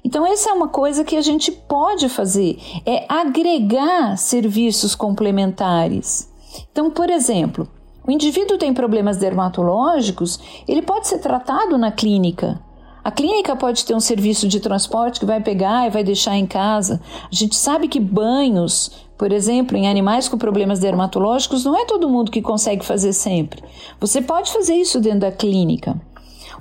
Então, 0.04 0.26
essa 0.26 0.50
é 0.50 0.52
uma 0.52 0.68
coisa 0.68 1.04
que 1.04 1.16
a 1.16 1.20
gente 1.20 1.52
pode 1.52 2.08
fazer, 2.08 2.58
é 2.84 3.06
agregar 3.08 4.16
serviços 4.16 4.94
complementares. 4.96 6.31
Então, 6.70 6.90
por 6.90 7.10
exemplo, 7.10 7.68
o 8.06 8.10
indivíduo 8.10 8.58
tem 8.58 8.74
problemas 8.74 9.16
dermatológicos, 9.16 10.38
ele 10.66 10.82
pode 10.82 11.06
ser 11.06 11.18
tratado 11.18 11.78
na 11.78 11.92
clínica. 11.92 12.60
A 13.04 13.10
clínica 13.10 13.56
pode 13.56 13.84
ter 13.84 13.94
um 13.94 14.00
serviço 14.00 14.46
de 14.46 14.60
transporte 14.60 15.18
que 15.18 15.26
vai 15.26 15.40
pegar 15.40 15.86
e 15.86 15.90
vai 15.90 16.04
deixar 16.04 16.36
em 16.36 16.46
casa. 16.46 17.00
A 17.30 17.34
gente 17.34 17.56
sabe 17.56 17.88
que 17.88 17.98
banhos, 17.98 18.92
por 19.18 19.32
exemplo, 19.32 19.76
em 19.76 19.88
animais 19.88 20.28
com 20.28 20.38
problemas 20.38 20.78
dermatológicos, 20.78 21.64
não 21.64 21.76
é 21.76 21.84
todo 21.84 22.08
mundo 22.08 22.30
que 22.30 22.40
consegue 22.40 22.84
fazer 22.84 23.12
sempre. 23.12 23.62
Você 24.00 24.22
pode 24.22 24.52
fazer 24.52 24.74
isso 24.74 25.00
dentro 25.00 25.20
da 25.20 25.32
clínica. 25.32 26.00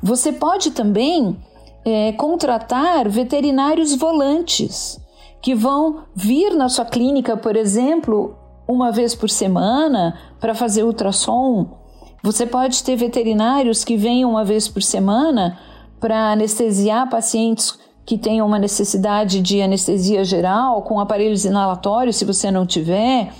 Você 0.01 0.31
pode 0.31 0.71
também 0.71 1.37
é, 1.85 2.11
contratar 2.13 3.07
veterinários 3.07 3.93
volantes 3.95 4.99
que 5.41 5.53
vão 5.53 6.03
vir 6.15 6.55
na 6.55 6.69
sua 6.69 6.85
clínica, 6.85 7.37
por 7.37 7.55
exemplo, 7.55 8.35
uma 8.71 8.91
vez 8.91 9.13
por 9.13 9.29
semana 9.29 10.17
para 10.39 10.55
fazer 10.55 10.83
ultrassom. 10.83 11.77
Você 12.23 12.45
pode 12.45 12.83
ter 12.83 12.95
veterinários 12.95 13.83
que 13.83 13.97
venham 13.97 14.29
uma 14.29 14.45
vez 14.45 14.67
por 14.67 14.81
semana 14.81 15.57
para 15.99 16.31
anestesiar 16.31 17.09
pacientes 17.09 17.77
que 18.05 18.17
tenham 18.17 18.47
uma 18.47 18.59
necessidade 18.59 19.41
de 19.41 19.61
anestesia 19.61 20.23
geral 20.23 20.81
com 20.81 20.99
aparelhos 20.99 21.45
inalatórios, 21.45 22.15
se 22.15 22.25
você 22.25 22.49
não 22.49 22.65
tiver, 22.65 23.31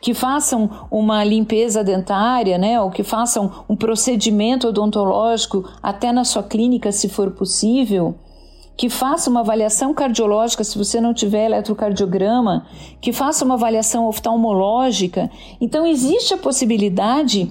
que 0.00 0.14
façam 0.14 0.86
uma 0.90 1.24
limpeza 1.24 1.82
dentária, 1.82 2.58
né, 2.58 2.80
ou 2.80 2.90
que 2.90 3.02
façam 3.02 3.64
um 3.68 3.74
procedimento 3.74 4.68
odontológico 4.68 5.68
até 5.82 6.12
na 6.12 6.24
sua 6.24 6.42
clínica, 6.42 6.92
se 6.92 7.08
for 7.08 7.30
possível. 7.30 8.14
Que 8.76 8.88
faça 8.88 9.30
uma 9.30 9.40
avaliação 9.40 9.94
cardiológica, 9.94 10.64
se 10.64 10.76
você 10.76 11.00
não 11.00 11.14
tiver 11.14 11.46
eletrocardiograma, 11.46 12.66
que 13.00 13.12
faça 13.12 13.44
uma 13.44 13.54
avaliação 13.54 14.08
oftalmológica. 14.08 15.30
Então, 15.60 15.86
existe 15.86 16.34
a 16.34 16.38
possibilidade 16.38 17.50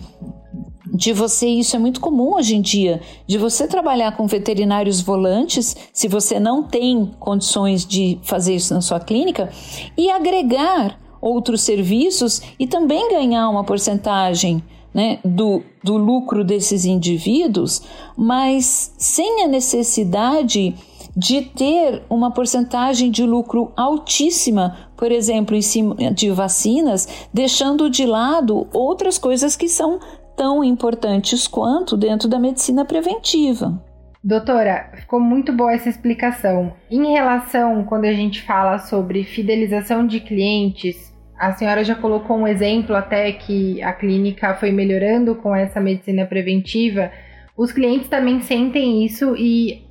de 0.94 1.12
você, 1.12 1.48
isso 1.48 1.76
é 1.76 1.80
muito 1.80 2.00
comum 2.00 2.36
hoje 2.36 2.56
em 2.56 2.62
dia, 2.62 3.02
de 3.26 3.38
você 3.38 3.68
trabalhar 3.68 4.16
com 4.16 4.28
veterinários 4.28 5.02
volantes, 5.02 5.76
se 5.92 6.08
você 6.08 6.40
não 6.40 6.62
tem 6.62 7.12
condições 7.20 7.86
de 7.86 8.20
fazer 8.22 8.56
isso 8.56 8.74
na 8.74 8.82
sua 8.82 9.00
clínica, 9.00 9.50
e 9.98 10.12
agregar 10.12 11.00
outros 11.20 11.62
serviços 11.62 12.42
e 12.60 12.68
também 12.68 13.10
ganhar 13.10 13.50
uma 13.50 13.64
porcentagem 13.64 14.62
né, 14.94 15.20
do, 15.26 15.64
do 15.84 15.98
lucro 15.98 16.44
desses 16.44 16.86
indivíduos, 16.86 17.82
mas 18.16 18.94
sem 18.98 19.42
a 19.44 19.48
necessidade 19.48 20.76
de 21.16 21.42
ter 21.42 22.04
uma 22.10 22.32
porcentagem 22.32 23.12
de 23.12 23.24
lucro 23.24 23.72
altíssima, 23.76 24.90
por 24.98 25.12
exemplo, 25.12 25.56
em 25.56 25.62
cima 25.62 25.96
de 26.12 26.30
vacinas, 26.32 27.28
deixando 27.34 27.90
de 27.90 28.06
lado 28.06 28.68
outras 28.74 29.18
coisas 29.18 29.56
que 29.56 29.68
são 29.68 30.00
tão 30.36 30.64
importantes 30.64 31.48
quanto 31.48 31.96
dentro 31.96 32.28
da 32.28 32.40
medicina 32.40 32.84
preventiva. 32.84 33.82
Doutora, 34.24 34.90
ficou 34.96 35.20
muito 35.20 35.52
boa 35.52 35.74
essa 35.74 35.90
explicação. 35.90 36.74
Em 36.90 37.12
relação, 37.12 37.84
quando 37.84 38.06
a 38.06 38.14
gente 38.14 38.42
fala 38.42 38.80
sobre 38.80 39.26
fidelização 39.26 40.08
de 40.08 40.22
clientes, 40.22 41.14
a 41.38 41.52
senhora 41.52 41.84
já 41.84 41.94
colocou 41.94 42.38
um 42.38 42.48
exemplo 42.48 42.96
até 42.96 43.32
que 43.34 43.84
a 43.84 43.92
clínica 43.92 44.56
foi 44.56 44.72
melhorando 44.72 45.36
com 45.36 45.54
essa 45.54 45.82
medicina 45.82 46.26
preventiva. 46.26 47.12
Os 47.58 47.74
clientes 47.74 48.08
também 48.08 48.40
sentem 48.40 49.04
isso 49.04 49.36
e 49.36 49.83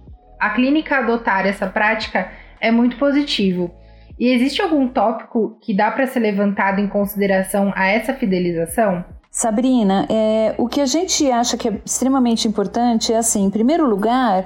a 0.43 0.51
clínica 0.51 0.99
adotar 0.99 1.47
essa 1.47 1.69
prática 1.69 2.33
é 2.61 2.73
muito 2.73 2.97
positivo. 2.97 3.71
E 4.19 4.27
existe 4.27 4.61
algum 4.61 4.89
tópico 4.89 5.57
que 5.61 5.73
dá 5.73 5.89
para 5.93 6.05
ser 6.09 6.19
levantado 6.19 6.81
em 6.81 6.89
consideração 6.89 7.73
a 7.77 7.87
essa 7.87 8.13
fidelização? 8.13 9.05
Sabrina, 9.31 10.05
é, 10.11 10.53
o 10.59 10.67
que 10.69 10.81
a 10.81 10.87
gente 10.87 11.31
acha 11.31 11.57
que 11.57 11.69
é 11.69 11.81
extremamente 11.87 12.49
importante 12.49 13.13
é 13.13 13.19
assim, 13.19 13.45
em 13.45 13.51
primeiro 13.51 13.87
lugar, 13.89 14.45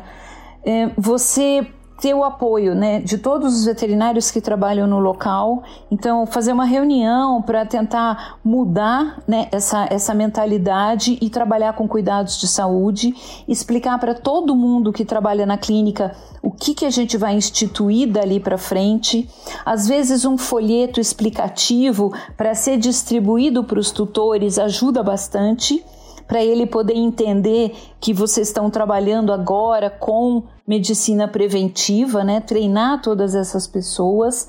é, 0.62 0.90
você 0.98 1.66
ter 2.00 2.14
o 2.14 2.24
apoio 2.24 2.74
né, 2.74 3.00
de 3.00 3.18
todos 3.18 3.54
os 3.58 3.64
veterinários 3.64 4.30
que 4.30 4.40
trabalham 4.40 4.86
no 4.86 4.98
local. 4.98 5.62
Então, 5.90 6.26
fazer 6.26 6.52
uma 6.52 6.64
reunião 6.64 7.40
para 7.40 7.64
tentar 7.64 8.38
mudar 8.44 9.22
né, 9.26 9.48
essa, 9.50 9.86
essa 9.90 10.14
mentalidade 10.14 11.18
e 11.20 11.30
trabalhar 11.30 11.72
com 11.72 11.88
cuidados 11.88 12.38
de 12.38 12.46
saúde, 12.46 13.14
explicar 13.48 13.98
para 13.98 14.14
todo 14.14 14.54
mundo 14.54 14.92
que 14.92 15.04
trabalha 15.04 15.46
na 15.46 15.56
clínica 15.56 16.14
o 16.42 16.50
que, 16.50 16.74
que 16.74 16.84
a 16.84 16.90
gente 16.90 17.16
vai 17.16 17.34
instituir 17.34 18.08
dali 18.08 18.38
para 18.38 18.58
frente. 18.58 19.28
Às 19.64 19.88
vezes, 19.88 20.24
um 20.24 20.36
folheto 20.36 21.00
explicativo 21.00 22.12
para 22.36 22.54
ser 22.54 22.76
distribuído 22.76 23.64
para 23.64 23.80
os 23.80 23.90
tutores 23.90 24.58
ajuda 24.58 25.02
bastante 25.02 25.84
para 26.26 26.44
ele 26.44 26.66
poder 26.66 26.94
entender 26.94 27.74
que 28.00 28.12
vocês 28.12 28.48
estão 28.48 28.68
trabalhando 28.68 29.32
agora 29.32 29.88
com 29.88 30.42
medicina 30.66 31.28
preventiva, 31.28 32.24
né? 32.24 32.40
Treinar 32.40 33.00
todas 33.00 33.34
essas 33.34 33.66
pessoas. 33.66 34.48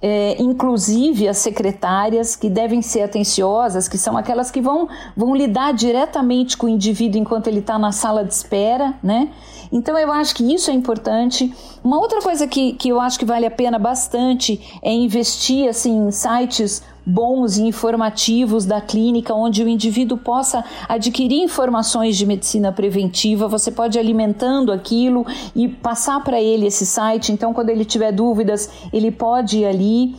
É, 0.00 0.40
inclusive 0.40 1.26
as 1.26 1.38
secretárias 1.38 2.36
que 2.36 2.48
devem 2.48 2.80
ser 2.80 3.02
atenciosas, 3.02 3.88
que 3.88 3.98
são 3.98 4.16
aquelas 4.16 4.48
que 4.48 4.60
vão, 4.60 4.88
vão 5.16 5.34
lidar 5.34 5.72
diretamente 5.72 6.56
com 6.56 6.66
o 6.66 6.68
indivíduo 6.68 7.20
enquanto 7.20 7.48
ele 7.48 7.58
está 7.58 7.76
na 7.76 7.90
sala 7.90 8.24
de 8.24 8.32
espera, 8.32 8.94
né? 9.02 9.28
Então 9.70 9.98
eu 9.98 10.10
acho 10.12 10.34
que 10.34 10.54
isso 10.54 10.70
é 10.70 10.74
importante. 10.74 11.52
Uma 11.82 11.98
outra 11.98 12.20
coisa 12.20 12.46
que, 12.46 12.72
que 12.74 12.88
eu 12.88 13.00
acho 13.00 13.18
que 13.18 13.24
vale 13.24 13.46
a 13.46 13.50
pena 13.50 13.78
bastante 13.78 14.78
é 14.82 14.92
investir 14.92 15.68
assim, 15.68 16.08
em 16.08 16.10
sites 16.10 16.82
bons 17.08 17.56
e 17.56 17.62
informativos 17.62 18.66
da 18.66 18.82
clínica, 18.82 19.32
onde 19.32 19.64
o 19.64 19.68
indivíduo 19.68 20.18
possa 20.18 20.62
adquirir 20.86 21.42
informações 21.42 22.18
de 22.18 22.26
medicina 22.26 22.70
preventiva. 22.70 23.48
Você 23.48 23.70
pode 23.70 23.98
alimentando 23.98 24.70
aquilo 24.70 25.26
e 25.56 25.68
passar 25.68 26.22
para 26.22 26.38
ele 26.38 26.66
esse 26.66 26.84
site. 26.84 27.32
Então, 27.32 27.54
quando 27.54 27.70
ele 27.70 27.84
tiver 27.84 28.12
dúvidas, 28.12 28.68
ele 28.92 29.10
pode 29.10 29.60
ir 29.60 29.64
ali. 29.64 30.14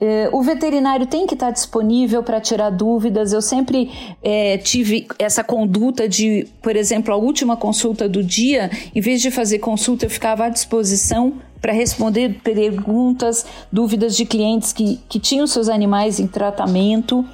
É, 0.00 0.28
o 0.32 0.42
veterinário 0.42 1.06
tem 1.06 1.26
que 1.26 1.34
estar 1.34 1.50
disponível 1.50 2.22
para 2.22 2.40
tirar 2.40 2.70
dúvidas. 2.70 3.32
Eu 3.32 3.40
sempre 3.40 3.90
é, 4.22 4.58
tive 4.58 5.06
essa 5.18 5.44
conduta 5.44 6.08
de, 6.08 6.46
por 6.60 6.76
exemplo, 6.76 7.12
a 7.12 7.16
última 7.16 7.56
consulta 7.56 8.08
do 8.08 8.22
dia, 8.22 8.70
em 8.94 9.00
vez 9.00 9.22
de 9.22 9.30
fazer 9.30 9.58
consulta, 9.60 10.06
eu 10.06 10.10
ficava 10.10 10.46
à 10.46 10.48
disposição 10.48 11.34
para 11.60 11.72
responder 11.72 12.40
perguntas, 12.44 13.46
dúvidas 13.72 14.14
de 14.16 14.26
clientes 14.26 14.72
que, 14.72 15.00
que 15.08 15.18
tinham 15.18 15.46
seus 15.46 15.68
animais 15.68 16.20
em 16.20 16.26
tratamento. 16.26 17.24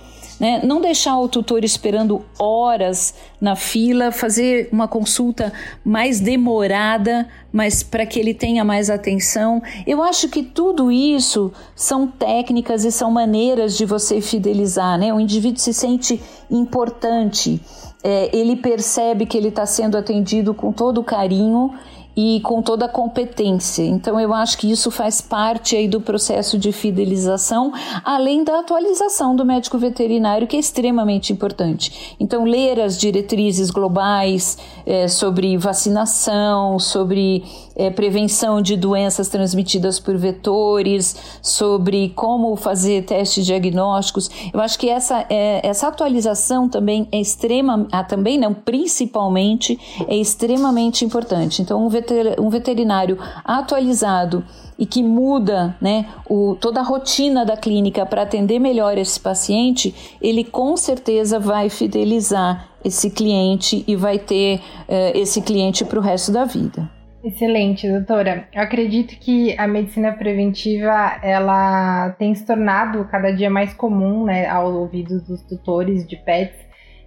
Né? 0.41 0.63
Não 0.65 0.81
deixar 0.81 1.19
o 1.19 1.29
tutor 1.29 1.63
esperando 1.63 2.25
horas 2.39 3.15
na 3.39 3.55
fila, 3.55 4.11
fazer 4.11 4.71
uma 4.73 4.89
consulta 4.89 5.53
mais 5.85 6.19
demorada, 6.19 7.29
mas 7.53 7.83
para 7.83 8.07
que 8.07 8.19
ele 8.19 8.33
tenha 8.33 8.65
mais 8.65 8.89
atenção. 8.89 9.63
Eu 9.87 10.03
acho 10.03 10.31
que 10.31 10.43
tudo 10.43 10.91
isso 10.91 11.53
são 11.77 12.07
técnicas 12.07 12.87
e 12.87 12.91
são 12.91 13.11
maneiras 13.11 13.77
de 13.77 13.85
você 13.85 14.23
fidelizar, 14.23 14.99
né? 14.99 15.13
O 15.13 15.21
indivíduo 15.21 15.61
se 15.61 15.75
sente 15.75 16.19
importante, 16.51 17.61
é, 18.03 18.35
ele 18.35 18.57
percebe 18.57 19.27
que 19.27 19.37
ele 19.37 19.49
está 19.49 19.67
sendo 19.67 19.99
atendido 19.99 20.55
com 20.55 20.73
todo 20.73 21.05
carinho 21.05 21.75
e 22.17 22.41
com 22.41 22.63
toda 22.63 22.87
a 22.87 22.89
competência. 22.89 23.83
Então 23.83 24.19
eu 24.19 24.35
acho 24.35 24.59
que 24.59 24.71
isso 24.71 24.91
faz 24.91 25.21
parte 25.21 25.77
aí 25.77 25.89
do 25.89 26.01
processo 26.01 26.59
de 26.59 26.73
fidelização, 26.73 27.73
além 28.05 28.45
da 28.45 28.61
atualização 28.61 29.35
do 29.35 29.45
médico 29.45 29.79
veterinário, 29.79 30.47
que 30.47 30.57
é 30.57 30.61
extremamente 30.61 31.33
importante. 31.33 32.17
Então 32.19 32.45
ler 32.45 32.81
as 32.81 32.99
diretrizes 32.99 33.71
globais 33.71 34.59
é, 34.85 35.09
sobre 35.09 35.57
vacinação, 35.57 36.79
sobre 36.79 37.45
é, 37.81 37.91
prevenção 37.91 38.61
de 38.61 38.77
doenças 38.77 39.29
transmitidas 39.31 39.99
por 39.99 40.15
vetores, 40.19 41.17
sobre 41.41 42.11
como 42.11 42.55
fazer 42.55 43.05
testes 43.05 43.47
diagnósticos. 43.47 44.31
Eu 44.53 44.61
acho 44.61 44.79
que 44.79 44.91
essa, 44.91 45.25
é, 45.31 45.67
essa 45.67 45.89
atualização 45.89 46.69
também 46.69 47.09
é 47.11 47.19
extrema, 47.19 47.89
ah, 47.91 48.05
também 48.05 48.37
não, 48.37 48.53
principalmente 48.53 49.79
é 50.07 50.15
extremamente 50.15 51.07
importante. 51.07 51.63
Então 51.63 51.81
um 51.81 51.91
um 52.39 52.51
veterinário 52.51 53.19
atualizado 53.45 54.45
e 54.79 54.85
que 54.85 55.03
muda 55.03 55.77
né, 55.81 56.07
o, 56.29 56.57
toda 56.61 56.81
a 56.81 56.83
rotina 56.83 57.45
da 57.45 57.57
clínica 57.57 58.05
para 58.05 58.23
atender 58.23 58.59
melhor 58.59 58.99
esse 58.99 59.19
paciente, 59.19 59.95
ele 60.21 60.45
com 60.45 60.77
certeza 60.77 61.39
vai 61.39 61.71
fidelizar 61.71 62.69
esse 62.85 63.11
cliente 63.11 63.85
e 63.87 63.97
vai 63.97 64.19
ter 64.19 64.57
uh, 64.57 65.19
esse 65.19 65.41
cliente 65.41 65.85
para 65.85 65.99
o 65.99 66.03
resto 66.03 66.31
da 66.33 66.45
vida. 66.45 67.00
Excelente, 67.23 67.87
doutora. 67.87 68.49
Eu 68.51 68.63
acredito 68.63 69.19
que 69.21 69.55
a 69.59 69.67
medicina 69.67 70.13
preventiva 70.13 71.19
ela 71.23 72.11
tem 72.19 72.35
se 72.35 72.47
tornado 72.47 73.05
cada 73.11 73.31
dia 73.31 73.51
mais 73.51 73.75
comum 73.75 74.25
né, 74.25 74.47
aos 74.49 74.75
ouvidos 74.75 75.23
dos 75.23 75.43
tutores 75.43 76.07
de 76.07 76.17
pets 76.17 76.59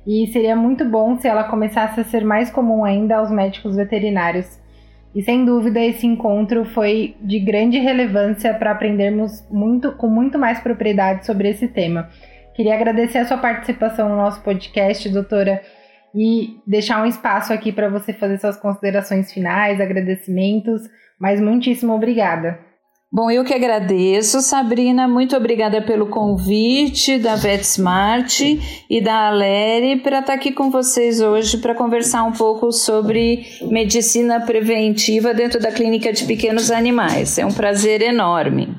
e 0.05 0.27
seria 0.27 0.55
muito 0.55 0.85
bom 0.85 1.17
se 1.17 1.27
ela 1.27 1.45
começasse 1.45 1.99
a 1.99 2.03
ser 2.03 2.23
mais 2.23 2.51
comum 2.51 2.83
ainda 2.83 3.17
aos 3.17 3.31
médicos 3.31 3.75
veterinários. 3.75 4.61
E 5.15 5.23
sem 5.23 5.45
dúvida 5.45 5.79
esse 5.79 6.05
encontro 6.05 6.63
foi 6.63 7.15
de 7.19 7.39
grande 7.39 7.79
relevância 7.79 8.53
para 8.53 8.71
aprendermos 8.71 9.47
muito 9.49 9.93
com 9.93 10.07
muito 10.07 10.37
mais 10.37 10.59
propriedade 10.59 11.25
sobre 11.25 11.49
esse 11.49 11.67
tema. 11.67 12.09
Queria 12.53 12.75
agradecer 12.75 13.17
a 13.17 13.25
sua 13.25 13.37
participação 13.37 14.09
no 14.09 14.15
nosso 14.15 14.41
podcast, 14.41 15.09
doutora, 15.09 15.59
e 16.15 16.59
deixar 16.65 17.01
um 17.01 17.05
espaço 17.05 17.51
aqui 17.51 17.71
para 17.71 17.89
você 17.89 18.13
fazer 18.13 18.39
suas 18.39 18.57
considerações 18.57 19.31
finais, 19.31 19.81
agradecimentos, 19.81 20.81
mas 21.19 21.39
muitíssimo 21.41 21.93
obrigada. 21.93 22.59
Bom, 23.15 23.29
eu 23.29 23.43
que 23.43 23.53
agradeço, 23.53 24.41
Sabrina. 24.41 25.07
Muito 25.07 25.37
obrigada 25.37 25.83
pelo 25.83 26.07
convite 26.07 27.19
da 27.19 27.35
VetSmart 27.35 28.39
e 28.89 29.01
da 29.03 29.27
Aleri 29.27 29.97
para 29.97 30.17
estar 30.17 30.31
tá 30.31 30.33
aqui 30.33 30.51
com 30.51 30.71
vocês 30.71 31.21
hoje 31.21 31.59
para 31.59 31.75
conversar 31.75 32.23
um 32.23 32.31
pouco 32.31 32.71
sobre 32.71 33.45
medicina 33.69 34.41
preventiva 34.41 35.31
dentro 35.31 35.59
da 35.59 35.71
clínica 35.71 36.11
de 36.11 36.25
pequenos 36.25 36.71
animais. 36.71 37.37
É 37.37 37.45
um 37.45 37.53
prazer 37.53 38.01
enorme. 38.01 38.75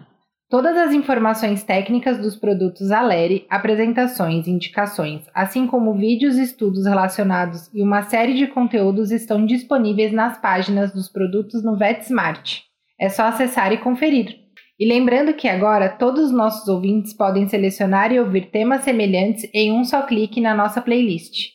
Todas 0.48 0.76
as 0.76 0.92
informações 0.92 1.64
técnicas 1.64 2.18
dos 2.18 2.36
produtos 2.36 2.90
Aleri, 2.90 3.46
apresentações, 3.48 4.46
indicações, 4.46 5.22
assim 5.34 5.66
como 5.66 5.94
vídeos 5.94 6.36
e 6.36 6.42
estudos 6.42 6.86
relacionados 6.86 7.70
e 7.72 7.82
uma 7.82 8.02
série 8.02 8.34
de 8.34 8.46
conteúdos 8.46 9.10
estão 9.10 9.44
disponíveis 9.44 10.12
nas 10.12 10.38
páginas 10.38 10.92
dos 10.92 11.08
produtos 11.08 11.64
no 11.64 11.76
VetSmart. 11.76 12.60
É 13.00 13.08
só 13.08 13.24
acessar 13.24 13.72
e 13.72 13.78
conferir. 13.78 14.44
E 14.78 14.86
lembrando 14.86 15.34
que 15.34 15.48
agora 15.48 15.88
todos 15.88 16.26
os 16.26 16.32
nossos 16.32 16.68
ouvintes 16.68 17.14
podem 17.14 17.48
selecionar 17.48 18.12
e 18.12 18.20
ouvir 18.20 18.50
temas 18.50 18.82
semelhantes 18.82 19.48
em 19.52 19.72
um 19.72 19.82
só 19.82 20.02
clique 20.02 20.40
na 20.40 20.54
nossa 20.54 20.82
playlist. 20.82 21.54